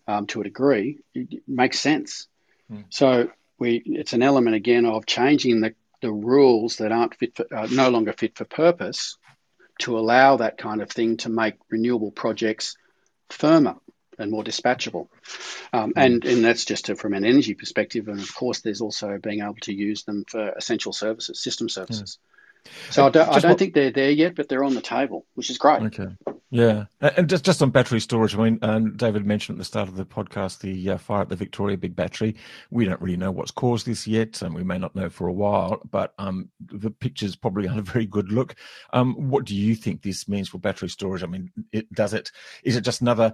um, 0.07 0.27
to 0.29 0.41
a 0.41 0.45
degree, 0.45 0.99
it 1.15 1.43
makes 1.47 1.81
sense. 1.81 2.29
Mm. 2.71 2.85
So 2.91 3.31
we, 3.59 3.83
it's 3.85 4.13
an 4.13 4.23
element 4.23 4.57
again 4.57 4.87
of 4.87 5.07
changing 5.07 5.61
the, 5.61 5.75
the 6.03 6.13
rules 6.13 6.77
that 6.77 6.93
aren't 6.93 7.17
fit 7.17 7.37
for, 7.37 7.47
uh, 7.55 7.69
no 7.71 7.91
longer 7.91 8.13
fit 8.13 8.37
for 8.37 8.45
purpose 8.45 9.17
to 9.81 9.99
allow 9.99 10.37
that 10.37 10.59
kind 10.59 10.81
of 10.81 10.91
thing 10.91 11.19
to 11.19 11.29
make 11.29 11.55
renewable 11.71 12.11
projects 12.11 12.77
firmer 13.31 13.77
and 14.19 14.31
more 14.31 14.45
dispatchable. 14.45 15.09
Um, 15.73 15.91
hmm. 15.91 15.99
and, 15.99 16.25
and 16.25 16.45
that's 16.45 16.65
just 16.65 16.87
to, 16.87 16.97
from 16.97 17.15
an 17.15 17.25
energy 17.25 17.55
perspective. 17.55 18.09
And 18.09 18.21
of 18.21 18.35
course, 18.35 18.61
there's 18.61 18.81
also 18.81 19.19
being 19.19 19.41
able 19.43 19.57
to 19.63 19.75
use 19.75 20.05
them 20.05 20.25
for 20.27 20.51
essential 20.51 20.93
services, 20.93 21.43
system 21.43 21.69
services. 21.69 22.19
So 22.91 23.07
I 23.07 23.11
don't, 23.11 23.29
I 23.29 23.39
don't 23.39 23.59
think 23.59 23.75
they're 23.75 23.91
there 23.91 24.11
yet, 24.11 24.35
but 24.35 24.49
they're 24.49 24.65
on 24.65 24.75
the 24.75 24.81
table, 24.81 25.27
which 25.35 25.51
is 25.51 25.59
great. 25.59 25.83
Okay. 25.83 26.09
Yeah, 26.51 26.85
and 27.01 27.29
just 27.29 27.45
just 27.45 27.61
on 27.61 27.71
battery 27.71 27.99
storage, 27.99 28.37
I 28.37 28.39
mean, 28.39 28.59
um, 28.63 28.97
David 28.97 29.27
mentioned 29.27 29.57
at 29.57 29.59
the 29.59 29.65
start 29.65 29.89
of 29.89 29.97
the 29.97 30.07
podcast 30.07 30.61
the 30.61 30.91
uh, 30.91 30.97
fire 30.97 31.23
at 31.23 31.29
the 31.29 31.35
Victoria 31.35 31.77
Big 31.77 31.97
Battery. 31.97 32.37
We 32.71 32.85
don't 32.85 33.01
really 33.01 33.17
know 33.17 33.33
what's 33.33 33.51
caused 33.51 33.85
this 33.85 34.07
yet, 34.07 34.41
and 34.43 34.55
we 34.55 34.63
may 34.63 34.79
not 34.79 34.95
know 34.95 35.11
for 35.11 35.27
a 35.27 35.33
while. 35.33 35.83
But 35.91 36.15
um, 36.19 36.49
the 36.61 36.91
picture's 36.93 37.35
probably 37.35 37.67
on 37.69 37.81
a 37.81 37.83
very 37.83 38.07
good 38.07 38.31
look. 38.31 38.55
Um, 38.93 39.15
what 39.29 39.45
do 39.45 39.57
you 39.57 39.75
think 39.75 40.03
this 40.03 40.29
means 40.29 40.49
for 40.49 40.59
battery 40.59 40.89
storage? 40.89 41.25
I 41.25 41.27
mean, 41.27 41.51
it, 41.73 41.93
does 41.93 42.15
it? 42.15 42.31
Is 42.63 42.77
it 42.77 42.83
just 42.83 43.01
another 43.01 43.33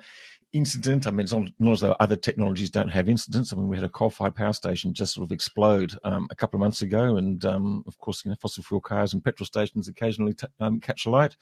incident. 0.52 1.06
I 1.06 1.10
mean, 1.10 1.20
it's 1.20 1.32
not, 1.32 1.72
as 1.72 1.80
though 1.80 1.96
other 1.98 2.16
technologies 2.16 2.70
don't 2.70 2.88
have 2.88 3.08
incidents. 3.08 3.52
I 3.52 3.56
mean, 3.56 3.68
we 3.68 3.76
had 3.76 3.84
a 3.84 3.88
coal-fired 3.88 4.34
power 4.34 4.52
station 4.52 4.92
just 4.92 5.14
sort 5.14 5.24
of 5.24 5.32
explode 5.32 5.96
um, 6.04 6.28
a 6.30 6.34
couple 6.34 6.58
of 6.58 6.60
months 6.60 6.82
ago, 6.82 7.16
and 7.16 7.44
um, 7.44 7.84
of 7.86 7.98
course, 7.98 8.24
you 8.24 8.30
know, 8.30 8.36
fossil 8.40 8.62
fuel 8.62 8.80
cars 8.80 9.14
and 9.14 9.24
petrol 9.24 9.46
stations 9.46 9.88
occasionally 9.88 10.34
t- 10.34 10.46
um, 10.60 10.80
catch 10.80 11.06
alight. 11.06 11.36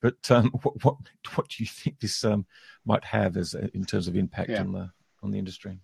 But 0.00 0.30
um, 0.30 0.50
what, 0.62 0.84
what, 0.84 0.96
what 1.34 1.48
do 1.48 1.62
you 1.62 1.66
think 1.66 2.00
this 2.00 2.24
um, 2.24 2.46
might 2.84 3.04
have 3.04 3.36
as 3.36 3.54
in 3.54 3.84
terms 3.84 4.08
of 4.08 4.16
impact 4.16 4.50
yeah. 4.50 4.60
on 4.60 4.72
the 4.72 4.90
on 5.22 5.30
the 5.30 5.38
industry? 5.38 5.78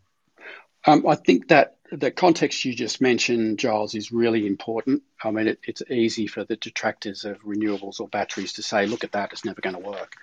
Um, 0.85 1.07
I 1.07 1.15
think 1.15 1.49
that 1.49 1.77
the 1.93 2.11
context 2.11 2.65
you 2.65 2.75
just 2.75 3.01
mentioned, 3.01 3.59
Giles, 3.59 3.95
is 3.95 4.11
really 4.11 4.47
important. 4.47 5.03
I 5.23 5.31
mean, 5.31 5.47
it, 5.47 5.61
it's 5.63 5.83
easy 5.89 6.27
for 6.27 6.43
the 6.43 6.57
detractors 6.57 7.25
of 7.25 7.41
renewables 7.43 8.01
or 8.01 8.09
batteries 8.09 8.55
to 8.55 8.63
say, 8.63 8.87
"Look 8.87 9.05
at 9.05 9.13
that; 9.13 9.33
it's 9.33 9.45
never 9.45 9.61
going 9.61 9.77
to 9.77 9.81
work." 9.81 10.17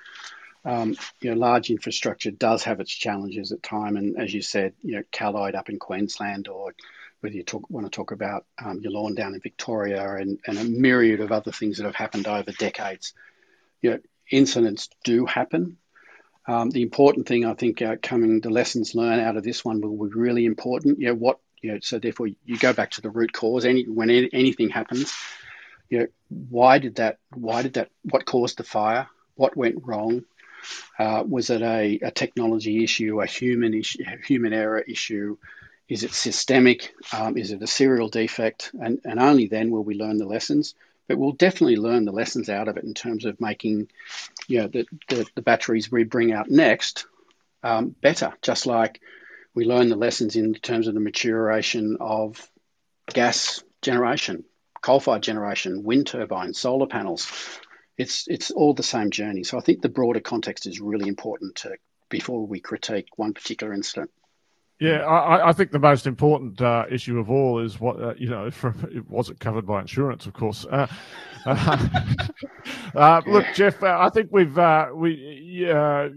Um, 0.66 0.96
you 1.22 1.32
know, 1.32 1.38
large 1.38 1.70
infrastructure 1.70 2.32
does 2.32 2.64
have 2.64 2.80
its 2.80 2.92
challenges 2.92 3.52
at 3.52 3.64
time, 3.64 3.96
and 3.96 4.18
as 4.20 4.34
you 4.34 4.42
said, 4.42 4.74
you 4.82 4.98
know, 4.98 5.04
Callide 5.12 5.56
up 5.56 5.70
in 5.70 5.80
Queensland, 5.80 6.48
or 6.48 6.74
whether 7.22 7.36
you 7.36 7.44
talk, 7.44 7.70
want 7.70 7.86
to 7.86 7.90
talk 7.90 8.12
about 8.12 8.46
um, 8.64 8.82
Yallourn 8.82 9.16
down 9.16 9.34
in 9.34 9.42
Victoria, 9.42 10.16
and, 10.16 10.40
and 10.46 10.58
a 10.58 10.64
myriad 10.64 11.22
of 11.22 11.32
other 11.32 11.52
things 11.52 11.78
that 11.78 11.86
have 11.86 11.96
happened 11.96 12.28
over 12.28 12.52
decades. 12.52 13.14
You 13.82 13.92
know, 13.92 14.00
incidents 14.30 14.90
do 15.04 15.26
happen. 15.26 15.78
Um, 16.48 16.72
the 16.72 16.82
important 16.82 17.28
thing, 17.28 17.46
I 17.46 17.54
think, 17.54 17.82
uh, 17.82 17.98
coming 18.02 18.42
the 18.42 18.50
lessons 18.50 18.96
learned 18.96 19.22
out 19.22 19.38
of 19.38 19.44
this 19.44 19.64
one 19.64 19.82
will 19.82 20.08
be 20.08 20.16
really 20.16 20.46
important. 20.46 21.00
You 21.00 21.08
know, 21.08 21.16
what 21.16 21.40
you 21.62 21.74
know, 21.74 21.80
so 21.82 22.00
therefore 22.00 22.28
you 22.28 22.58
go 22.58 22.74
back 22.74 22.92
to 22.92 23.02
the 23.02 23.10
root 23.10 23.34
cause. 23.34 23.66
Any 23.66 23.84
when 23.84 24.10
anything 24.10 24.70
happens, 24.70 25.14
you 25.90 26.00
know, 26.00 26.08
why 26.30 26.80
did 26.80 26.96
that? 26.96 27.20
Why 27.34 27.62
did 27.62 27.74
that? 27.74 27.90
What 28.04 28.26
caused 28.26 28.58
the 28.58 28.64
fire? 28.64 29.08
What 29.36 29.56
went 29.56 29.86
wrong? 29.86 30.24
Uh, 30.98 31.24
was 31.28 31.50
it 31.50 31.62
a, 31.62 32.00
a, 32.04 32.12
technology 32.12 32.84
issue, 32.84 33.22
a 33.22 33.26
human 33.26 33.74
issue, 33.74 34.04
human 34.26 34.54
error 34.54 34.80
issue? 34.80 35.38
Is 35.88 36.04
it 36.04 36.12
systemic? 36.12 36.94
Um, 37.14 37.38
is 37.38 37.52
it 37.52 37.62
a 37.62 37.68
serial 37.68 38.10
defect? 38.10 38.72
And, 38.80 39.00
and 39.06 39.20
only 39.20 39.48
then 39.48 39.72
will 39.72 39.84
we 39.84 39.96
learn 39.96 40.18
the 40.18 40.26
lessons. 40.26 40.76
But 41.08 41.18
we'll 41.18 41.32
definitely 41.32 41.78
learn 41.78 42.06
the 42.06 42.12
lessons 42.12 42.50
out 42.50 42.68
of 42.68 42.78
it 42.78 42.84
in 42.84 42.94
terms 42.94 43.26
of 43.26 43.42
making, 43.42 43.90
you 44.48 44.62
know, 44.62 44.68
the, 44.68 44.86
the, 45.08 45.26
the 45.34 45.42
batteries 45.42 45.92
we 45.92 46.04
bring 46.04 46.32
out 46.32 46.52
next 46.52 47.08
um, 47.64 47.96
better. 48.02 48.34
Just 48.44 48.68
like 48.68 49.02
we 49.56 49.66
learn 49.66 49.90
the 49.90 49.96
lessons 49.96 50.36
in 50.36 50.54
terms 50.54 50.88
of 50.88 50.94
the 50.94 51.00
maturation 51.00 51.98
of 52.00 52.50
gas 53.08 53.64
generation, 53.82 54.44
coal-fired 54.82 55.24
generation, 55.24 55.84
wind 55.84 56.08
turbines, 56.08 56.60
solar 56.60 56.88
panels. 56.88 57.60
It's 58.00 58.28
it's 58.30 58.50
all 58.50 58.74
the 58.74 58.82
same 58.82 59.12
journey. 59.12 59.44
So 59.44 59.58
I 59.58 59.62
think 59.62 59.82
the 59.82 59.90
broader 59.90 60.22
context 60.22 60.66
is 60.66 60.80
really 60.80 61.10
important 61.10 61.56
to 61.58 61.76
before 62.08 62.48
we 62.48 62.62
critique 62.62 63.10
one 63.18 63.34
particular 63.34 63.74
incident. 63.74 64.10
Yeah, 64.80 65.02
I, 65.02 65.50
I, 65.50 65.52
think 65.52 65.72
the 65.72 65.80
most 65.80 66.08
important 66.08 66.62
uh, 66.62 66.86
issue 66.90 67.20
of 67.20 67.30
all 67.30 67.60
is 67.60 67.82
what 67.82 68.02
uh, 68.02 68.14
you 68.18 68.30
know. 68.30 68.50
From, 68.60 68.90
it 68.94 69.08
wasn't 69.10 69.42
covered 69.42 69.68
by 69.68 69.82
insurance, 69.82 70.26
of 70.26 70.34
course. 70.34 70.66
Uh, 70.66 70.88
uh 71.46 73.22
look, 73.28 73.46
Geoff, 73.54 73.84
uh, 73.84 73.98
I 74.00 74.10
think 74.10 74.30
we've 74.32 74.58
uh, 74.58 74.88
we 74.94 75.68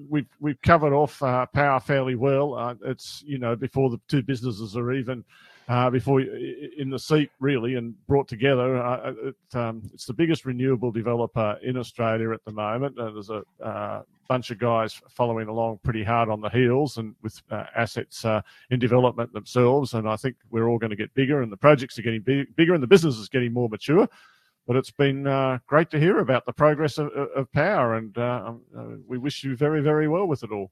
we've 0.08 0.28
we've 0.38 0.62
covered 0.62 0.92
off 0.92 1.18
power 1.18 1.80
fairly 1.80 2.14
well. 2.14 2.78
it's 2.84 3.24
you 3.26 3.38
know 3.38 3.56
before 3.56 3.90
the 3.90 4.00
two 4.06 4.22
businesses 4.22 4.76
are 4.76 4.92
even 4.92 5.24
uh, 5.68 5.90
before 5.90 6.20
in 6.20 6.90
the 6.90 6.98
seat 6.98 7.30
really 7.40 7.76
and 7.76 7.94
brought 8.06 8.28
together. 8.28 8.76
Uh, 8.76 9.12
it, 9.24 9.56
um, 9.56 9.82
it's 9.92 10.06
the 10.06 10.12
biggest 10.12 10.44
renewable 10.44 10.90
developer 10.90 11.58
in 11.62 11.76
Australia 11.76 12.32
at 12.32 12.44
the 12.44 12.52
moment. 12.52 12.98
Uh, 12.98 13.10
there's 13.10 13.30
a 13.30 13.42
uh, 13.62 14.02
bunch 14.28 14.50
of 14.50 14.58
guys 14.58 15.00
following 15.08 15.48
along 15.48 15.78
pretty 15.82 16.02
hard 16.02 16.28
on 16.28 16.40
the 16.40 16.48
heels 16.48 16.96
and 16.96 17.14
with 17.22 17.40
uh, 17.50 17.64
assets 17.76 18.24
uh, 18.24 18.40
in 18.70 18.78
development 18.78 19.32
themselves. 19.32 19.94
And 19.94 20.08
I 20.08 20.16
think 20.16 20.36
we're 20.50 20.68
all 20.68 20.78
going 20.78 20.90
to 20.90 20.96
get 20.96 21.14
bigger, 21.14 21.42
and 21.42 21.52
the 21.52 21.56
projects 21.56 21.98
are 21.98 22.02
getting 22.02 22.22
big, 22.22 22.54
bigger, 22.56 22.74
and 22.74 22.82
the 22.82 22.88
business 22.88 23.16
is 23.16 23.28
getting 23.28 23.52
more 23.52 23.68
mature. 23.68 24.08
But 24.66 24.76
it's 24.76 24.92
been 24.92 25.24
great 25.66 25.90
to 25.90 25.98
hear 25.98 26.20
about 26.20 26.46
the 26.46 26.52
progress 26.52 26.96
of, 26.96 27.08
of 27.08 27.50
power, 27.50 27.96
and 27.96 28.16
um, 28.16 28.60
we 29.08 29.18
wish 29.18 29.42
you 29.42 29.56
very, 29.56 29.82
very 29.82 30.06
well 30.06 30.26
with 30.26 30.44
it 30.44 30.52
all. 30.52 30.70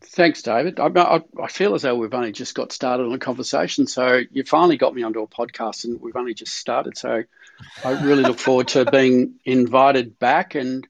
Thanks, 0.00 0.42
David. 0.42 0.78
I, 0.78 1.22
I, 1.42 1.48
feel 1.48 1.74
as 1.74 1.82
though 1.82 1.94
we've 1.94 2.12
only 2.12 2.32
just 2.32 2.54
got 2.54 2.70
started 2.70 3.04
on 3.04 3.12
a 3.12 3.18
conversation. 3.18 3.86
So 3.86 4.20
you 4.30 4.44
finally 4.44 4.76
got 4.76 4.94
me 4.94 5.02
onto 5.02 5.20
a 5.20 5.26
podcast, 5.26 5.84
and 5.84 6.00
we've 6.00 6.16
only 6.16 6.34
just 6.34 6.54
started. 6.54 6.98
So 6.98 7.24
I 7.84 8.04
really 8.04 8.22
look 8.22 8.38
forward 8.38 8.68
to 8.68 8.84
being 8.84 9.34
invited 9.44 10.18
back, 10.18 10.54
and 10.54 10.86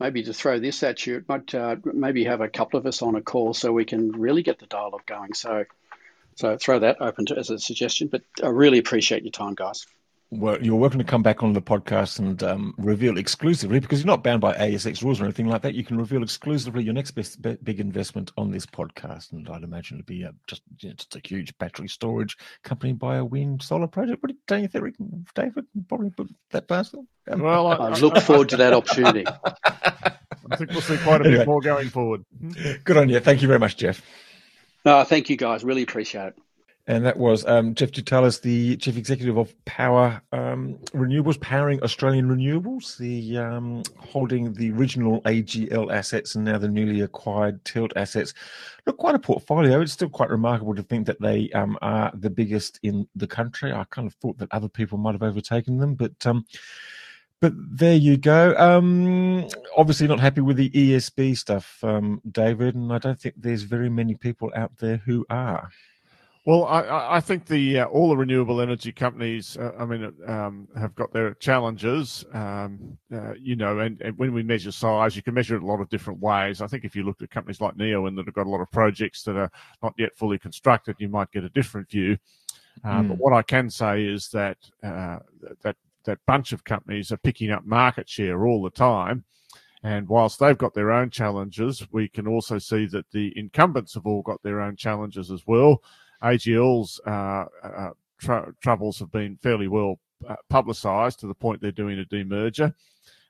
maybe 0.00 0.24
to 0.24 0.34
throw 0.34 0.58
this 0.58 0.82
at 0.82 1.06
you, 1.06 1.18
it 1.18 1.28
might 1.28 1.54
uh, 1.54 1.76
maybe 1.84 2.24
have 2.24 2.40
a 2.40 2.48
couple 2.48 2.78
of 2.78 2.86
us 2.86 3.00
on 3.00 3.14
a 3.14 3.22
call 3.22 3.54
so 3.54 3.72
we 3.72 3.84
can 3.84 4.10
really 4.10 4.42
get 4.42 4.58
the 4.58 4.66
dialogue 4.66 5.06
going. 5.06 5.34
So, 5.34 5.64
so 6.34 6.56
throw 6.56 6.80
that 6.80 7.00
open 7.00 7.26
to, 7.26 7.38
as 7.38 7.50
a 7.50 7.58
suggestion. 7.58 8.08
But 8.08 8.22
I 8.42 8.48
really 8.48 8.78
appreciate 8.78 9.22
your 9.22 9.32
time, 9.32 9.54
guys 9.54 9.86
well, 10.32 10.58
you're 10.62 10.76
welcome 10.76 10.98
to 10.98 11.04
come 11.04 11.22
back 11.22 11.42
on 11.42 11.52
the 11.52 11.60
podcast 11.60 12.18
and 12.18 12.42
um, 12.42 12.74
reveal 12.78 13.18
exclusively 13.18 13.80
because 13.80 14.00
you're 14.00 14.06
not 14.06 14.24
bound 14.24 14.40
by 14.40 14.54
ASX 14.54 15.02
rules 15.02 15.20
or 15.20 15.24
anything 15.24 15.46
like 15.46 15.60
that. 15.60 15.74
You 15.74 15.84
can 15.84 15.98
reveal 15.98 16.22
exclusively 16.22 16.82
your 16.82 16.94
next 16.94 17.10
best, 17.10 17.42
big 17.42 17.80
investment 17.80 18.32
on 18.38 18.50
this 18.50 18.64
podcast, 18.64 19.32
and 19.32 19.46
I'd 19.50 19.62
imagine 19.62 19.98
it'd 19.98 20.06
be 20.06 20.22
a, 20.22 20.32
just 20.46 20.62
you 20.78 20.88
know, 20.88 20.94
just 20.94 21.14
a 21.16 21.20
huge 21.22 21.56
battery 21.58 21.86
storage 21.86 22.38
company 22.64 22.94
by 22.94 23.16
a 23.16 23.24
wind 23.24 23.62
solar 23.62 23.86
project. 23.86 24.22
But 24.22 24.30
don't 24.46 24.62
you 24.62 24.68
think, 24.68 24.96
David? 25.34 25.66
Probably 25.86 26.08
put 26.08 26.30
that 26.50 26.66
past 26.66 26.92
them. 26.92 27.06
Well, 27.26 27.66
I, 27.66 27.74
I 27.74 27.98
look 27.98 28.16
forward 28.16 28.48
to 28.50 28.56
that 28.56 28.72
opportunity. 28.72 29.26
I 29.64 30.56
think 30.56 30.70
we'll 30.70 30.80
see 30.80 30.96
quite 30.96 31.20
a 31.20 31.24
anyway, 31.24 31.40
bit 31.40 31.46
more 31.46 31.60
going 31.60 31.90
forward. 31.90 32.24
Good 32.84 32.96
on 32.96 33.10
you. 33.10 33.20
Thank 33.20 33.42
you 33.42 33.48
very 33.48 33.60
much, 33.60 33.76
Geoff. 33.76 34.00
No, 34.86 35.04
thank 35.04 35.28
you, 35.28 35.36
guys. 35.36 35.62
Really 35.62 35.82
appreciate 35.82 36.28
it. 36.28 36.38
And 36.88 37.06
that 37.06 37.16
was 37.16 37.46
um, 37.46 37.76
Geoff 37.76 37.92
Dutaillis, 37.92 38.42
the 38.42 38.76
chief 38.76 38.96
executive 38.96 39.36
of 39.36 39.54
Power 39.66 40.20
um, 40.32 40.78
Renewables, 40.86 41.40
powering 41.40 41.80
Australian 41.80 42.28
renewables, 42.28 42.96
the 42.96 43.38
um, 43.38 43.84
holding 43.98 44.52
the 44.52 44.72
original 44.72 45.22
AGL 45.22 45.92
assets 45.94 46.34
and 46.34 46.44
now 46.44 46.58
the 46.58 46.66
newly 46.66 47.00
acquired 47.02 47.64
Tilt 47.64 47.92
assets. 47.94 48.34
Look, 48.84 48.96
quite 48.96 49.14
a 49.14 49.20
portfolio. 49.20 49.80
It's 49.80 49.92
still 49.92 50.08
quite 50.08 50.30
remarkable 50.30 50.74
to 50.74 50.82
think 50.82 51.06
that 51.06 51.20
they 51.20 51.50
um, 51.50 51.78
are 51.82 52.10
the 52.14 52.30
biggest 52.30 52.80
in 52.82 53.06
the 53.14 53.28
country. 53.28 53.72
I 53.72 53.84
kind 53.90 54.08
of 54.08 54.14
thought 54.14 54.38
that 54.38 54.50
other 54.50 54.68
people 54.68 54.98
might 54.98 55.14
have 55.14 55.22
overtaken 55.22 55.78
them, 55.78 55.94
but 55.94 56.26
um, 56.26 56.44
but 57.40 57.52
there 57.56 57.96
you 57.96 58.16
go. 58.16 58.56
Um, 58.56 59.46
obviously, 59.76 60.08
not 60.08 60.18
happy 60.18 60.40
with 60.40 60.56
the 60.56 60.70
ESB 60.70 61.38
stuff, 61.38 61.84
David, 62.30 62.74
and 62.74 62.92
I 62.92 62.98
don't 62.98 63.20
think 63.20 63.36
there's 63.38 63.62
very 63.62 63.88
many 63.88 64.14
people 64.16 64.50
out 64.56 64.76
there 64.78 64.96
who 64.96 65.24
are. 65.30 65.70
Well, 66.44 66.64
I, 66.64 67.16
I 67.16 67.20
think 67.20 67.46
the 67.46 67.80
uh, 67.80 67.84
all 67.84 68.08
the 68.08 68.16
renewable 68.16 68.60
energy 68.60 68.90
companies, 68.90 69.56
uh, 69.56 69.72
I 69.78 69.84
mean, 69.84 70.12
um, 70.26 70.66
have 70.76 70.92
got 70.96 71.12
their 71.12 71.34
challenges. 71.34 72.24
Um, 72.32 72.98
uh, 73.14 73.34
you 73.34 73.54
know, 73.54 73.78
and, 73.78 74.00
and, 74.02 74.18
when 74.18 74.34
we 74.34 74.42
measure 74.42 74.72
size, 74.72 75.14
you 75.14 75.22
can 75.22 75.34
measure 75.34 75.54
it 75.54 75.62
a 75.62 75.66
lot 75.66 75.80
of 75.80 75.88
different 75.88 76.18
ways. 76.18 76.60
I 76.60 76.66
think 76.66 76.84
if 76.84 76.96
you 76.96 77.04
looked 77.04 77.22
at 77.22 77.30
companies 77.30 77.60
like 77.60 77.76
Neoen 77.76 78.16
that 78.16 78.26
have 78.26 78.34
got 78.34 78.48
a 78.48 78.50
lot 78.50 78.60
of 78.60 78.72
projects 78.72 79.22
that 79.22 79.36
are 79.36 79.52
not 79.84 79.94
yet 79.98 80.16
fully 80.16 80.36
constructed, 80.36 80.96
you 80.98 81.08
might 81.08 81.30
get 81.30 81.44
a 81.44 81.48
different 81.50 81.88
view. 81.88 82.18
Mm. 82.84 83.08
But 83.10 83.18
what 83.18 83.32
I 83.32 83.42
can 83.42 83.70
say 83.70 84.04
is 84.04 84.28
that 84.30 84.56
uh, 84.82 85.20
that 85.62 85.76
that 86.04 86.18
bunch 86.26 86.52
of 86.52 86.64
companies 86.64 87.12
are 87.12 87.18
picking 87.18 87.52
up 87.52 87.64
market 87.64 88.08
share 88.08 88.46
all 88.46 88.62
the 88.62 88.70
time. 88.70 89.24
And 89.84 90.08
whilst 90.08 90.38
they've 90.38 90.58
got 90.58 90.74
their 90.74 90.92
own 90.92 91.10
challenges, 91.10 91.86
we 91.92 92.08
can 92.08 92.26
also 92.26 92.58
see 92.58 92.86
that 92.86 93.10
the 93.12 93.32
incumbents 93.36 93.94
have 93.94 94.06
all 94.06 94.22
got 94.22 94.42
their 94.42 94.60
own 94.60 94.76
challenges 94.76 95.30
as 95.30 95.44
well. 95.46 95.82
AGL's 96.22 97.00
uh, 97.06 97.44
uh, 97.62 97.90
tr- 98.18 98.50
troubles 98.60 98.98
have 98.98 99.10
been 99.10 99.36
fairly 99.36 99.68
well 99.68 99.98
uh, 100.28 100.36
publicised 100.48 101.20
to 101.20 101.26
the 101.26 101.34
point 101.34 101.60
they're 101.60 101.72
doing 101.72 101.98
a 101.98 102.04
demerger. 102.04 102.74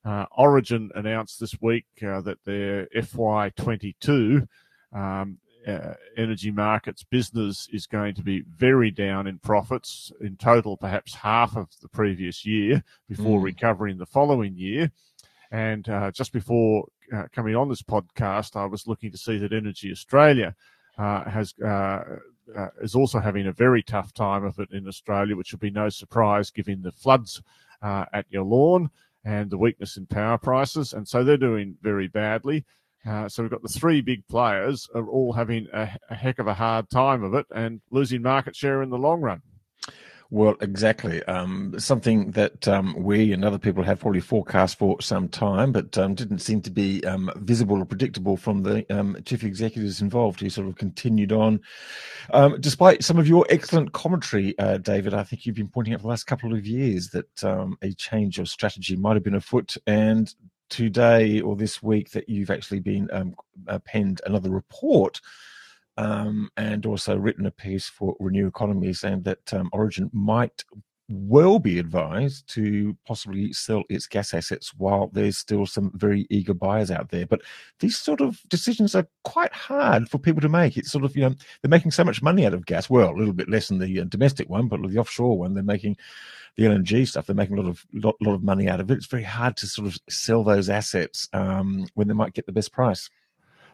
Uh, 0.04 0.26
Origin 0.36 0.90
announced 0.94 1.38
this 1.38 1.60
week 1.60 1.86
uh, 2.06 2.20
that 2.22 2.38
their 2.44 2.86
FY22 2.86 4.48
um, 4.92 5.38
uh, 5.66 5.94
energy 6.16 6.50
markets 6.50 7.04
business 7.04 7.68
is 7.72 7.86
going 7.86 8.14
to 8.14 8.22
be 8.22 8.42
very 8.56 8.90
down 8.90 9.26
in 9.26 9.38
profits 9.38 10.10
in 10.20 10.36
total, 10.36 10.76
perhaps 10.76 11.14
half 11.14 11.56
of 11.56 11.68
the 11.80 11.88
previous 11.88 12.44
year 12.44 12.82
before 13.08 13.40
mm. 13.40 13.44
recovering 13.44 13.96
the 13.96 14.06
following 14.06 14.56
year. 14.56 14.90
And 15.52 15.88
uh, 15.88 16.10
just 16.10 16.32
before 16.32 16.88
uh, 17.14 17.24
coming 17.32 17.54
on 17.54 17.68
this 17.68 17.82
podcast, 17.82 18.56
I 18.56 18.64
was 18.64 18.88
looking 18.88 19.12
to 19.12 19.18
see 19.18 19.38
that 19.38 19.52
Energy 19.52 19.92
Australia 19.92 20.56
uh, 20.98 21.24
has 21.30 21.54
uh, 22.56 22.68
is 22.80 22.94
also 22.94 23.18
having 23.18 23.46
a 23.46 23.52
very 23.52 23.82
tough 23.82 24.12
time 24.12 24.44
of 24.44 24.58
it 24.58 24.70
in 24.72 24.86
Australia, 24.86 25.36
which 25.36 25.52
will 25.52 25.58
be 25.58 25.70
no 25.70 25.88
surprise 25.88 26.50
given 26.50 26.82
the 26.82 26.92
floods 26.92 27.42
uh, 27.82 28.04
Yallourn 28.32 28.90
and 29.24 29.50
the 29.50 29.58
weakness 29.58 29.96
in 29.96 30.06
power 30.06 30.38
prices. 30.38 30.92
And 30.92 31.06
so 31.06 31.24
they're 31.24 31.36
doing 31.36 31.76
very 31.82 32.08
badly. 32.08 32.64
Uh, 33.06 33.28
so 33.28 33.42
we've 33.42 33.50
got 33.50 33.62
the 33.62 33.68
three 33.68 34.00
big 34.00 34.26
players 34.28 34.88
are 34.94 35.08
all 35.08 35.32
having 35.32 35.66
a, 35.72 35.98
a 36.10 36.14
heck 36.14 36.38
of 36.38 36.46
a 36.46 36.54
hard 36.54 36.88
time 36.88 37.24
of 37.24 37.34
it 37.34 37.46
and 37.54 37.80
losing 37.90 38.22
market 38.22 38.54
share 38.54 38.82
in 38.82 38.90
the 38.90 38.98
long 38.98 39.20
run. 39.20 39.42
Well, 40.32 40.56
exactly. 40.62 41.22
Um, 41.24 41.74
something 41.78 42.30
that 42.30 42.66
um, 42.66 42.94
we 42.96 43.34
and 43.34 43.44
other 43.44 43.58
people 43.58 43.82
have 43.82 44.00
probably 44.00 44.20
forecast 44.20 44.78
for 44.78 44.98
some 45.02 45.28
time, 45.28 45.72
but 45.72 45.98
um, 45.98 46.14
didn't 46.14 46.38
seem 46.38 46.62
to 46.62 46.70
be 46.70 47.04
um, 47.04 47.30
visible 47.36 47.78
or 47.78 47.84
predictable 47.84 48.38
from 48.38 48.62
the 48.62 48.86
um, 48.90 49.18
chief 49.26 49.44
executives 49.44 50.00
involved, 50.00 50.40
who 50.40 50.48
sort 50.48 50.68
of 50.68 50.76
continued 50.76 51.32
on. 51.32 51.60
Um, 52.32 52.58
despite 52.62 53.04
some 53.04 53.18
of 53.18 53.28
your 53.28 53.44
excellent 53.50 53.92
commentary, 53.92 54.58
uh, 54.58 54.78
David, 54.78 55.12
I 55.12 55.22
think 55.22 55.44
you've 55.44 55.54
been 55.54 55.68
pointing 55.68 55.92
out 55.92 56.00
for 56.00 56.04
the 56.04 56.08
last 56.08 56.24
couple 56.24 56.54
of 56.54 56.66
years 56.66 57.10
that 57.10 57.26
a 57.82 57.92
change 57.98 58.38
of 58.38 58.48
strategy 58.48 58.96
might 58.96 59.16
have 59.16 59.24
been 59.24 59.34
afoot. 59.34 59.76
And 59.86 60.34
today 60.70 61.42
or 61.42 61.56
this 61.56 61.82
week, 61.82 62.12
that 62.12 62.26
you've 62.30 62.50
actually 62.50 62.80
been 62.80 63.36
uh, 63.68 63.78
penned 63.80 64.22
another 64.24 64.48
report 64.48 65.20
um, 65.96 66.50
and 66.56 66.86
also 66.86 67.16
written 67.16 67.46
a 67.46 67.50
piece 67.50 67.88
for 67.88 68.16
Renew 68.18 68.46
Economy 68.46 68.92
saying 68.92 69.22
that 69.22 69.52
um, 69.52 69.68
Origin 69.72 70.10
might 70.12 70.64
well 71.08 71.58
be 71.58 71.78
advised 71.78 72.48
to 72.48 72.96
possibly 73.06 73.52
sell 73.52 73.82
its 73.88 74.06
gas 74.06 74.32
assets 74.32 74.72
while 74.76 75.10
there's 75.12 75.36
still 75.36 75.66
some 75.66 75.90
very 75.94 76.26
eager 76.30 76.54
buyers 76.54 76.90
out 76.90 77.10
there. 77.10 77.26
But 77.26 77.42
these 77.80 77.98
sort 77.98 78.20
of 78.20 78.40
decisions 78.48 78.94
are 78.94 79.06
quite 79.24 79.52
hard 79.52 80.08
for 80.08 80.18
people 80.18 80.40
to 80.40 80.48
make. 80.48 80.76
It's 80.76 80.90
sort 80.90 81.04
of, 81.04 81.14
you 81.14 81.22
know, 81.22 81.34
they're 81.60 81.68
making 81.68 81.90
so 81.90 82.04
much 82.04 82.22
money 82.22 82.46
out 82.46 82.54
of 82.54 82.66
gas. 82.66 82.88
Well, 82.88 83.10
a 83.10 83.18
little 83.18 83.34
bit 83.34 83.50
less 83.50 83.68
than 83.68 83.78
the 83.78 84.00
uh, 84.00 84.04
domestic 84.04 84.48
one, 84.48 84.68
but 84.68 84.80
the 84.88 84.98
offshore 84.98 85.38
one, 85.38 85.54
they're 85.54 85.62
making 85.62 85.96
the 86.56 86.64
LNG 86.64 87.08
stuff, 87.08 87.26
they're 87.26 87.36
making 87.36 87.58
a 87.58 87.60
lot 87.60 87.68
of 87.68 87.84
lot, 87.92 88.16
lot 88.20 88.34
of 88.34 88.42
money 88.42 88.68
out 88.68 88.80
of 88.80 88.90
it. 88.90 88.96
It's 88.96 89.06
very 89.06 89.22
hard 89.22 89.56
to 89.58 89.66
sort 89.66 89.88
of 89.88 89.98
sell 90.08 90.44
those 90.44 90.70
assets 90.70 91.28
um, 91.32 91.86
when 91.94 92.08
they 92.08 92.14
might 92.14 92.34
get 92.34 92.46
the 92.46 92.52
best 92.52 92.72
price. 92.72 93.10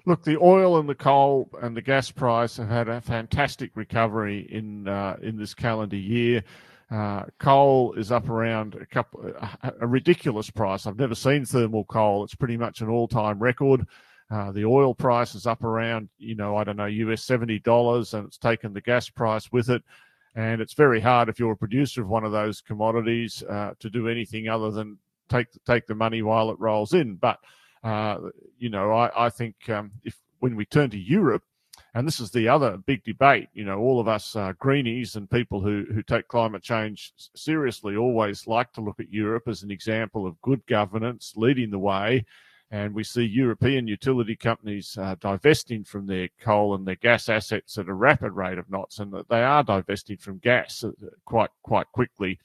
Look, 0.08 0.24
the 0.24 0.38
oil 0.38 0.78
and 0.78 0.88
the 0.88 0.94
coal 0.94 1.50
and 1.60 1.76
the 1.76 1.82
gas 1.82 2.10
price 2.10 2.56
have 2.56 2.70
had 2.70 2.88
a 2.88 2.98
fantastic 2.98 3.72
recovery 3.74 4.48
in 4.50 4.88
uh, 4.88 5.18
in 5.20 5.36
this 5.36 5.52
calendar 5.52 5.98
year. 5.98 6.44
Uh, 6.90 7.24
coal 7.38 7.92
is 7.92 8.10
up 8.10 8.30
around 8.30 8.74
a 8.76 8.86
couple, 8.86 9.30
a, 9.38 9.74
a, 9.82 9.86
ridiculous 9.86 10.48
price. 10.48 10.86
I've 10.86 10.98
never 10.98 11.14
seen 11.14 11.44
thermal 11.44 11.84
coal. 11.84 12.24
It's 12.24 12.34
pretty 12.34 12.56
much 12.56 12.80
an 12.80 12.88
all-time 12.88 13.38
record. 13.38 13.86
Uh, 14.30 14.50
the 14.50 14.64
oil 14.64 14.94
price 14.94 15.34
is 15.34 15.46
up 15.46 15.62
around, 15.62 16.08
you 16.16 16.34
know, 16.34 16.56
I 16.56 16.64
don't 16.64 16.78
know, 16.78 16.86
US 16.86 17.22
seventy 17.22 17.58
dollars, 17.58 18.14
and 18.14 18.26
it's 18.26 18.38
taken 18.38 18.72
the 18.72 18.80
gas 18.80 19.10
price 19.10 19.52
with 19.52 19.68
it. 19.68 19.82
And 20.34 20.62
it's 20.62 20.72
very 20.72 21.02
hard 21.02 21.28
if 21.28 21.38
you're 21.38 21.52
a 21.52 21.56
producer 21.56 22.00
of 22.00 22.08
one 22.08 22.24
of 22.24 22.32
those 22.32 22.62
commodities 22.62 23.42
uh, 23.42 23.74
to 23.78 23.90
do 23.90 24.08
anything 24.08 24.48
other 24.48 24.70
than 24.70 24.96
take 25.28 25.48
take 25.66 25.86
the 25.86 25.94
money 25.94 26.22
while 26.22 26.50
it 26.50 26.58
rolls 26.58 26.94
in. 26.94 27.16
But 27.16 27.40
uh, 27.84 28.18
you 28.58 28.70
know, 28.70 28.92
I, 28.92 29.26
I 29.26 29.30
think 29.30 29.56
um, 29.68 29.92
if 30.04 30.16
when 30.40 30.56
we 30.56 30.64
turn 30.64 30.90
to 30.90 30.98
Europe 30.98 31.42
And 31.94 32.06
this 32.06 32.20
is 32.20 32.30
the 32.30 32.48
other 32.48 32.76
big 32.76 33.02
debate. 33.04 33.48
You 33.54 33.64
know, 33.64 33.78
all 33.78 33.98
of 33.98 34.08
us 34.08 34.36
uh, 34.36 34.52
greenies 34.58 35.16
and 35.16 35.30
people 35.30 35.60
who, 35.60 35.84
who 35.92 36.02
take 36.02 36.28
climate 36.28 36.62
change 36.62 37.12
seriously 37.34 37.96
always 37.96 38.46
like 38.46 38.72
to 38.74 38.80
look 38.80 39.00
at 39.00 39.12
Europe 39.12 39.48
as 39.48 39.62
an 39.62 39.70
example 39.70 40.26
of 40.26 40.40
good 40.42 40.64
governance, 40.66 41.32
leading 41.36 41.70
the 41.70 41.78
way. 41.78 42.24
And 42.70 42.94
we 42.94 43.02
see 43.02 43.24
European 43.24 43.88
utility 43.88 44.36
companies 44.36 44.98
uh, 44.98 45.16
divesting 45.20 45.84
from 45.84 46.06
their 46.06 46.28
coal 46.38 46.74
and 46.74 46.86
their 46.86 46.96
gas 46.96 47.30
assets 47.30 47.78
at 47.78 47.88
a 47.88 47.94
rapid 47.94 48.32
rate 48.32 48.58
of 48.58 48.70
knots, 48.70 48.98
and 48.98 49.10
that 49.14 49.28
they 49.30 49.42
are 49.42 49.64
divesting 49.64 50.18
from 50.18 50.38
gas 50.38 50.84
uh, 50.84 50.90
quite 51.24 51.50
quite 51.62 51.90
quickly. 51.92 52.38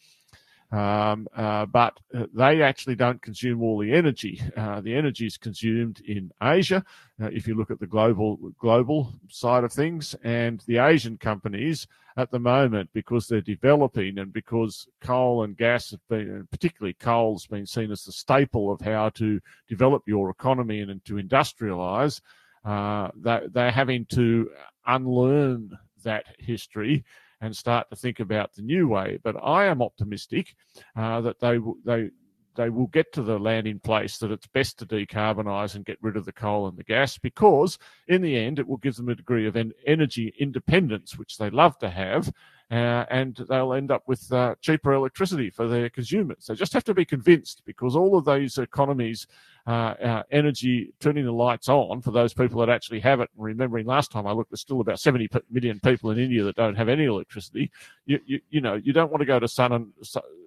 Um, 0.73 1.27
uh, 1.35 1.67
but 1.67 1.99
uh, 2.17 2.25
they 2.33 2.63
actually 2.63 2.95
don't 2.95 3.21
consume 3.21 3.61
all 3.61 3.77
the 3.77 3.93
energy. 3.93 4.41
Uh, 4.57 4.81
the 4.81 4.95
energy 4.95 5.27
is 5.27 5.37
consumed 5.37 6.01
in 6.01 6.31
Asia, 6.41 6.83
uh, 7.21 7.27
if 7.27 7.47
you 7.47 7.53
look 7.53 7.69
at 7.69 7.79
the 7.79 7.85
global 7.85 8.37
global 8.57 9.13
side 9.29 9.63
of 9.63 9.71
things, 9.71 10.15
and 10.23 10.63
the 10.65 10.79
Asian 10.79 11.15
companies 11.15 11.85
at 12.17 12.31
the 12.31 12.39
moment, 12.39 12.89
because 12.91 13.27
they're 13.27 13.39
developing 13.41 14.17
and 14.17 14.33
because 14.33 14.87
coal 14.99 15.43
and 15.43 15.57
gas 15.57 15.91
have 15.91 16.07
been, 16.09 16.47
particularly 16.49 16.95
coal, 16.95 17.35
has 17.35 17.45
been 17.45 17.67
seen 17.67 17.91
as 17.91 18.03
the 18.03 18.11
staple 18.11 18.71
of 18.71 18.81
how 18.81 19.09
to 19.09 19.39
develop 19.69 20.01
your 20.07 20.31
economy 20.31 20.79
and, 20.79 20.89
and 20.89 21.05
to 21.05 21.15
industrialize. 21.15 22.19
Uh, 22.65 23.09
they, 23.15 23.41
they're 23.51 23.71
having 23.71 24.05
to 24.05 24.49
unlearn 24.87 25.69
that 26.03 26.25
history 26.39 27.03
and 27.43 27.55
start 27.55 27.89
to 27.89 27.95
think 27.95 28.21
about 28.21 28.53
the 28.53 28.61
new 28.61 28.87
way. 28.87 29.19
But 29.21 29.35
I 29.43 29.65
am 29.65 29.81
optimistic 29.81 30.55
uh, 30.95 31.21
that 31.21 31.39
they 31.41 31.59
they 31.85 32.09
they 32.55 32.69
will 32.69 32.87
get 32.87 33.11
to 33.13 33.23
the 33.23 33.39
landing 33.39 33.79
place 33.79 34.19
that 34.19 34.31
it's 34.31 34.47
best 34.47 34.77
to 34.77 34.85
decarbonise 34.85 35.75
and 35.75 35.85
get 35.85 35.97
rid 36.01 36.15
of 36.15 36.25
the 36.25 36.31
coal 36.31 36.67
and 36.67 36.77
the 36.77 36.83
gas 36.83 37.17
because 37.17 37.79
in 38.07 38.21
the 38.21 38.37
end 38.37 38.59
it 38.59 38.67
will 38.67 38.77
give 38.77 38.95
them 38.95 39.09
a 39.09 39.15
degree 39.15 39.47
of 39.47 39.55
en- 39.55 39.73
energy 39.87 40.33
independence, 40.39 41.17
which 41.17 41.37
they 41.37 41.49
love 41.49 41.77
to 41.79 41.89
have, 41.89 42.31
uh, 42.73 43.05
and 43.11 43.35
they'll 43.49 43.73
end 43.73 43.91
up 43.91 44.01
with 44.07 44.33
uh, 44.33 44.55
cheaper 44.59 44.93
electricity 44.93 45.51
for 45.51 45.67
their 45.67 45.91
consumers. 45.91 46.47
They 46.47 46.55
just 46.55 46.73
have 46.73 46.83
to 46.85 46.93
be 46.95 47.05
convinced 47.05 47.61
because 47.65 47.95
all 47.95 48.17
of 48.17 48.25
those 48.25 48.57
economies, 48.57 49.27
uh, 49.67 49.93
uh 50.03 50.23
energy, 50.31 50.91
turning 50.99 51.25
the 51.25 51.31
lights 51.31 51.69
on 51.69 52.01
for 52.01 52.09
those 52.09 52.33
people 52.33 52.59
that 52.61 52.69
actually 52.69 52.99
have 53.01 53.19
it. 53.19 53.29
And 53.35 53.45
remembering 53.45 53.85
last 53.85 54.11
time 54.11 54.25
I 54.25 54.31
looked, 54.31 54.49
there's 54.49 54.61
still 54.61 54.81
about 54.81 54.99
70 54.99 55.29
million 55.51 55.79
people 55.81 56.09
in 56.09 56.17
India 56.17 56.43
that 56.45 56.55
don't 56.55 56.73
have 56.73 56.89
any 56.89 57.03
electricity. 57.03 57.69
You, 58.07 58.19
you, 58.25 58.39
you 58.49 58.59
know, 58.59 58.73
you 58.73 58.91
don't 58.91 59.11
want 59.11 59.21
to 59.21 59.27
go 59.27 59.39
to 59.39 59.47
sun 59.47 59.71
and 59.71 59.93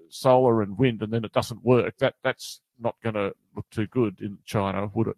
solar 0.09 0.62
and 0.62 0.77
wind 0.77 1.03
and 1.03 1.12
then 1.12 1.24
it 1.24 1.33
doesn't 1.33 1.64
work. 1.64 1.97
That 1.99 2.16
that's 2.24 2.61
not 2.81 2.97
going 3.05 3.14
to 3.14 3.35
look 3.55 3.70
too 3.70 3.87
good 3.87 4.20
in 4.20 4.39
China, 4.45 4.91
would 4.95 5.07
it? 5.07 5.16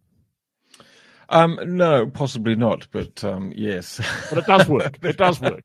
Um, 1.30 1.58
no, 1.66 2.06
possibly 2.06 2.54
not, 2.54 2.86
but 2.90 3.22
um, 3.22 3.52
yes. 3.54 4.00
But 4.30 4.38
it 4.38 4.46
does 4.46 4.66
work. 4.66 4.98
it 5.02 5.18
does 5.18 5.40
work. 5.40 5.62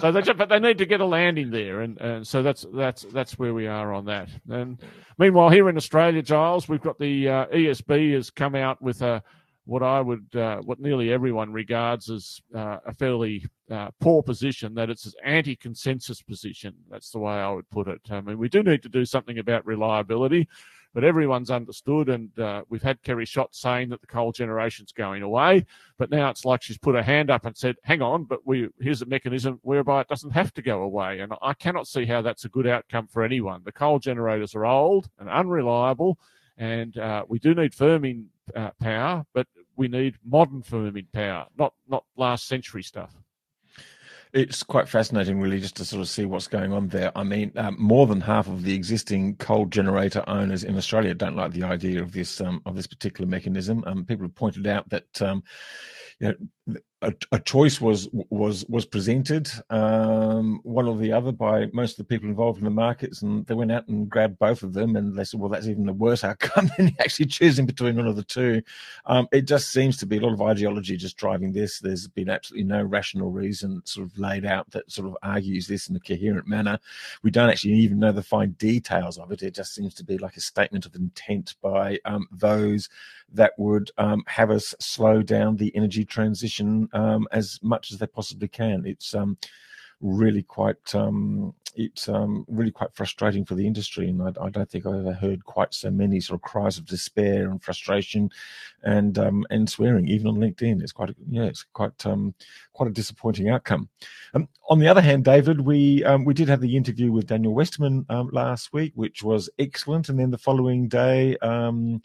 So 0.00 0.12
they 0.12 0.22
just, 0.22 0.38
but 0.38 0.48
they 0.48 0.60
need 0.60 0.78
to 0.78 0.86
get 0.86 1.00
a 1.00 1.04
landing 1.04 1.50
there, 1.50 1.80
and, 1.80 2.00
and 2.00 2.26
so 2.26 2.42
that's 2.42 2.64
that's 2.72 3.02
that's 3.12 3.38
where 3.38 3.52
we 3.54 3.66
are 3.66 3.92
on 3.92 4.04
that. 4.04 4.28
And 4.48 4.80
meanwhile, 5.18 5.50
here 5.50 5.68
in 5.68 5.76
Australia, 5.76 6.22
Giles, 6.22 6.68
we've 6.68 6.80
got 6.80 6.98
the 6.98 7.28
uh, 7.28 7.46
ESB 7.46 8.14
has 8.14 8.30
come 8.30 8.54
out 8.54 8.80
with 8.80 9.02
a 9.02 9.22
what 9.66 9.82
I 9.82 10.00
would, 10.00 10.34
uh, 10.36 10.58
what 10.58 10.78
nearly 10.78 11.10
everyone 11.10 11.52
regards 11.52 12.10
as 12.10 12.40
uh, 12.54 12.78
a 12.86 12.92
fairly 12.92 13.46
uh, 13.70 13.88
poor 13.98 14.22
position, 14.22 14.74
that 14.74 14.90
it's 14.90 15.06
an 15.06 15.12
anti 15.24 15.56
consensus 15.56 16.22
position. 16.22 16.74
That's 16.90 17.10
the 17.10 17.18
way 17.18 17.32
I 17.32 17.50
would 17.50 17.68
put 17.70 17.88
it. 17.88 18.02
I 18.10 18.20
mean, 18.20 18.38
we 18.38 18.48
do 18.48 18.62
need 18.62 18.82
to 18.82 18.88
do 18.88 19.04
something 19.04 19.38
about 19.38 19.66
reliability, 19.66 20.48
but 20.94 21.04
everyone's 21.04 21.50
understood. 21.50 22.08
And 22.08 22.36
uh, 22.38 22.62
we've 22.68 22.82
had 22.82 23.02
Kerry 23.02 23.26
Schott 23.26 23.54
saying 23.54 23.90
that 23.90 24.00
the 24.00 24.06
coal 24.06 24.32
generation's 24.32 24.92
going 24.92 25.22
away, 25.22 25.66
but 25.98 26.10
now 26.10 26.30
it's 26.30 26.44
like 26.44 26.62
she's 26.62 26.78
put 26.78 26.94
her 26.94 27.02
hand 27.02 27.30
up 27.30 27.44
and 27.44 27.56
said, 27.56 27.76
hang 27.82 28.00
on, 28.00 28.24
but 28.24 28.46
we, 28.46 28.68
here's 28.80 29.02
a 29.02 29.06
mechanism 29.06 29.58
whereby 29.62 30.00
it 30.00 30.08
doesn't 30.08 30.30
have 30.30 30.54
to 30.54 30.62
go 30.62 30.82
away. 30.82 31.20
And 31.20 31.34
I 31.42 31.52
cannot 31.54 31.86
see 31.86 32.06
how 32.06 32.22
that's 32.22 32.46
a 32.46 32.48
good 32.48 32.66
outcome 32.66 33.08
for 33.08 33.22
anyone. 33.22 33.62
The 33.64 33.72
coal 33.72 33.98
generators 33.98 34.54
are 34.54 34.64
old 34.64 35.10
and 35.18 35.28
unreliable 35.28 36.18
and 36.56 36.96
uh, 36.98 37.24
we 37.28 37.38
do 37.38 37.54
need 37.54 37.72
firming 37.72 38.26
uh, 38.54 38.70
power, 38.80 39.24
but 39.32 39.46
we 39.76 39.88
need 39.88 40.16
modern 40.24 40.62
firming 40.62 41.06
power, 41.12 41.46
not 41.58 41.74
not 41.88 42.04
last 42.16 42.46
century 42.46 42.82
stuff. 42.82 43.14
It's 44.34 44.64
quite 44.64 44.88
fascinating, 44.88 45.40
really, 45.40 45.60
just 45.60 45.76
to 45.76 45.84
sort 45.84 46.02
of 46.02 46.08
see 46.08 46.24
what's 46.24 46.48
going 46.48 46.72
on 46.72 46.88
there. 46.88 47.12
I 47.16 47.22
mean, 47.22 47.52
um, 47.54 47.76
more 47.78 48.08
than 48.08 48.20
half 48.20 48.48
of 48.48 48.64
the 48.64 48.74
existing 48.74 49.36
coal 49.36 49.66
generator 49.66 50.24
owners 50.26 50.64
in 50.64 50.76
Australia 50.76 51.14
don't 51.14 51.36
like 51.36 51.52
the 51.52 51.62
idea 51.62 52.02
of 52.02 52.10
this 52.10 52.40
um, 52.40 52.60
of 52.66 52.74
this 52.74 52.88
particular 52.88 53.30
mechanism. 53.30 53.84
Um, 53.86 54.04
people 54.04 54.26
have 54.26 54.34
pointed 54.34 54.66
out 54.66 54.88
that 54.90 55.22
um, 55.22 55.44
you 56.18 56.34
know, 56.66 56.76
a, 57.04 57.12
a, 57.32 57.38
choice 57.40 57.80
was 57.80 58.08
was 58.30 58.64
was 58.68 58.86
presented, 58.86 59.50
um, 59.70 60.60
one 60.62 60.86
or 60.86 60.96
the 60.96 61.12
other, 61.12 61.32
by 61.32 61.66
most 61.72 61.92
of 61.92 61.96
the 61.98 62.04
people 62.04 62.28
involved 62.28 62.58
in 62.58 62.64
the 62.64 62.70
markets, 62.70 63.22
and 63.22 63.46
they 63.46 63.54
went 63.54 63.70
out 63.70 63.86
and 63.88 64.08
grabbed 64.08 64.38
both 64.38 64.62
of 64.62 64.72
them, 64.72 64.96
and 64.96 65.14
they 65.14 65.24
said, 65.24 65.40
"Well, 65.40 65.50
that's 65.50 65.66
even 65.66 65.86
the 65.86 65.92
worse 65.92 66.24
outcome 66.24 66.70
than 66.76 66.94
actually 67.00 67.26
choosing 67.26 67.66
between 67.66 67.96
one 67.96 68.06
of 68.06 68.16
the 68.16 68.24
two. 68.24 68.62
Um, 69.06 69.28
it 69.32 69.42
just 69.42 69.72
seems 69.72 69.96
to 69.98 70.06
be 70.06 70.16
a 70.16 70.20
lot 70.20 70.32
of 70.32 70.42
ideology 70.42 70.96
just 70.96 71.16
driving 71.16 71.52
this. 71.52 71.78
There's 71.78 72.08
been 72.08 72.30
absolutely 72.30 72.64
no 72.64 72.82
rational 72.82 73.30
reason 73.30 73.82
sort 73.84 74.06
of 74.06 74.18
laid 74.18 74.44
out 74.46 74.70
that 74.70 74.90
sort 74.90 75.08
of 75.08 75.16
argues 75.22 75.66
this 75.66 75.88
in 75.88 75.96
a 75.96 76.00
coherent 76.00 76.48
manner. 76.48 76.78
We 77.22 77.30
don't 77.30 77.50
actually 77.50 77.74
even 77.74 77.98
know 77.98 78.12
the 78.12 78.22
fine 78.22 78.52
details 78.52 79.18
of 79.18 79.30
it. 79.32 79.42
It 79.42 79.54
just 79.54 79.74
seems 79.74 79.94
to 79.94 80.04
be 80.04 80.18
like 80.18 80.36
a 80.36 80.40
statement 80.40 80.86
of 80.86 80.94
intent 80.94 81.54
by 81.62 81.98
um, 82.04 82.26
those 82.32 82.88
that 83.32 83.52
would 83.58 83.90
um, 83.98 84.22
have 84.26 84.50
us 84.50 84.74
slow 84.78 85.22
down 85.22 85.56
the 85.56 85.74
energy 85.74 86.04
transition 86.04 86.88
um, 86.94 87.28
as 87.32 87.58
much 87.62 87.92
as 87.92 87.98
they 87.98 88.06
possibly 88.06 88.48
can. 88.48 88.84
It's 88.86 89.14
um, 89.14 89.36
really 90.00 90.42
quite 90.42 90.94
um, 90.94 91.54
it's 91.76 92.08
um, 92.08 92.44
really 92.48 92.70
quite 92.70 92.94
frustrating 92.94 93.44
for 93.44 93.54
the 93.54 93.66
industry, 93.66 94.08
and 94.08 94.22
I, 94.22 94.32
I, 94.40 94.48
don't 94.50 94.70
think 94.70 94.86
I've 94.86 94.94
ever 94.94 95.12
heard 95.12 95.44
quite 95.44 95.74
so 95.74 95.90
many 95.90 96.20
sort 96.20 96.38
of 96.38 96.42
cries 96.42 96.78
of 96.78 96.86
despair 96.86 97.50
and 97.50 97.62
frustration, 97.62 98.30
and 98.82 99.18
um, 99.18 99.44
and 99.50 99.68
swearing 99.68 100.08
even 100.08 100.28
on 100.28 100.36
LinkedIn. 100.36 100.82
It's 100.82 100.92
quite 100.92 101.10
a, 101.10 101.14
yeah, 101.28 101.44
it's 101.44 101.64
quite 101.72 102.06
um, 102.06 102.34
quite 102.72 102.90
a 102.90 102.92
disappointing 102.92 103.48
outcome. 103.48 103.88
Um, 104.34 104.48
on 104.68 104.78
the 104.78 104.88
other 104.88 105.00
hand, 105.00 105.24
David, 105.24 105.60
we 105.60 106.04
um, 106.04 106.24
we 106.24 106.34
did 106.34 106.48
have 106.48 106.60
the 106.60 106.76
interview 106.76 107.10
with 107.10 107.26
Daniel 107.26 107.54
Westerman 107.54 108.06
um, 108.08 108.30
last 108.32 108.72
week, 108.72 108.92
which 108.94 109.22
was 109.22 109.50
excellent, 109.58 110.08
and 110.08 110.18
then 110.18 110.30
the 110.30 110.38
following 110.38 110.88
day. 110.88 111.36
Um, 111.38 112.02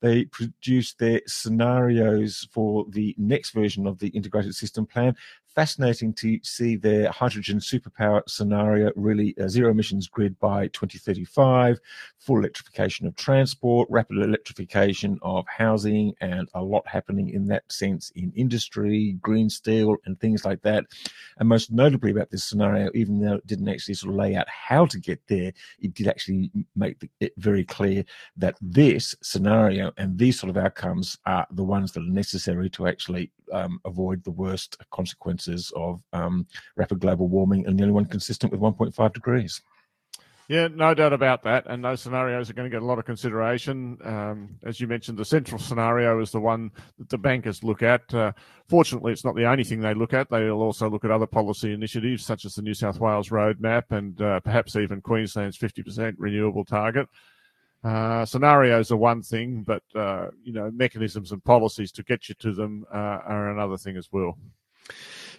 they 0.00 0.24
produced 0.24 0.98
their 0.98 1.20
scenarios 1.26 2.48
for 2.52 2.86
the 2.88 3.14
next 3.18 3.50
version 3.50 3.86
of 3.86 3.98
the 3.98 4.08
integrated 4.08 4.54
system 4.54 4.86
plan 4.86 5.14
fascinating 5.60 6.14
to 6.14 6.38
see 6.42 6.74
their 6.74 7.10
hydrogen 7.10 7.58
superpower 7.58 8.22
scenario 8.26 8.90
really 8.96 9.34
a 9.36 9.46
zero 9.46 9.70
emissions 9.72 10.08
grid 10.08 10.38
by 10.38 10.68
2035 10.68 11.78
full 12.18 12.38
electrification 12.38 13.06
of 13.06 13.14
transport 13.14 13.86
rapid 13.90 14.16
electrification 14.16 15.18
of 15.20 15.44
housing 15.48 16.14
and 16.22 16.48
a 16.54 16.62
lot 16.62 16.88
happening 16.88 17.28
in 17.28 17.46
that 17.46 17.62
sense 17.70 18.10
in 18.14 18.32
industry 18.34 19.18
green 19.20 19.50
steel 19.50 19.96
and 20.06 20.18
things 20.18 20.46
like 20.46 20.62
that. 20.62 20.86
And 21.38 21.46
most 21.46 21.70
notably 21.70 22.10
about 22.10 22.30
this 22.30 22.44
scenario 22.44 22.90
even 22.94 23.20
though 23.20 23.34
it 23.34 23.46
didn't 23.46 23.68
actually 23.68 23.96
sort 23.96 24.14
of 24.14 24.16
lay 24.18 24.36
out 24.36 24.48
how 24.48 24.86
to 24.86 24.98
get 24.98 25.20
there 25.28 25.52
it 25.78 25.92
did 25.92 26.08
actually 26.08 26.50
make 26.74 26.96
it 27.20 27.34
very 27.36 27.66
clear 27.66 28.02
that 28.38 28.56
this 28.62 29.14
scenario 29.22 29.92
and 29.98 30.16
these 30.16 30.40
sort 30.40 30.48
of 30.48 30.56
outcomes 30.56 31.18
are 31.26 31.46
the 31.50 31.64
ones 31.64 31.92
that 31.92 32.00
are 32.00 32.16
necessary 32.22 32.70
to 32.70 32.86
actually 32.86 33.30
um, 33.52 33.80
avoid 33.84 34.24
the 34.24 34.30
worst 34.30 34.76
consequences 34.90 35.72
of 35.76 36.02
um, 36.12 36.46
rapid 36.76 37.00
global 37.00 37.28
warming 37.28 37.66
and 37.66 37.78
the 37.78 37.82
only 37.82 37.94
one 37.94 38.04
consistent 38.06 38.52
with 38.52 38.60
1.5 38.60 39.12
degrees. 39.12 39.62
Yeah, 40.50 40.66
no 40.66 40.94
doubt 40.94 41.12
about 41.12 41.44
that. 41.44 41.66
And 41.68 41.84
those 41.84 42.00
scenarios 42.00 42.50
are 42.50 42.54
going 42.54 42.68
to 42.68 42.74
get 42.74 42.82
a 42.82 42.84
lot 42.84 42.98
of 42.98 43.04
consideration. 43.04 43.96
Um, 44.02 44.56
as 44.64 44.80
you 44.80 44.88
mentioned, 44.88 45.16
the 45.16 45.24
central 45.24 45.60
scenario 45.60 46.20
is 46.20 46.32
the 46.32 46.40
one 46.40 46.72
that 46.98 47.08
the 47.08 47.18
bankers 47.18 47.62
look 47.62 47.84
at. 47.84 48.12
Uh, 48.12 48.32
fortunately, 48.68 49.12
it's 49.12 49.24
not 49.24 49.36
the 49.36 49.44
only 49.44 49.62
thing 49.62 49.80
they 49.80 49.94
look 49.94 50.12
at. 50.12 50.28
They'll 50.28 50.60
also 50.60 50.90
look 50.90 51.04
at 51.04 51.12
other 51.12 51.28
policy 51.28 51.72
initiatives, 51.72 52.26
such 52.26 52.44
as 52.44 52.56
the 52.56 52.62
New 52.62 52.74
South 52.74 52.98
Wales 52.98 53.28
roadmap 53.28 53.92
and 53.92 54.20
uh, 54.20 54.40
perhaps 54.40 54.74
even 54.74 55.00
Queensland's 55.00 55.56
50% 55.56 56.16
renewable 56.18 56.64
target. 56.64 57.06
Uh, 57.82 58.26
scenarios 58.26 58.92
are 58.92 58.96
one 58.96 59.22
thing, 59.22 59.62
but 59.62 59.82
uh, 59.94 60.28
you 60.42 60.52
know 60.52 60.70
mechanisms 60.72 61.32
and 61.32 61.42
policies 61.44 61.90
to 61.92 62.02
get 62.02 62.28
you 62.28 62.34
to 62.36 62.52
them 62.52 62.84
uh, 62.92 63.20
are 63.24 63.50
another 63.50 63.78
thing 63.78 63.96
as 63.96 64.08
well. 64.12 64.36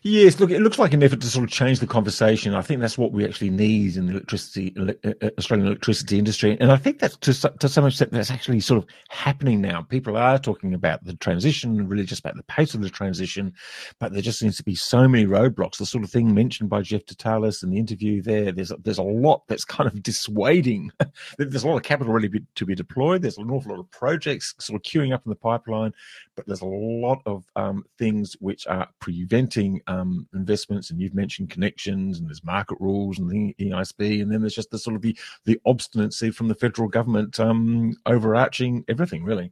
Yes, 0.03 0.39
look, 0.39 0.49
it 0.49 0.61
looks 0.61 0.79
like 0.79 0.93
an 0.93 1.03
effort 1.03 1.21
to 1.21 1.27
sort 1.27 1.43
of 1.43 1.51
change 1.51 1.79
the 1.79 1.85
conversation. 1.85 2.55
I 2.55 2.63
think 2.63 2.81
that's 2.81 2.97
what 2.97 3.11
we 3.11 3.23
actually 3.23 3.51
need 3.51 3.97
in 3.97 4.07
the 4.07 4.13
electricity, 4.13 4.73
uh, 4.75 4.93
uh, 5.07 5.29
Australian 5.37 5.67
electricity 5.67 6.17
industry, 6.17 6.57
and 6.59 6.71
I 6.71 6.77
think 6.77 6.97
that's 6.97 7.15
to 7.17 7.49
to 7.59 7.69
some 7.69 7.85
extent 7.85 8.11
that's 8.11 8.31
actually 8.31 8.61
sort 8.61 8.81
of 8.81 8.89
happening 9.09 9.61
now. 9.61 9.83
People 9.83 10.17
are 10.17 10.39
talking 10.39 10.73
about 10.73 11.03
the 11.03 11.15
transition, 11.17 11.87
really 11.87 12.03
just 12.03 12.21
about 12.21 12.35
the 12.35 12.43
pace 12.43 12.73
of 12.73 12.81
the 12.81 12.89
transition, 12.89 13.53
but 13.99 14.11
there 14.11 14.23
just 14.23 14.39
seems 14.39 14.57
to 14.57 14.63
be 14.63 14.73
so 14.73 15.07
many 15.07 15.27
roadblocks. 15.27 15.77
The 15.77 15.85
sort 15.85 16.03
of 16.03 16.09
thing 16.09 16.33
mentioned 16.33 16.71
by 16.71 16.81
Geoff 16.81 17.05
Dutaillis 17.05 17.61
in 17.61 17.69
the 17.69 17.77
interview 17.77 18.23
there. 18.23 18.51
There's 18.51 18.71
there's 18.83 18.97
a 18.97 19.03
lot 19.03 19.43
that's 19.47 19.65
kind 19.65 19.85
of 19.85 20.01
dissuading. 20.01 20.91
there's 21.37 21.63
a 21.63 21.67
lot 21.67 21.77
of 21.77 21.83
capital 21.83 22.11
really 22.11 22.27
be, 22.27 22.41
to 22.55 22.65
be 22.65 22.73
deployed. 22.73 23.21
There's 23.21 23.37
an 23.37 23.51
awful 23.51 23.73
lot 23.73 23.81
of 23.81 23.91
projects 23.91 24.55
sort 24.57 24.77
of 24.77 24.81
queuing 24.81 25.13
up 25.13 25.27
in 25.27 25.29
the 25.29 25.35
pipeline, 25.35 25.93
but 26.35 26.47
there's 26.47 26.61
a 26.61 26.65
lot 26.65 27.21
of 27.27 27.45
um, 27.55 27.83
things 27.99 28.35
which 28.39 28.65
are 28.65 28.87
preventing 28.99 29.79
um, 29.91 30.27
investments, 30.33 30.89
and 30.89 30.99
you've 30.99 31.13
mentioned 31.13 31.49
connections, 31.49 32.19
and 32.19 32.27
there's 32.27 32.43
market 32.43 32.77
rules, 32.79 33.19
and 33.19 33.29
the 33.29 33.55
ESB, 33.59 34.21
and 34.21 34.31
then 34.31 34.41
there's 34.41 34.55
just 34.55 34.71
the 34.71 34.79
sort 34.79 34.95
of 34.95 35.01
the 35.01 35.17
the 35.45 35.59
obstinacy 35.65 36.31
from 36.31 36.47
the 36.47 36.55
federal 36.55 36.87
government 36.87 37.39
um, 37.39 37.95
overarching 38.05 38.83
everything, 38.87 39.23
really. 39.23 39.51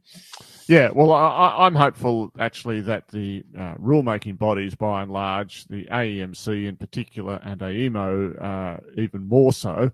Yeah, 0.66 0.90
well, 0.94 1.12
I, 1.12 1.66
am 1.66 1.74
hopeful 1.74 2.30
actually 2.38 2.80
that 2.82 3.08
the 3.08 3.42
uh, 3.58 3.74
rulemaking 3.74 4.38
bodies, 4.38 4.74
by 4.74 5.02
and 5.02 5.10
large, 5.10 5.64
the 5.64 5.84
AEMC 5.86 6.68
in 6.68 6.76
particular, 6.76 7.40
and 7.42 7.60
AEMO 7.60 8.42
uh, 8.42 8.76
even 8.96 9.26
more 9.26 9.52
so, 9.52 9.90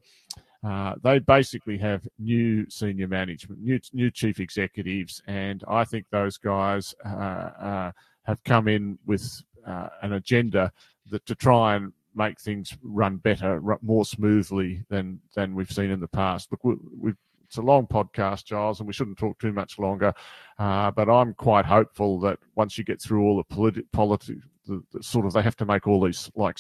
uh, 0.66 0.94
they 1.03 1.18
basically 1.18 1.78
have 1.78 2.07
new 2.18 2.68
senior 2.68 3.09
management, 3.09 3.62
new 3.62 3.80
new 3.92 4.11
chief 4.11 4.40
executives, 4.40 5.22
and 5.26 5.62
I 5.68 5.84
think 5.84 6.07
those 6.11 6.36
guys 6.38 6.94
uh, 7.05 7.09
uh, 7.09 7.92
have 8.24 8.42
come 8.44 8.66
in 8.68 8.99
with 9.07 9.42
uh, 9.66 9.88
an 10.02 10.14
agenda 10.14 10.72
that 11.10 11.26
to 11.26 11.34
try 11.34 11.76
and 11.76 11.92
make 12.14 12.40
things 12.40 12.76
run 12.82 13.18
better, 13.18 13.60
more 13.82 14.04
smoothly 14.04 14.82
than 14.88 15.20
than 15.34 15.54
we've 15.54 15.70
seen 15.70 15.90
in 15.90 16.00
the 16.00 16.08
past. 16.08 16.50
Look, 16.50 16.64
we, 16.64 16.74
we, 16.98 17.12
it's 17.44 17.58
a 17.58 17.62
long 17.62 17.86
podcast, 17.86 18.44
Giles, 18.44 18.80
and 18.80 18.86
we 18.86 18.92
shouldn't 18.92 19.18
talk 19.18 19.38
too 19.38 19.52
much 19.52 19.78
longer. 19.78 20.12
Uh, 20.58 20.90
but 20.90 21.08
I'm 21.08 21.34
quite 21.34 21.64
hopeful 21.64 22.18
that 22.20 22.38
once 22.54 22.76
you 22.76 22.84
get 22.84 23.00
through 23.00 23.22
all 23.22 23.36
the 23.36 23.54
politi- 23.54 23.84
politics, 23.92 24.44
the, 24.66 24.82
the, 24.92 25.02
sort 25.02 25.26
of 25.26 25.32
they 25.32 25.42
have 25.42 25.56
to 25.56 25.64
make 25.64 25.86
all 25.86 26.00
these 26.04 26.28
like 26.34 26.58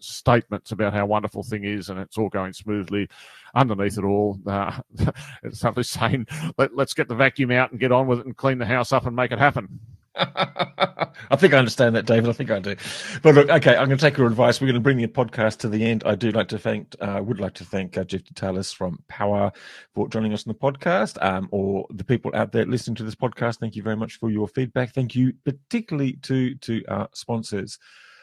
statements 0.00 0.72
about 0.72 0.94
how 0.94 1.04
wonderful 1.04 1.42
thing 1.42 1.64
is 1.64 1.90
and 1.90 2.00
it's 2.00 2.16
all 2.16 2.30
going 2.30 2.52
smoothly. 2.52 3.08
Underneath 3.54 3.98
it 3.98 4.04
all, 4.04 4.38
uh, 4.46 4.80
it's 5.42 5.60
simply 5.60 5.82
saying, 5.82 6.26
Let, 6.56 6.72
us 6.78 6.94
get 6.94 7.08
the 7.08 7.14
vacuum 7.14 7.50
out 7.50 7.70
and 7.70 7.80
get 7.80 7.92
on 7.92 8.06
with 8.06 8.20
it 8.20 8.26
and 8.26 8.36
clean 8.36 8.58
the 8.58 8.66
house 8.66 8.92
up 8.92 9.06
and 9.06 9.14
make 9.14 9.32
it 9.32 9.38
happen. 9.38 9.80
I 10.16 11.36
think 11.36 11.54
I 11.54 11.58
understand 11.58 11.96
that, 11.96 12.06
David. 12.06 12.30
I 12.30 12.32
think 12.32 12.50
I 12.50 12.60
do. 12.60 12.76
But 13.22 13.34
look, 13.34 13.48
okay, 13.48 13.76
I'm 13.76 13.86
going 13.86 13.98
to 13.98 14.04
take 14.04 14.16
your 14.16 14.26
advice. 14.26 14.60
We're 14.60 14.68
going 14.68 14.74
to 14.74 14.80
bring 14.80 14.98
the 14.98 15.06
podcast 15.08 15.58
to 15.58 15.68
the 15.68 15.84
end. 15.84 16.04
I 16.06 16.14
do 16.14 16.30
like 16.30 16.48
to 16.48 16.58
thank, 16.58 16.94
uh, 17.00 17.20
would 17.24 17.40
like 17.40 17.54
to 17.54 17.64
thank 17.64 17.98
uh, 17.98 18.04
Geoff 18.04 18.22
Dutaillis 18.22 18.74
from 18.74 19.02
Power 19.08 19.50
for 19.94 20.08
joining 20.08 20.32
us 20.32 20.46
on 20.46 20.52
the 20.52 20.58
podcast, 20.58 21.22
um, 21.24 21.48
or 21.50 21.86
the 21.90 22.04
people 22.04 22.30
out 22.34 22.52
there 22.52 22.64
listening 22.64 22.94
to 22.96 23.04
this 23.04 23.14
podcast. 23.14 23.58
Thank 23.58 23.74
you 23.74 23.82
very 23.82 23.96
much 23.96 24.18
for 24.18 24.30
your 24.30 24.46
feedback. 24.46 24.92
Thank 24.92 25.14
you 25.14 25.32
particularly 25.44 26.14
to 26.22 26.54
to 26.56 26.84
our 26.88 27.08
sponsors, 27.12 27.78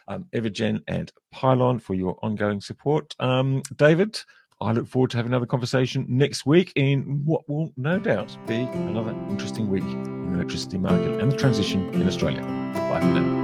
um, 0.07 0.25
Evergen 0.33 0.81
and 0.87 1.11
Pylon, 1.31 1.79
for 1.79 1.93
your 1.93 2.17
ongoing 2.21 2.61
support. 2.61 3.15
Um, 3.19 3.63
David, 3.75 4.21
I 4.61 4.71
look 4.71 4.87
forward 4.87 5.11
to 5.11 5.17
having 5.17 5.31
another 5.31 5.45
conversation 5.45 6.05
next 6.07 6.45
week 6.45 6.71
in 6.75 7.25
what 7.25 7.49
will 7.49 7.73
no 7.75 7.99
doubt 7.99 8.37
be 8.47 8.61
another 8.61 9.11
interesting 9.29 9.69
week 9.69 10.20
electricity 10.41 10.77
market 10.77 11.21
and 11.21 11.31
the 11.31 11.37
transition 11.37 11.87
in 11.93 12.07
Australia. 12.07 12.41
Bye 12.41 12.99
for 12.99 13.07
now. 13.07 13.41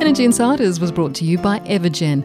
Energy 0.00 0.24
Insiders 0.24 0.78
was 0.78 0.92
brought 0.92 1.14
to 1.14 1.24
you 1.24 1.38
by 1.38 1.60
Evergen 1.60 2.24